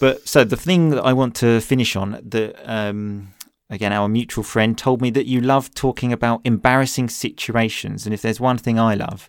but 0.00 0.26
so 0.28 0.44
the 0.44 0.56
thing 0.56 0.90
that 0.90 1.04
I 1.04 1.12
want 1.12 1.34
to 1.36 1.60
finish 1.60 1.96
on, 1.96 2.20
that 2.22 2.54
um, 2.64 3.32
again, 3.70 3.92
our 3.92 4.08
mutual 4.08 4.44
friend 4.44 4.76
told 4.76 5.00
me 5.00 5.10
that 5.10 5.26
you 5.26 5.40
love 5.40 5.74
talking 5.74 6.12
about 6.12 6.40
embarrassing 6.44 7.08
situations, 7.08 8.04
and 8.04 8.14
if 8.14 8.22
there's 8.22 8.40
one 8.40 8.58
thing 8.58 8.78
I 8.78 8.94
love, 8.94 9.28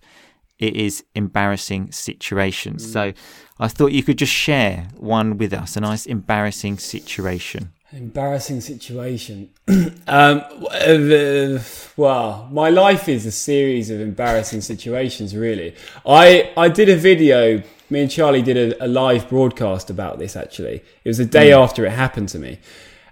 it 0.57 0.75
is 0.75 1.05
embarrassing 1.15 1.91
situations. 1.91 2.91
So 2.91 3.13
I 3.59 3.67
thought 3.69 3.93
you 3.93 4.03
could 4.03 4.17
just 4.17 4.33
share 4.33 4.89
one 4.97 5.37
with 5.37 5.53
us, 5.53 5.77
a 5.77 5.81
nice 5.81 6.05
embarrassing 6.05 6.79
situation. 6.79 7.71
Embarrassing 7.91 8.61
situation. 8.61 9.49
um, 10.07 10.43
uh, 10.71 11.59
well, 11.97 12.47
my 12.51 12.69
life 12.69 13.09
is 13.09 13.25
a 13.25 13.31
series 13.31 13.89
of 13.89 13.99
embarrassing 13.99 14.61
situations. 14.61 15.35
Really, 15.35 15.75
I 16.05 16.51
I 16.55 16.69
did 16.69 16.89
a 16.89 16.95
video. 16.95 17.63
Me 17.89 18.01
and 18.01 18.11
Charlie 18.11 18.43
did 18.43 18.57
a, 18.57 18.85
a 18.85 18.87
live 18.87 19.27
broadcast 19.27 19.89
about 19.89 20.19
this. 20.19 20.35
Actually, 20.35 20.83
it 21.03 21.07
was 21.07 21.17
the 21.17 21.25
day 21.25 21.51
after 21.51 21.83
it 21.83 21.91
happened 21.91 22.29
to 22.29 22.37
me, 22.37 22.59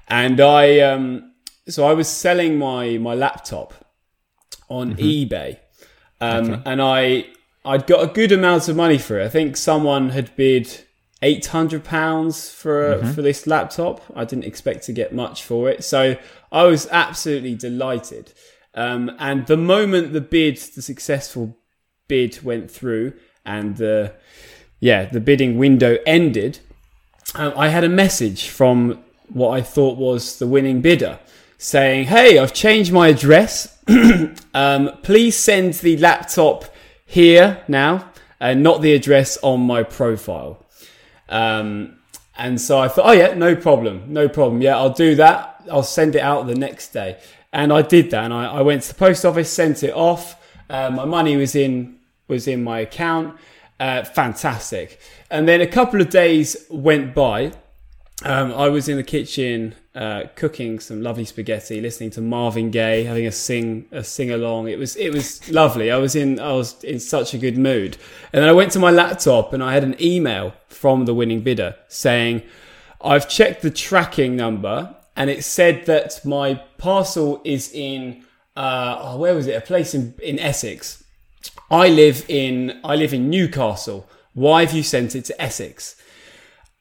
and 0.09 0.39
I 0.39 0.79
um, 0.81 1.31
so 1.67 1.87
I 1.87 1.93
was 1.93 2.07
selling 2.07 2.59
my 2.59 2.99
my 2.99 3.15
laptop 3.15 3.73
on 4.69 4.95
eBay, 4.97 5.57
um, 6.21 6.61
and 6.67 6.83
I 6.83 7.25
I'd 7.65 7.87
got 7.87 8.03
a 8.03 8.13
good 8.13 8.31
amount 8.31 8.67
of 8.69 8.75
money 8.75 8.99
for 8.99 9.19
it. 9.19 9.25
I 9.25 9.29
think 9.29 9.57
someone 9.57 10.09
had 10.09 10.35
bid 10.35 10.83
eight 11.21 11.45
hundred 11.47 11.83
pounds 11.83 12.49
for 12.49 13.03
for 13.13 13.21
this 13.21 13.47
laptop. 13.47 14.01
I 14.15 14.25
didn't 14.25 14.45
expect 14.45 14.85
to 14.85 14.93
get 14.93 15.13
much 15.13 15.43
for 15.43 15.69
it, 15.69 15.83
so 15.83 16.17
I 16.51 16.63
was 16.63 16.87
absolutely 16.91 17.55
delighted. 17.55 18.33
Um, 18.75 19.11
and 19.17 19.47
the 19.47 19.57
moment 19.57 20.13
the 20.13 20.21
bid, 20.21 20.57
the 20.57 20.81
successful 20.81 21.57
bid, 22.07 22.43
went 22.43 22.69
through, 22.69 23.13
and 23.45 23.77
the 23.77 24.13
yeah 24.79 25.05
the 25.05 25.19
bidding 25.19 25.57
window 25.57 25.97
ended, 26.05 26.59
um, 27.35 27.53
I 27.55 27.69
had 27.69 27.83
a 27.83 27.89
message 27.89 28.49
from 28.49 29.03
what 29.29 29.51
I 29.51 29.61
thought 29.61 29.97
was 29.97 30.37
the 30.37 30.47
winning 30.47 30.81
bidder 30.81 31.19
saying, 31.57 32.05
"Hey, 32.05 32.37
I've 32.37 32.53
changed 32.53 32.93
my 32.93 33.07
address. 33.07 33.75
um, 34.53 34.91
please 35.01 35.35
send 35.35 35.73
the 35.75 35.97
laptop 35.97 36.65
here 37.05 37.63
now, 37.67 38.11
and 38.39 38.61
not 38.61 38.81
the 38.81 38.93
address 38.93 39.37
on 39.41 39.61
my 39.61 39.81
profile." 39.81 40.63
Um, 41.29 41.97
and 42.37 42.61
so 42.61 42.77
I 42.79 42.87
thought, 42.87 43.05
oh 43.07 43.11
yeah, 43.11 43.33
no 43.33 43.55
problem, 43.55 44.03
no 44.07 44.29
problem. 44.29 44.61
Yeah, 44.61 44.77
I'll 44.77 44.93
do 44.93 45.15
that. 45.15 45.63
I'll 45.71 45.83
send 45.83 46.15
it 46.15 46.21
out 46.21 46.47
the 46.47 46.55
next 46.55 46.89
day. 46.89 47.19
And 47.51 47.73
I 47.73 47.81
did 47.81 48.11
that. 48.11 48.25
And 48.25 48.33
I, 48.33 48.45
I 48.45 48.61
went 48.61 48.83
to 48.83 48.89
the 48.89 48.95
post 48.95 49.25
office, 49.25 49.51
sent 49.51 49.83
it 49.83 49.93
off. 49.93 50.41
Uh, 50.69 50.89
my 50.91 51.05
money 51.05 51.35
was 51.37 51.55
in 51.55 51.97
was 52.27 52.47
in 52.47 52.63
my 52.63 52.79
account. 52.79 53.37
Uh, 53.79 54.03
fantastic. 54.03 54.99
And 55.29 55.47
then 55.47 55.61
a 55.61 55.67
couple 55.67 56.01
of 56.01 56.09
days 56.09 56.65
went 56.69 57.13
by. 57.15 57.53
Um, 58.23 58.53
I 58.53 58.69
was 58.69 58.89
in 58.89 58.97
the 58.97 59.03
kitchen 59.03 59.75
uh, 59.97 60.27
cooking 60.35 60.79
some 60.79 61.01
lovely 61.01 61.25
spaghetti, 61.25 61.81
listening 61.81 62.11
to 62.11 62.21
Marvin 62.21 62.69
Gaye, 62.69 63.03
having 63.03 63.25
a 63.25 63.31
sing 63.31 63.87
a 63.91 64.03
sing 64.03 64.29
along. 64.29 64.67
It 64.67 64.77
was 64.77 64.95
it 64.95 65.11
was 65.11 65.49
lovely. 65.49 65.89
I 65.89 65.97
was 65.97 66.15
in 66.15 66.39
I 66.39 66.51
was 66.51 66.83
in 66.83 66.99
such 66.99 67.33
a 67.33 67.39
good 67.39 67.57
mood. 67.57 67.97
And 68.31 68.43
then 68.43 68.47
I 68.47 68.53
went 68.53 68.71
to 68.73 68.79
my 68.79 68.91
laptop 68.91 69.53
and 69.53 69.63
I 69.63 69.73
had 69.73 69.83
an 69.83 69.95
email 69.99 70.53
from 70.67 71.05
the 71.05 71.15
winning 71.15 71.41
bidder 71.41 71.75
saying, 71.87 72.43
"I've 73.01 73.27
checked 73.27 73.63
the 73.63 73.71
tracking 73.71 74.35
number 74.35 74.95
and 75.15 75.31
it 75.31 75.43
said 75.43 75.87
that 75.87 76.23
my 76.23 76.61
parcel 76.77 77.41
is 77.43 77.71
in 77.73 78.23
uh, 78.55 78.99
oh, 79.01 79.17
where 79.17 79.33
was 79.33 79.47
it? 79.47 79.53
A 79.53 79.61
place 79.61 79.95
in 79.95 80.13
in 80.21 80.37
Essex. 80.37 81.03
I 81.71 81.87
live 81.87 82.23
in 82.27 82.79
I 82.83 82.95
live 82.95 83.15
in 83.15 83.31
Newcastle. 83.31 84.07
Why 84.33 84.63
have 84.63 84.75
you 84.75 84.83
sent 84.83 85.15
it 85.15 85.25
to 85.25 85.41
Essex?" 85.41 85.95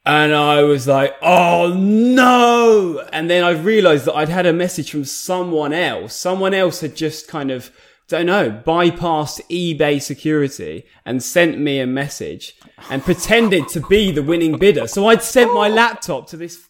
And 0.07 0.33
I 0.33 0.63
was 0.63 0.87
like, 0.87 1.17
oh 1.21 1.73
no! 1.77 3.05
And 3.11 3.29
then 3.29 3.43
I 3.43 3.49
realized 3.49 4.05
that 4.05 4.15
I'd 4.15 4.29
had 4.29 4.45
a 4.45 4.53
message 4.53 4.89
from 4.89 5.03
someone 5.03 5.73
else. 5.73 6.15
Someone 6.15 6.53
else 6.53 6.79
had 6.79 6.95
just 6.95 7.27
kind 7.27 7.51
of, 7.51 7.71
don't 8.07 8.27
know, 8.27 8.49
bypassed 8.49 9.41
eBay 9.49 10.01
security 10.01 10.85
and 11.05 11.21
sent 11.21 11.59
me 11.59 11.81
a 11.81 11.85
message 11.85 12.55
and 12.89 13.03
pretended 13.03 13.67
to 13.67 13.81
be 13.81 14.11
the 14.11 14.23
winning 14.23 14.57
bidder. 14.57 14.87
So 14.87 15.07
I'd 15.07 15.23
sent 15.23 15.53
my 15.53 15.67
laptop 15.67 16.27
to 16.27 16.37
this 16.37 16.69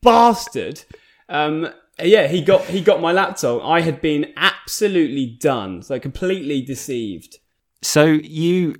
bastard. 0.00 0.82
Um, 1.28 1.68
yeah, 2.02 2.26
he 2.26 2.40
got, 2.40 2.64
he 2.64 2.80
got 2.80 3.02
my 3.02 3.12
laptop. 3.12 3.62
I 3.66 3.82
had 3.82 4.00
been 4.00 4.32
absolutely 4.34 5.26
done. 5.26 5.82
So 5.82 6.00
completely 6.00 6.62
deceived. 6.62 7.36
So 7.82 8.06
you 8.06 8.76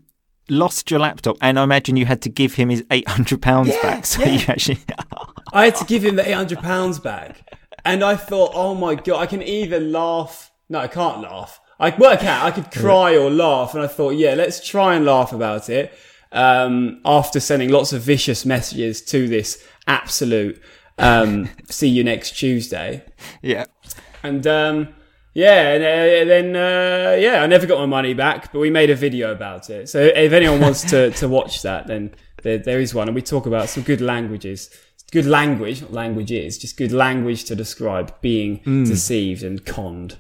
lost 0.49 0.91
your 0.91 1.01
laptop, 1.01 1.37
and 1.41 1.59
I 1.59 1.63
imagine 1.65 1.97
you 1.97 2.07
had 2.07 2.23
to 2.23 2.29
give 2.29 2.55
him 2.55 2.69
his 2.69 2.85
eight 2.91 3.09
hundred 3.09 3.43
pounds 3.43 3.69
Yeah, 3.69 3.83
back. 3.83 4.05
So 4.07 4.23
yeah. 4.23 4.31
you 4.31 4.45
actually, 4.49 4.79
I 5.53 5.67
had 5.67 5.77
to 5.77 5.85
give 5.85 6.05
him 6.05 6.17
the 6.17 6.29
eight 6.29 6.33
hundred 6.35 6.59
pounds 6.61 6.99
back, 6.99 7.43
and 7.85 8.03
I 8.03 8.17
thought, 8.17 8.53
oh 8.55 8.75
my 8.75 8.95
god, 8.95 9.21
I 9.21 9.27
can 9.27 9.43
either 9.43 9.81
laugh. 9.81 10.51
No, 10.69 10.79
I 10.81 10.89
can't 10.89 11.21
laugh. 11.21 11.61
I 11.81 11.91
well, 11.97 12.13
I 12.13 12.17
can. 12.17 12.43
I 12.45 12.51
could 12.51 12.71
cry 12.71 13.17
or 13.17 13.31
laugh, 13.31 13.75
and 13.75 13.83
I 13.83 13.87
thought, 13.87 14.11
yeah, 14.11 14.35
let's 14.35 14.67
try 14.67 14.95
and 14.95 15.05
laugh 15.05 15.33
about 15.33 15.69
it. 15.71 15.93
Um, 16.33 17.01
after 17.05 17.41
sending 17.41 17.71
lots 17.71 17.93
of 17.93 18.03
vicious 18.03 18.45
messages 18.45 19.01
to 19.07 19.29
this 19.29 19.65
absolute, 19.87 20.61
um, 20.99 21.49
see 21.71 21.89
you 21.89 22.05
next 22.05 22.33
Tuesday, 22.33 23.03
yeah. 23.43 23.65
and 24.23 24.47
um, 24.47 24.89
yeah, 25.39 25.73
and 25.73 25.85
uh, 25.85 26.25
then 26.25 26.57
uh, 26.57 27.17
yeah, 27.17 27.45
I 27.45 27.47
never 27.47 27.65
got 27.65 27.79
my 27.79 27.87
money 27.87 28.13
back, 28.13 28.53
but 28.53 28.59
we 28.59 28.71
made 28.71 28.91
a 28.91 28.97
video 28.97 29.31
about 29.31 29.71
it. 29.71 29.89
So 29.89 30.01
if 30.01 30.33
anyone 30.33 30.61
wants 30.61 30.83
to 30.91 31.13
to 31.13 31.29
watch 31.29 31.63
that, 31.63 31.87
then 31.87 32.13
there, 32.43 32.59
there 32.59 32.81
is 32.81 32.93
one, 32.93 33.07
and 33.07 33.15
we 33.15 33.23
talk 33.23 33.47
about 33.47 33.69
some 33.69 33.85
good 33.85 34.01
languages, 34.01 34.69
good 35.13 35.27
language, 35.27 35.81
not 35.81 35.93
languages, 35.93 36.59
just 36.59 36.77
good 36.77 36.91
language 36.91 37.45
to 37.45 37.55
describe 37.55 38.21
being 38.21 38.85
deceived 38.85 39.45
and 39.45 39.65
conned. 39.65 40.17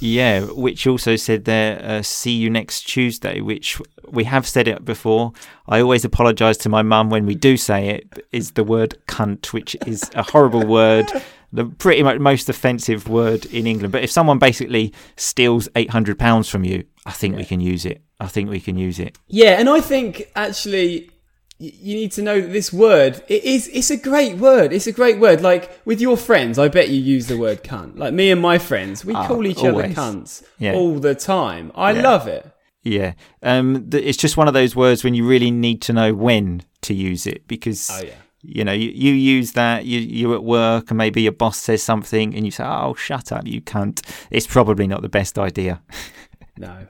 Yeah, 0.00 0.40
which 0.40 0.84
also 0.86 1.14
said 1.14 1.44
there, 1.44 1.80
uh, 1.82 2.02
see 2.02 2.32
you 2.32 2.50
next 2.50 2.82
Tuesday, 2.82 3.40
which 3.40 3.80
we 4.08 4.24
have 4.24 4.48
said 4.48 4.66
it 4.66 4.84
before. 4.84 5.32
I 5.68 5.80
always 5.80 6.04
apologise 6.04 6.56
to 6.58 6.68
my 6.68 6.82
mum 6.82 7.08
when 7.08 7.24
we 7.24 7.36
do 7.36 7.56
say 7.56 7.88
it, 7.88 8.26
is 8.32 8.50
the 8.52 8.64
word 8.64 8.98
cunt, 9.06 9.52
which 9.52 9.76
is 9.86 10.10
a 10.14 10.22
horrible 10.22 10.66
word, 10.66 11.06
the 11.56 11.64
pretty 11.64 12.02
much 12.02 12.18
most 12.20 12.48
offensive 12.48 13.08
word 13.08 13.44
in 13.46 13.66
England. 13.66 13.90
But 13.92 14.04
if 14.04 14.10
someone 14.10 14.38
basically 14.38 14.92
steals 15.16 15.68
£800 15.74 16.48
from 16.48 16.64
you, 16.64 16.84
I 17.04 17.12
think 17.12 17.36
we 17.36 17.44
can 17.44 17.60
use 17.60 17.84
it. 17.84 18.02
I 18.20 18.26
think 18.28 18.48
we 18.50 18.60
can 18.60 18.76
use 18.78 18.98
it. 18.98 19.18
Yeah, 19.28 19.58
and 19.60 19.68
I 19.68 19.80
think 19.80 20.30
actually 20.36 21.10
you 21.58 21.94
need 21.96 22.12
to 22.12 22.20
know 22.20 22.38
that 22.38 22.52
this 22.52 22.70
word 22.70 23.22
it 23.28 23.42
is 23.42 23.68
it's 23.72 23.90
a 23.90 23.96
great 23.96 24.36
word. 24.36 24.72
It's 24.74 24.86
a 24.86 24.92
great 24.92 25.18
word. 25.18 25.40
Like 25.40 25.70
with 25.86 26.00
your 26.00 26.16
friends, 26.16 26.58
I 26.58 26.68
bet 26.68 26.88
you 26.90 27.00
use 27.00 27.26
the 27.28 27.38
word 27.38 27.62
cunt. 27.64 27.98
Like 27.98 28.12
me 28.14 28.30
and 28.30 28.40
my 28.40 28.58
friends, 28.58 29.04
we 29.04 29.14
Ah, 29.14 29.26
call 29.26 29.46
each 29.46 29.58
always. 29.58 29.84
other 29.86 29.94
cunts 29.94 30.42
Yeah. 30.58 30.74
all 30.74 30.98
the 30.98 31.14
time. 31.14 31.72
I 31.74 31.92
Yeah. 31.92 32.02
love 32.02 32.28
it. 32.28 32.50
Yeah. 32.82 33.12
Um, 33.42 33.88
th- 33.90 34.04
it's 34.04 34.18
just 34.18 34.36
one 34.36 34.48
of 34.48 34.54
those 34.54 34.76
words 34.76 35.02
when 35.02 35.14
you 35.14 35.26
really 35.26 35.50
need 35.50 35.80
to 35.82 35.92
know 35.94 36.14
when 36.14 36.62
to 36.82 36.92
use 36.94 37.26
it 37.26 37.48
because, 37.48 37.90
Oh, 37.92 38.02
yeah. 38.04 38.12
You 38.48 38.64
know, 38.64 38.72
you, 38.72 38.90
you 38.90 39.12
use 39.12 39.52
that, 39.52 39.84
you, 39.84 40.00
you're 40.00 40.34
at 40.34 40.44
work 40.44 40.90
and 40.90 40.98
maybe 40.98 41.22
your 41.22 41.32
boss 41.32 41.58
says 41.58 41.82
something 41.82 42.34
and 42.34 42.44
you 42.44 42.50
say, 42.50 42.64
oh, 42.64 42.94
shut 42.94 43.32
up, 43.32 43.46
you 43.46 43.60
cunt. 43.60 44.02
It's 44.30 44.46
probably 44.46 44.86
not 44.86 45.02
the 45.02 45.08
best 45.08 45.38
idea. 45.38 45.82
No. 46.58 46.86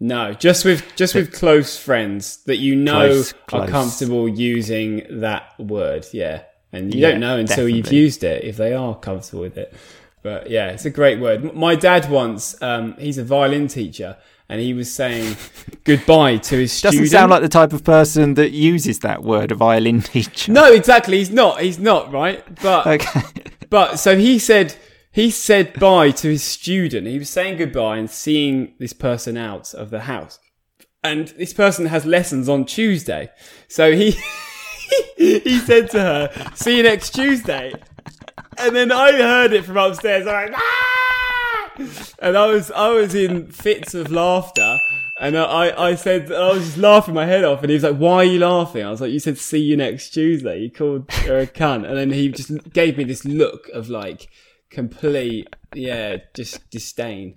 No, 0.00 0.32
just 0.32 0.64
with 0.64 0.82
just 0.96 1.14
with 1.14 1.32
close 1.32 1.76
friends 1.78 2.42
that 2.44 2.56
you 2.56 2.74
know 2.74 3.08
Close, 3.08 3.34
are 3.52 3.68
comfortable 3.68 4.28
using 4.28 5.06
that 5.20 5.52
word. 5.58 6.06
Yeah. 6.12 6.42
And 6.72 6.94
you 6.94 7.00
Yeah, 7.02 7.10
don't 7.10 7.20
know 7.20 7.36
until 7.36 7.68
you've 7.68 7.92
used 7.92 8.24
it 8.24 8.44
if 8.44 8.56
they 8.56 8.72
are 8.72 8.94
comfortable 8.98 9.42
with 9.42 9.58
it. 9.58 9.74
But 10.22 10.48
yeah, 10.50 10.70
it's 10.70 10.86
a 10.86 10.90
great 10.90 11.20
word. 11.20 11.54
My 11.54 11.74
dad 11.74 12.10
once, 12.10 12.60
um, 12.62 12.94
he's 12.98 13.18
a 13.18 13.24
violin 13.24 13.68
teacher, 13.68 14.16
and 14.48 14.60
he 14.60 14.74
was 14.74 14.92
saying 14.94 15.36
goodbye 15.84 16.36
to 16.36 16.56
his 16.58 16.72
student. 16.72 16.92
Doesn't 16.94 17.06
student. 17.06 17.10
sound 17.10 17.30
like 17.30 17.42
the 17.42 17.48
type 17.48 17.72
of 17.72 17.82
person 17.84 18.34
that 18.34 18.50
uses 18.50 19.00
that 19.00 19.22
word, 19.22 19.50
a 19.50 19.54
violin 19.54 20.02
teacher. 20.12 20.52
No, 20.52 20.72
exactly. 20.72 21.18
He's 21.18 21.30
not. 21.30 21.60
He's 21.60 21.78
not 21.78 22.12
right. 22.12 22.42
But 22.62 22.86
Okay. 23.00 23.20
But 23.70 23.96
so 23.96 24.16
he 24.16 24.38
said 24.38 24.76
he 25.10 25.30
said 25.30 25.72
bye 25.78 26.10
to 26.10 26.28
his 26.28 26.42
student. 26.42 27.06
He 27.06 27.18
was 27.18 27.30
saying 27.30 27.58
goodbye 27.58 27.96
and 27.98 28.10
seeing 28.10 28.74
this 28.78 28.92
person 28.92 29.36
out 29.36 29.72
of 29.74 29.90
the 29.90 30.00
house. 30.00 30.38
And 31.02 31.28
this 31.28 31.52
person 31.52 31.86
has 31.86 32.04
lessons 32.06 32.48
on 32.48 32.64
Tuesday. 32.64 33.30
So 33.68 33.92
he 33.92 34.10
he 35.16 35.58
said 35.60 35.90
to 35.90 36.00
her, 36.00 36.50
"See 36.54 36.76
you 36.78 36.82
next 36.82 37.14
Tuesday." 37.14 37.72
And 38.58 38.74
then 38.76 38.92
I 38.92 39.12
heard 39.12 39.52
it 39.52 39.64
from 39.64 39.76
upstairs. 39.76 40.26
I 40.26 40.44
went, 40.44 40.54
"Ah!" 40.56 40.93
And 42.18 42.36
I 42.36 42.46
was 42.46 42.70
I 42.70 42.90
was 42.90 43.14
in 43.14 43.50
fits 43.50 43.94
of 43.94 44.10
laughter. 44.10 44.78
And 45.20 45.38
I, 45.38 45.90
I 45.90 45.94
said, 45.94 46.32
I 46.32 46.52
was 46.54 46.64
just 46.64 46.76
laughing 46.76 47.14
my 47.14 47.24
head 47.24 47.44
off. 47.44 47.60
And 47.62 47.70
he 47.70 47.74
was 47.74 47.84
like, 47.84 47.96
why 47.96 48.16
are 48.16 48.24
you 48.24 48.40
laughing? 48.40 48.84
I 48.84 48.90
was 48.90 49.00
like, 49.00 49.12
you 49.12 49.20
said, 49.20 49.38
see 49.38 49.60
you 49.60 49.76
next 49.76 50.10
Tuesday. 50.10 50.58
You 50.58 50.72
called 50.72 51.10
her 51.12 51.38
a 51.38 51.46
cunt. 51.46 51.86
And 51.86 51.96
then 51.96 52.10
he 52.10 52.30
just 52.30 52.72
gave 52.72 52.98
me 52.98 53.04
this 53.04 53.24
look 53.24 53.68
of 53.68 53.88
like 53.88 54.28
complete, 54.70 55.54
yeah, 55.72 56.16
just 56.34 56.68
disdain. 56.68 57.36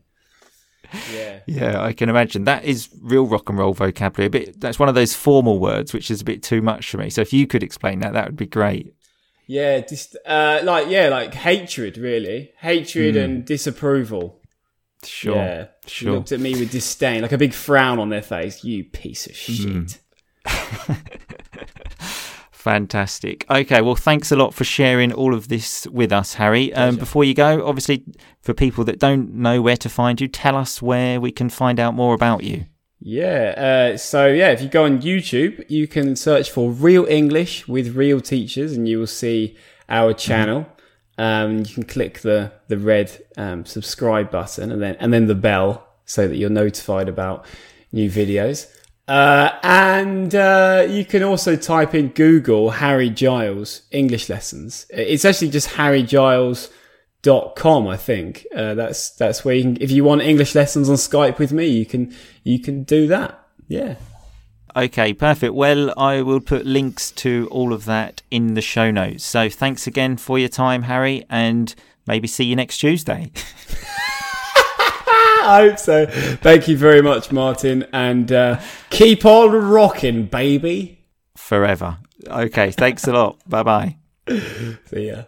Yeah. 1.13 1.41
Yeah, 1.45 1.83
I 1.83 1.93
can 1.93 2.09
imagine. 2.09 2.45
That 2.45 2.65
is 2.65 2.89
real 2.99 3.27
rock 3.27 3.47
and 3.47 3.59
roll 3.59 3.73
vocabulary. 3.73 4.25
A 4.25 4.29
bit. 4.31 4.59
That's 4.59 4.79
one 4.79 4.89
of 4.89 4.95
those 4.95 5.13
formal 5.13 5.59
words, 5.59 5.93
which 5.93 6.09
is 6.09 6.21
a 6.21 6.25
bit 6.25 6.41
too 6.41 6.63
much 6.63 6.89
for 6.89 6.97
me. 6.97 7.11
So 7.11 7.21
if 7.21 7.31
you 7.31 7.45
could 7.45 7.61
explain 7.61 7.99
that, 7.99 8.13
that 8.13 8.25
would 8.25 8.38
be 8.38 8.47
great. 8.47 8.95
Yeah. 9.48 9.80
Just, 9.80 10.18
uh, 10.26 10.60
like, 10.64 10.89
yeah, 10.89 11.10
like 11.10 11.34
hatred, 11.34 11.98
really. 11.98 12.52
Hatred 12.60 13.16
and 13.16 13.45
disapproval. 13.45 14.41
Sure. 15.04 15.36
Yeah. 15.36 15.68
Sure. 15.86 16.14
Looked 16.14 16.32
at 16.32 16.39
me 16.39 16.60
with 16.60 16.72
disdain, 16.72 17.22
like 17.22 17.32
a 17.32 17.38
big 17.38 17.54
frown 17.54 18.00
on 18.00 18.10
their 18.10 18.22
face. 18.22 18.64
You 18.64 18.84
piece 18.84 19.26
of 19.28 19.36
shit. 19.36 20.00
Fantastic. 22.52 23.45
Okay, 23.50 23.82
well, 23.82 23.95
thanks 23.95 24.30
a 24.32 24.36
lot 24.36 24.54
for 24.54 24.66
sharing 24.66 25.14
all 25.14 25.34
of 25.34 25.48
this 25.48 25.88
with 25.88 26.12
us, 26.12 26.34
Harry. 26.34 26.74
Um, 26.74 26.98
before 26.98 27.24
you 27.24 27.34
go, 27.34 27.66
obviously, 27.66 28.04
for 28.41 28.54
people 28.54 28.84
that 28.86 29.00
don't 29.00 29.36
know 29.36 29.62
where 29.62 29.78
to 29.78 29.88
find 29.88 30.20
you, 30.20 30.28
tell 30.28 30.58
us 30.58 30.82
where 30.82 31.22
we 31.22 31.32
can 31.32 31.50
find 31.50 31.80
out 31.80 31.93
more 31.93 32.14
about 32.14 32.43
you. 32.43 32.66
Yeah. 33.00 33.91
Uh, 33.93 33.98
so 33.98 34.28
yeah, 34.28 34.50
if 34.50 34.62
you 34.62 34.70
go 34.70 34.86
on 34.86 35.02
YouTube, 35.02 35.70
you 35.70 35.88
can 35.88 36.16
search 36.16 36.50
for 36.52 36.72
Real 36.72 37.06
English 37.06 37.68
with 37.68 37.95
Real 37.95 38.22
Teachers, 38.22 38.74
and 38.74 38.88
you 38.88 39.00
will 39.00 39.08
see 39.08 39.56
our 39.89 40.14
channel. 40.14 40.66
Um, 41.18 41.60
you 41.60 41.66
can 41.66 41.84
click 41.84 42.20
the 42.22 42.52
the 42.68 42.78
red 42.78 43.26
um, 43.38 43.66
subscribe 43.66 44.32
button, 44.32 44.72
and 44.72 44.82
then 44.82 44.95
and 45.00 45.14
then 45.14 45.28
the 45.28 45.36
bell, 45.36 45.88
so 46.06 46.28
that 46.28 46.38
you're 46.38 46.50
notified 46.50 47.08
about 47.08 47.45
new 47.91 48.10
videos. 48.10 48.72
Uh, 49.08 49.58
and 49.64 50.36
uh, 50.36 50.86
you 50.89 51.06
can 51.06 51.24
also 51.24 51.56
type 51.56 51.95
in 51.95 52.10
Google 52.10 52.72
Harry 52.72 53.10
Giles 53.10 53.84
English 53.91 54.28
lessons. 54.28 54.86
It's 54.89 55.24
actually 55.24 55.50
just 55.50 55.68
Harry 55.68 56.04
Giles 56.04 56.70
dot 57.22 57.55
com 57.55 57.88
i 57.88 57.97
think 57.97 58.45
uh, 58.55 58.74
that's 58.74 59.09
that's 59.11 59.43
where 59.43 59.55
you 59.55 59.63
can 59.63 59.78
if 59.82 59.91
you 59.91 60.03
want 60.03 60.22
english 60.22 60.55
lessons 60.55 60.89
on 60.89 60.95
skype 60.95 61.39
with 61.39 61.51
me 61.51 61.65
you 61.65 61.86
can 61.86 62.13
you 62.43 62.59
can 62.59 62.84
do 62.84 63.07
that 63.07 63.39
yeah 63.68 63.95
Okay, 64.76 65.11
perfect. 65.11 65.55
Well, 65.55 65.91
I 65.97 66.22
will 66.22 66.39
put 66.39 66.63
links 66.63 67.09
to 67.13 67.47
all 67.49 67.74
of 67.74 67.86
that 67.86 68.22
in 68.30 68.53
the 68.53 68.61
show 68.61 68.91
notes. 68.91 69.24
So 69.24 69.49
thanks 69.49 69.88
again 69.88 70.18
for 70.18 70.38
your 70.38 70.49
time, 70.49 70.84
Harry, 70.84 71.26
and 71.32 71.74
maybe 72.05 72.28
see 72.28 72.43
you 72.43 72.55
next 72.55 72.78
Tuesday. 72.78 73.32
i 74.80 75.68
hope 75.70 75.80
so 75.80 76.05
thank 76.41 76.68
you 76.68 76.76
very 76.76 77.01
much 77.01 77.32
martin 77.32 77.86
and 77.93 78.34
uh, 78.34 78.59
keep 78.89 79.24
on 79.26 79.51
rocking 79.51 80.26
baby 80.26 80.97
Forever. 81.38 81.99
Okay, 82.28 82.72
thanks 82.72 83.07
a 83.07 83.13
lot. 83.13 83.38
Bye 83.47 83.63
bye. 83.63 83.97
see 84.89 85.07
ya 85.07 85.24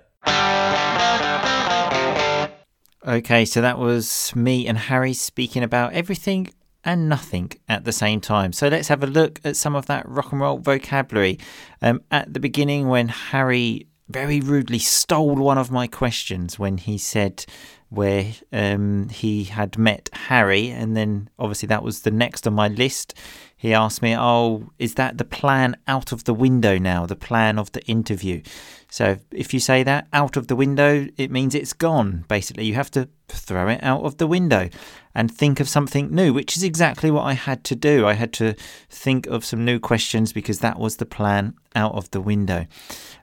Okay, 3.10 3.44
so 3.44 3.62
that 3.62 3.80
was 3.80 4.32
me 4.36 4.68
and 4.68 4.78
Harry 4.78 5.14
speaking 5.14 5.64
about 5.64 5.94
everything 5.94 6.54
and 6.84 7.10
nothing 7.10 7.52
at 7.68 7.84
the 7.84 7.92
same 7.92 8.22
time. 8.22 8.54
So 8.54 8.68
let's 8.68 8.88
have 8.88 9.02
a 9.02 9.08
look 9.08 9.40
at 9.44 9.58
some 9.58 9.76
of 9.76 9.88
that 9.88 10.08
rock 10.08 10.32
and 10.32 10.40
roll 10.40 10.60
vocabulary. 10.60 11.40
Um, 11.82 12.04
at 12.12 12.32
the 12.32 12.40
beginning, 12.40 12.88
when 12.88 13.08
Harry 13.08 13.88
very 14.10 14.42
rudely 14.42 14.78
stole 14.78 15.34
one 15.34 15.58
of 15.58 15.72
my 15.72 15.88
questions 15.88 16.60
when 16.60 16.78
he 16.78 17.00
said 17.00 17.48
where 17.90 18.32
um, 18.54 19.10
he 19.10 19.46
had 19.46 19.76
met 19.76 20.12
Harry, 20.14 20.70
and 20.70 20.96
then 20.96 21.32
obviously 21.40 21.66
that 21.66 21.82
was 21.82 22.02
the 22.02 22.12
next 22.12 22.46
on 22.46 22.54
my 22.54 22.68
list. 22.68 23.16
He 23.60 23.74
asked 23.74 24.02
me, 24.02 24.16
Oh, 24.18 24.72
is 24.80 24.96
that 24.96 25.18
the 25.18 25.26
plan 25.26 25.76
out 25.86 26.14
of 26.14 26.24
the 26.24 26.34
window 26.34 26.78
now? 26.78 27.06
The 27.06 27.18
plan 27.18 27.60
of 27.60 27.74
the 27.74 27.86
interview. 27.88 28.42
So 28.90 29.18
if 29.32 29.54
you 29.54 29.60
say 29.60 29.84
that 29.84 30.08
out 30.14 30.38
of 30.38 30.48
the 30.48 30.56
window, 30.56 31.08
it 31.18 31.30
means 31.30 31.54
it's 31.54 31.74
gone. 31.74 32.24
Basically, 32.30 32.64
you 32.64 32.76
have 32.76 32.90
to 32.92 33.10
throw 33.28 33.68
it 33.68 33.84
out 33.84 34.04
of 34.06 34.18
the 34.18 34.28
window 34.28 34.70
and 35.14 35.30
think 35.30 35.60
of 35.60 35.68
something 35.68 36.10
new, 36.10 36.34
which 36.34 36.56
is 36.56 36.64
exactly 36.64 37.12
what 37.12 37.24
I 37.24 37.34
had 37.34 37.66
to 37.66 37.76
do. 37.76 38.08
I 38.08 38.14
had 38.14 38.32
to 38.34 38.56
think 38.90 39.28
of 39.28 39.44
some 39.44 39.66
new 39.66 39.78
questions 39.78 40.32
because 40.32 40.60
that 40.60 40.80
was 40.80 40.96
the 40.96 41.06
plan 41.06 41.54
out 41.76 41.96
of 41.96 42.10
the 42.12 42.22
window. 42.22 42.66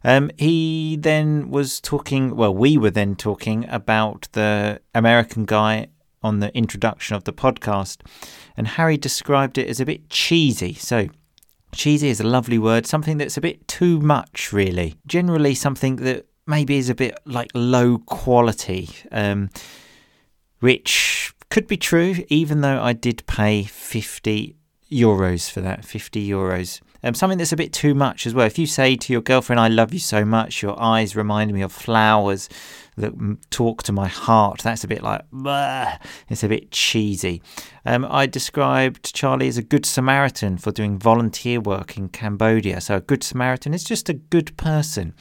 Um, 0.05 0.31
he 0.37 0.97
then 1.01 1.49
was 1.49 1.81
talking, 1.81 2.37
well, 2.37 2.55
we 2.55 2.77
were 2.77 2.91
then 2.91 3.17
talking 3.17 3.67
about 3.71 4.29
the 4.33 4.83
American 4.95 5.47
guy 5.47 5.89
on 6.27 6.41
the 6.41 6.55
introduction 6.57 7.17
of 7.17 7.25
the 7.25 7.33
podcast, 7.33 7.99
and 8.57 8.67
Harry 8.67 8.97
described 8.97 9.57
it 9.59 9.69
as 9.69 9.81
a 9.81 9.87
bit 9.87 10.11
cheesy. 10.11 10.75
So, 10.75 11.09
cheesy 11.73 12.09
is 12.09 12.21
a 12.21 12.27
lovely 12.27 12.59
word, 12.59 12.87
something 12.87 13.17
that's 13.17 13.37
a 13.37 13.41
bit 13.41 13.67
too 13.69 14.01
much, 14.01 14.53
really. 14.53 14.97
Generally, 15.07 15.55
something 15.55 15.97
that 15.97 16.27
maybe 16.47 16.77
is 16.77 16.89
a 16.89 16.95
bit 16.95 17.19
like 17.25 17.51
low 17.55 17.99
quality, 17.99 18.91
um, 19.13 19.51
which 20.61 21.33
could 21.49 21.69
be 21.69 21.77
true, 21.77 22.17
even 22.29 22.61
though 22.61 22.83
I 22.83 22.93
did 22.93 23.25
pay 23.27 23.63
50 23.63 24.57
euros 24.91 25.51
for 25.51 25.61
that 25.61 25.85
50 25.85 26.29
euros. 26.29 26.81
Um, 27.03 27.15
something 27.15 27.39
that's 27.39 27.53
a 27.53 27.57
bit 27.57 27.73
too 27.73 27.95
much 27.95 28.27
as 28.27 28.35
well. 28.35 28.47
If 28.47 28.59
you 28.59 28.67
say 28.67 28.97
to 28.97 29.13
your 29.13 29.23
girlfriend, 29.23 29.61
I 29.61 29.69
love 29.69 29.93
you 29.93 30.01
so 30.01 30.25
much, 30.25 30.63
your 30.63 30.81
eyes 30.81 31.15
remind 31.15 31.53
me 31.53 31.63
of 31.63 31.73
flowers 31.73 32.49
that 32.97 33.13
talk 33.51 33.83
to 33.85 33.93
my 33.93 34.09
heart, 34.09 34.61
that's 34.63 34.85
a 34.85 34.89
bit 34.89 35.03
like, 35.03 35.23
it's 36.29 36.43
a 36.43 36.49
bit 36.49 36.71
cheesy. 36.71 37.43
Um, 37.85 38.07
I 38.09 38.27
described 38.27 39.15
Charlie 39.15 39.49
as 39.49 39.59
a 39.59 39.63
good 39.63 39.85
Samaritan 39.87 40.59
for 40.59 40.73
doing 40.73 40.99
volunteer 40.99 41.61
work 41.61 41.97
in 41.97 42.09
Cambodia. 42.09 42.81
So, 42.81 42.97
a 42.97 43.01
good 43.01 43.23
Samaritan 43.23 43.75
is 43.75 43.85
just 43.85 44.09
a 44.09 44.15
good 44.15 44.57
person. 44.57 45.15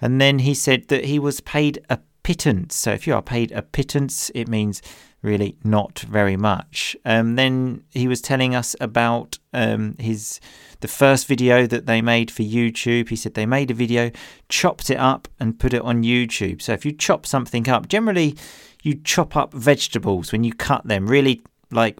And 0.00 0.20
then 0.20 0.40
he 0.40 0.54
said 0.54 0.88
that 0.88 1.04
he 1.04 1.18
was 1.18 1.40
paid 1.40 1.78
a 1.88 1.98
pittance. 2.22 2.74
So, 2.74 2.92
if 2.92 3.06
you 3.06 3.14
are 3.14 3.22
paid 3.22 3.52
a 3.52 3.62
pittance, 3.62 4.30
it 4.34 4.48
means 4.48 4.80
really 5.24 5.56
not 5.64 6.00
very 6.00 6.36
much. 6.36 6.96
Um, 7.04 7.36
then 7.36 7.82
he 7.90 8.06
was 8.06 8.20
telling 8.20 8.54
us 8.54 8.76
about 8.80 9.38
um, 9.52 9.96
his 9.98 10.38
the 10.80 10.88
first 10.88 11.26
video 11.26 11.66
that 11.66 11.86
they 11.86 12.02
made 12.02 12.30
for 12.30 12.42
YouTube. 12.42 13.08
He 13.08 13.16
said 13.16 13.34
they 13.34 13.46
made 13.46 13.70
a 13.70 13.74
video, 13.74 14.10
chopped 14.48 14.90
it 14.90 14.98
up, 14.98 15.26
and 15.40 15.58
put 15.58 15.72
it 15.72 15.82
on 15.82 16.02
YouTube. 16.02 16.60
So 16.60 16.72
if 16.72 16.84
you 16.84 16.92
chop 16.92 17.26
something 17.26 17.68
up, 17.68 17.88
generally 17.88 18.36
you 18.82 18.94
chop 19.02 19.34
up 19.34 19.54
vegetables 19.54 20.30
when 20.30 20.44
you 20.44 20.52
cut 20.52 20.86
them. 20.86 21.06
Really, 21.06 21.42
like 21.70 21.98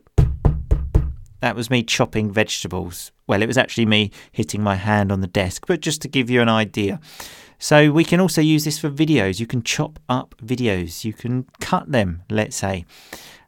that 1.40 1.56
was 1.56 1.70
me 1.70 1.82
chopping 1.82 2.30
vegetables. 2.30 3.10
Well, 3.26 3.42
it 3.42 3.46
was 3.46 3.58
actually 3.58 3.86
me 3.86 4.10
hitting 4.32 4.62
my 4.62 4.76
hand 4.76 5.10
on 5.10 5.22
the 5.22 5.26
desk, 5.26 5.64
but 5.66 5.80
just 5.80 6.02
to 6.02 6.08
give 6.08 6.28
you 6.28 6.42
an 6.42 6.48
idea. 6.48 7.00
So 7.64 7.90
we 7.90 8.04
can 8.04 8.20
also 8.20 8.42
use 8.42 8.66
this 8.66 8.78
for 8.78 8.90
videos. 8.90 9.40
You 9.40 9.46
can 9.46 9.62
chop 9.62 9.98
up 10.06 10.34
videos. 10.44 11.02
You 11.02 11.14
can 11.14 11.46
cut 11.60 11.90
them, 11.90 12.22
let's 12.28 12.56
say. 12.56 12.84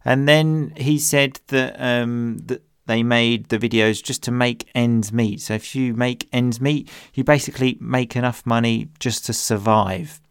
And 0.07 0.27
then 0.27 0.73
he 0.75 0.99
said 0.99 1.39
that 1.49 1.77
um, 1.79 2.39
that 2.47 2.63
they 2.87 3.03
made 3.03 3.51
the 3.51 3.59
videos 3.59 4.03
just 4.03 4.23
to 4.23 4.31
make 4.31 4.71
ends 4.75 5.13
meet. 5.13 5.43
So 5.43 5.53
if 5.53 5.77
you 5.77 5.93
make 5.93 6.31
ends 6.33 6.63
meet, 6.63 6.91
you 7.13 7.25
basically 7.25 7.77
make 7.79 8.17
enough 8.17 8.47
money 8.47 8.89
just 8.99 9.27
to 9.27 9.35
survive. 9.35 10.23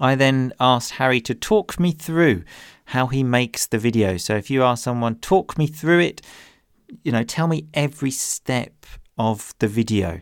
I 0.00 0.16
then 0.16 0.52
asked 0.58 0.94
Harry 0.94 1.20
to 1.20 1.32
talk 1.32 1.78
me 1.78 1.92
through 1.92 2.42
how 2.86 3.06
he 3.06 3.22
makes 3.22 3.68
the 3.68 3.78
video. 3.78 4.16
So 4.16 4.34
if 4.34 4.50
you 4.50 4.64
ask 4.64 4.82
someone, 4.82 5.14
talk 5.14 5.56
me 5.56 5.68
through 5.68 6.00
it, 6.00 6.22
you 7.04 7.12
know, 7.12 7.22
tell 7.22 7.46
me 7.46 7.68
every 7.72 8.10
step 8.10 8.84
of 9.16 9.54
the 9.60 9.68
video. 9.68 10.20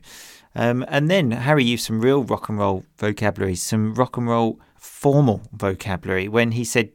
Um, 0.54 0.84
and 0.88 1.10
then 1.10 1.30
Harry 1.30 1.64
used 1.64 1.86
some 1.86 2.00
real 2.00 2.24
rock 2.24 2.48
and 2.48 2.58
roll 2.58 2.84
vocabulary, 2.98 3.54
some 3.54 3.94
rock 3.94 4.16
and 4.16 4.28
roll 4.28 4.60
formal 4.76 5.42
vocabulary 5.52 6.26
when 6.28 6.52
he 6.52 6.64
said, 6.64 6.90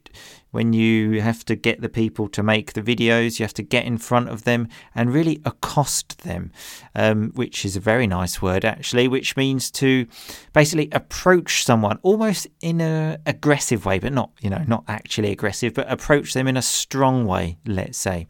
when 0.55 0.71
you 0.71 1.19
have 1.21 1.43
to 1.43 1.55
get 1.55 1.81
the 1.81 1.89
people 1.89 2.29
to 2.29 2.41
make 2.41 2.71
the 2.71 2.81
videos, 2.81 3.39
you 3.39 3.43
have 3.43 3.53
to 3.53 3.61
get 3.61 3.83
in 3.85 3.97
front 3.97 4.29
of 4.29 4.45
them 4.45 4.69
and 4.95 5.13
really 5.13 5.41
accost 5.43 6.19
them, 6.23 6.49
um, 6.95 7.31
which 7.35 7.65
is 7.65 7.75
a 7.75 7.79
very 7.81 8.07
nice 8.07 8.41
word 8.41 8.63
actually, 8.63 9.07
which 9.09 9.35
means 9.35 9.69
to 9.69 10.07
basically 10.53 10.87
approach 10.93 11.65
someone 11.65 11.99
almost 12.03 12.47
in 12.61 12.79
a 12.79 13.17
aggressive 13.25 13.85
way, 13.85 13.99
but 13.99 14.13
not 14.13 14.31
you 14.39 14.49
know 14.49 14.63
not 14.65 14.85
actually 14.87 15.31
aggressive, 15.31 15.73
but 15.73 15.91
approach 15.91 16.33
them 16.33 16.47
in 16.47 16.55
a 16.55 16.61
strong 16.61 17.25
way, 17.25 17.57
let's 17.65 17.97
say. 17.97 18.25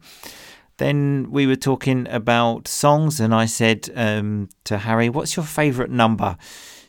Then 0.78 1.28
we 1.30 1.46
were 1.46 1.56
talking 1.56 2.06
about 2.10 2.68
songs, 2.68 3.20
and 3.20 3.34
I 3.34 3.46
said 3.46 3.90
um, 3.94 4.48
to 4.64 4.78
Harry, 4.78 5.08
"What's 5.08 5.36
your 5.36 5.46
favourite 5.46 5.90
number?" 5.90 6.36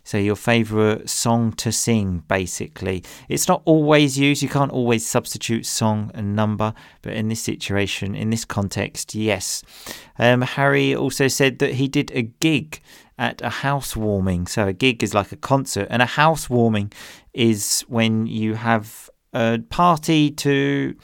So 0.03 0.17
your 0.17 0.37
favourite 0.37 1.09
song 1.09 1.51
to 1.57 1.69
sing, 1.69 2.23
basically. 2.29 3.03
It's 3.27 3.49
not 3.49 3.61
always 3.65 4.17
used. 4.17 4.41
You 4.41 4.47
can't 4.47 4.71
always 4.71 5.05
substitute 5.05 5.65
song 5.65 6.11
and 6.13 6.33
number, 6.33 6.73
but 7.01 7.11
in 7.11 7.27
this 7.27 7.41
situation, 7.41 8.15
in 8.15 8.29
this 8.29 8.45
context, 8.45 9.15
yes. 9.15 9.63
Um, 10.17 10.43
Harry 10.43 10.95
also 10.95 11.27
said 11.27 11.59
that 11.59 11.73
he 11.73 11.89
did 11.89 12.11
a 12.11 12.21
gig 12.21 12.79
at 13.17 13.41
a 13.41 13.49
housewarming. 13.49 14.47
So 14.47 14.67
a 14.67 14.71
gig 14.71 15.03
is 15.03 15.13
like 15.13 15.33
a 15.33 15.35
concert, 15.35 15.87
and 15.89 16.01
a 16.01 16.05
housewarming 16.05 16.93
is 17.33 17.81
when 17.89 18.27
you 18.27 18.53
have 18.53 19.09
a 19.33 19.59
party 19.69 20.31
to 20.31 20.95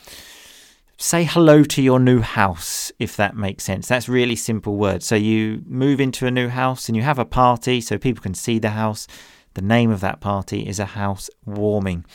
say 1.04 1.26
hello 1.26 1.64
to 1.64 1.82
your 1.82 1.99
new 1.99 2.22
house, 2.22 2.89
if 2.97 3.18
that 3.18 3.36
makes 3.36 3.66
sense. 3.66 3.89
That's 3.89 4.08
really 4.08 4.38
simple 4.38 4.78
words. 4.78 5.06
So 5.06 5.16
you 5.16 5.62
move 5.68 5.99
into 5.99 6.26
a 6.26 6.32
new 6.32 6.47
house 6.47 6.88
and 6.88 6.95
you 6.95 7.01
have 7.04 7.20
a 7.20 7.26
party 7.26 7.82
so 7.82 7.97
people 7.97 8.24
can 8.24 8.34
see 8.34 8.58
the 8.58 8.70
house. 8.70 9.06
The 9.54 9.62
name 9.62 9.91
of 9.91 9.99
that 9.99 10.22
party 10.22 10.66
is 10.66 10.80
a 10.80 10.86
house 10.86 11.30
warming. 11.45 12.06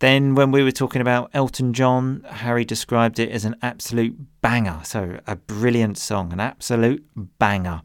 Then, 0.00 0.34
when 0.34 0.50
we 0.50 0.62
were 0.62 0.72
talking 0.72 1.00
about 1.00 1.30
Elton 1.32 1.72
John, 1.72 2.22
Harry 2.28 2.66
described 2.66 3.18
it 3.18 3.30
as 3.30 3.46
an 3.46 3.54
absolute 3.62 4.14
banger. 4.42 4.80
So, 4.84 5.20
a 5.26 5.36
brilliant 5.36 5.96
song, 5.96 6.34
an 6.34 6.40
absolute 6.40 7.02
banger. 7.38 7.80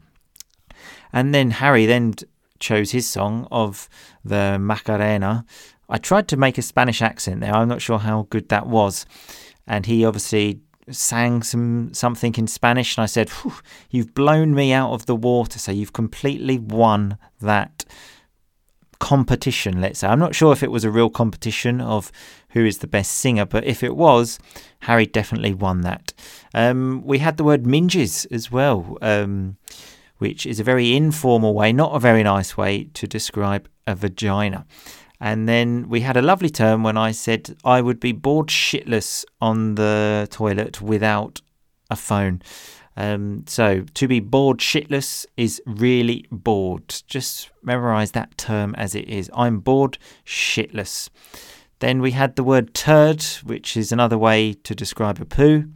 And 1.10 1.34
then 1.34 1.52
Harry 1.52 1.86
then 1.86 2.14
chose 2.58 2.90
his 2.90 3.08
song 3.08 3.48
of 3.50 3.88
the 4.24 4.58
Macarena. 4.58 5.46
I 5.88 5.96
tried 5.96 6.28
to 6.28 6.36
make 6.36 6.58
a 6.58 6.62
Spanish 6.62 7.00
accent 7.00 7.40
there. 7.40 7.54
I'm 7.54 7.68
not 7.68 7.80
sure 7.80 7.98
how 7.98 8.26
good 8.28 8.50
that 8.50 8.66
was 8.66 9.06
and 9.66 9.86
he 9.86 10.04
obviously 10.04 10.60
sang 10.90 11.42
some 11.42 11.94
something 11.94 12.34
in 12.36 12.46
Spanish, 12.46 12.96
and 12.96 13.02
I 13.02 13.06
said, 13.06 13.30
"You've 13.90 14.14
blown 14.14 14.54
me 14.54 14.72
out 14.72 14.92
of 14.92 15.06
the 15.06 15.16
water." 15.16 15.58
So 15.58 15.72
you've 15.72 15.92
completely 15.92 16.58
won 16.58 17.18
that 17.40 17.84
competition. 18.98 19.80
Let's 19.80 20.00
say 20.00 20.08
I'm 20.08 20.18
not 20.18 20.34
sure 20.34 20.52
if 20.52 20.62
it 20.62 20.70
was 20.70 20.84
a 20.84 20.90
real 20.90 21.10
competition 21.10 21.80
of 21.80 22.12
who 22.50 22.64
is 22.64 22.78
the 22.78 22.86
best 22.86 23.14
singer, 23.14 23.44
but 23.44 23.64
if 23.64 23.82
it 23.82 23.96
was, 23.96 24.38
Harry 24.80 25.06
definitely 25.06 25.54
won 25.54 25.80
that. 25.80 26.12
Um, 26.54 27.02
we 27.04 27.18
had 27.18 27.36
the 27.36 27.44
word 27.44 27.64
minges 27.64 28.26
as 28.30 28.50
well. 28.50 28.98
Um, 29.02 29.56
which 30.22 30.46
is 30.46 30.60
a 30.60 30.64
very 30.64 30.94
informal 30.94 31.52
way, 31.52 31.72
not 31.72 31.96
a 31.96 31.98
very 31.98 32.22
nice 32.22 32.56
way 32.56 32.84
to 32.94 33.08
describe 33.08 33.68
a 33.88 33.94
vagina. 33.96 34.64
And 35.22 35.48
then 35.48 35.88
we 35.88 36.00
had 36.00 36.16
a 36.16 36.20
lovely 36.20 36.50
term 36.50 36.82
when 36.82 36.96
I 36.96 37.12
said 37.12 37.56
I 37.64 37.80
would 37.80 38.00
be 38.00 38.10
bored 38.10 38.48
shitless 38.48 39.24
on 39.40 39.76
the 39.76 40.26
toilet 40.32 40.82
without 40.82 41.40
a 41.88 41.94
phone. 41.94 42.42
Um, 42.96 43.44
so 43.46 43.84
to 43.94 44.08
be 44.08 44.18
bored 44.18 44.58
shitless 44.58 45.24
is 45.36 45.62
really 45.64 46.26
bored. 46.32 47.02
Just 47.06 47.52
memorize 47.62 48.10
that 48.10 48.36
term 48.36 48.74
as 48.74 48.96
it 48.96 49.08
is. 49.08 49.30
I'm 49.32 49.60
bored 49.60 49.96
shitless. 50.26 51.08
Then 51.78 52.02
we 52.02 52.10
had 52.10 52.34
the 52.34 52.42
word 52.42 52.74
turd, 52.74 53.22
which 53.44 53.76
is 53.76 53.92
another 53.92 54.18
way 54.18 54.54
to 54.54 54.74
describe 54.74 55.20
a 55.20 55.24
poo. 55.24 55.68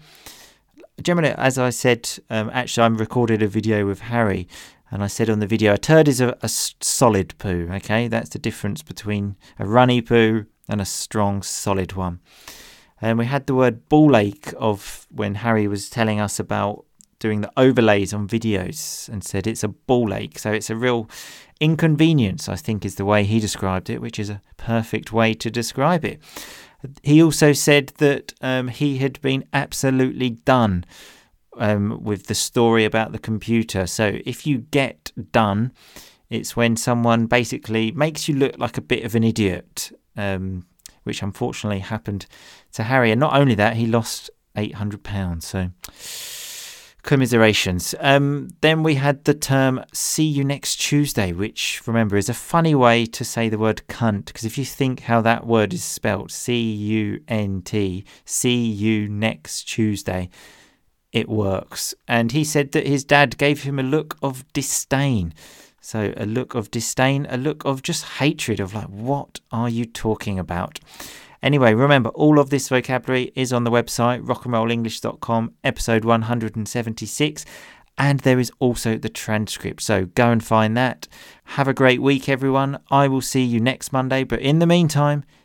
Generally, 1.01 1.35
as 1.37 1.57
I 1.57 1.71
said, 1.71 2.09
um, 2.31 2.51
actually, 2.53 2.83
I'm 2.83 2.97
recorded 2.97 3.43
a 3.43 3.49
video 3.49 3.87
with 3.87 4.01
Harry 4.01 4.49
and 4.91 5.03
I 5.03 5.09
said 5.09 5.29
on 5.29 5.41
the 5.41 5.47
video, 5.47 5.75
a 5.75 5.79
turd 5.79 6.09
is 6.09 6.21
a, 6.21 6.37
a 6.43 6.49
solid 6.49 7.37
poo. 7.39 7.69
Okay, 7.73 8.09
that's 8.09 8.31
the 8.31 8.39
difference 8.39 8.83
between 8.83 9.37
a 9.59 9.67
runny 9.67 10.01
poo 10.01 10.47
and 10.69 10.81
a 10.81 10.85
strong, 10.85 11.43
solid 11.43 11.95
one. 11.95 12.21
And 13.01 13.19
we 13.19 13.27
had 13.27 13.47
the 13.47 13.55
word 13.55 13.89
ball 13.89 14.17
ache 14.17 14.53
of 14.59 15.07
when 15.11 15.37
Harry 15.37 15.69
was 15.69 15.91
telling 15.91 16.21
us 16.21 16.39
about 16.39 16.85
doing 17.19 17.41
the 17.41 17.53
overlays 17.57 18.13
on 18.13 18.29
videos 18.29 19.09
and 19.09 19.25
said 19.25 19.47
it's 19.47 19.65
a 19.65 19.69
ball 19.69 20.15
ache. 20.15 20.39
So 20.39 20.53
it's 20.53 20.71
a 20.71 20.77
real 20.77 21.09
inconvenience, 21.61 22.49
I 22.49 22.57
think 22.57 22.85
is 22.85 22.97
the 22.97 23.05
way 23.05 23.25
he 23.25 23.41
described 23.41 23.91
it, 23.91 24.01
which 24.01 24.19
is 24.19 24.31
a 24.31 24.43
perfect 24.57 25.13
way 25.13 25.35
to 25.35 25.51
describe 25.51 26.05
it. 26.05 26.21
He 27.03 27.23
also 27.23 27.53
said 27.53 27.89
that 27.99 28.35
um, 28.41 28.69
he 28.69 28.99
had 28.99 29.21
been 29.21 29.45
absolutely 29.53 30.31
done 30.31 30.85
um, 31.59 32.03
with 32.03 32.27
the 32.27 32.35
story 32.35 32.85
about 32.85 33.13
the 33.13 33.19
computer. 33.19 33.87
So 33.87 34.19
if 34.25 34.47
you 34.47 34.59
get 34.59 35.13
done, 35.33 35.73
it's 36.31 36.57
when 36.57 36.77
someone 36.77 37.27
basically 37.27 37.93
makes 37.93 38.29
you 38.29 38.35
look 38.35 38.59
like 38.59 38.79
a 38.79 38.83
bit 38.83 39.05
of 39.05 39.15
an 39.15 39.25
idiot, 39.25 39.93
um, 40.17 40.67
which 41.05 41.23
unfortunately 41.23 41.81
happened 41.81 42.27
to 42.73 42.83
Harry. 42.83 43.11
And 43.11 43.21
not 43.21 43.37
only 43.37 43.55
that, 43.55 43.77
he 43.77 43.87
lost 43.87 44.31
£800. 44.57 45.43
So 45.43 45.71
commiserations. 47.07 47.95
Um, 48.01 48.51
then 48.61 48.83
we 48.83 48.97
had 48.97 49.25
the 49.25 49.33
term 49.33 49.83
see 49.95 50.25
you 50.25 50.45
next 50.45 50.77
Tuesday, 50.77 51.33
which 51.33 51.81
remember 51.87 52.17
is 52.17 52.29
a 52.29 52.35
funny 52.35 52.75
way 52.75 53.07
to 53.07 53.25
say 53.25 53.49
the 53.49 53.59
word 53.59 53.83
cunt. 53.89 54.27
Because 54.27 54.45
if 54.45 54.59
you 54.59 54.65
think 54.65 55.01
how 55.01 55.23
that 55.23 55.47
word 55.47 55.73
is 55.73 55.85
spelt, 55.85 56.31
C 56.31 56.61
U 56.61 57.23
N 57.29 57.63
T, 57.63 58.05
see 58.27 58.67
you 58.67 59.09
next 59.09 59.65
Tuesday 59.65 60.29
it 61.17 61.31
works. 61.31 61.95
And 62.07 62.33
he 62.33 62.45
said 62.45 62.73
that 62.73 62.87
his 62.87 63.03
dad 63.03 63.39
gave 63.39 63.63
him 63.63 63.79
a 63.79 63.83
look 63.83 64.19
of 64.21 64.45
disdain. 64.53 65.33
So, 65.81 66.13
a 66.15 66.27
look 66.27 66.55
of 66.55 66.71
disdain, 66.71 67.27
a 67.31 67.39
look 67.39 67.65
of 67.65 67.81
just 67.81 68.05
hatred, 68.21 68.61
of 68.61 68.75
like, 68.75 68.89
what 68.89 69.41
are 69.51 69.71
you 69.71 69.87
talking 69.87 70.39
about? 70.39 70.79
Anyway, 71.43 71.73
remember, 71.73 72.11
all 72.11 72.39
of 72.39 72.51
this 72.51 72.69
vocabulary 72.69 73.33
is 73.35 73.51
on 73.51 73.65
the 73.65 73.71
website, 73.71 74.27
rockandrollenglish.com, 74.27 75.55
episode 75.65 76.05
176. 76.05 77.45
And 77.97 78.21
there 78.21 78.39
is 78.39 78.53
also 78.59 78.99
the 78.99 79.09
transcript. 79.09 79.81
So 79.81 80.05
go 80.05 80.31
and 80.31 80.45
find 80.45 80.77
that. 80.77 81.09
Have 81.45 81.67
a 81.67 81.73
great 81.73 82.03
week, 82.03 82.29
everyone. 82.29 82.79
I 82.91 83.09
will 83.09 83.23
see 83.23 83.43
you 83.43 83.59
next 83.59 83.91
Monday. 83.91 84.23
But 84.23 84.41
in 84.41 84.59
the 84.59 84.67
meantime, 84.67 85.25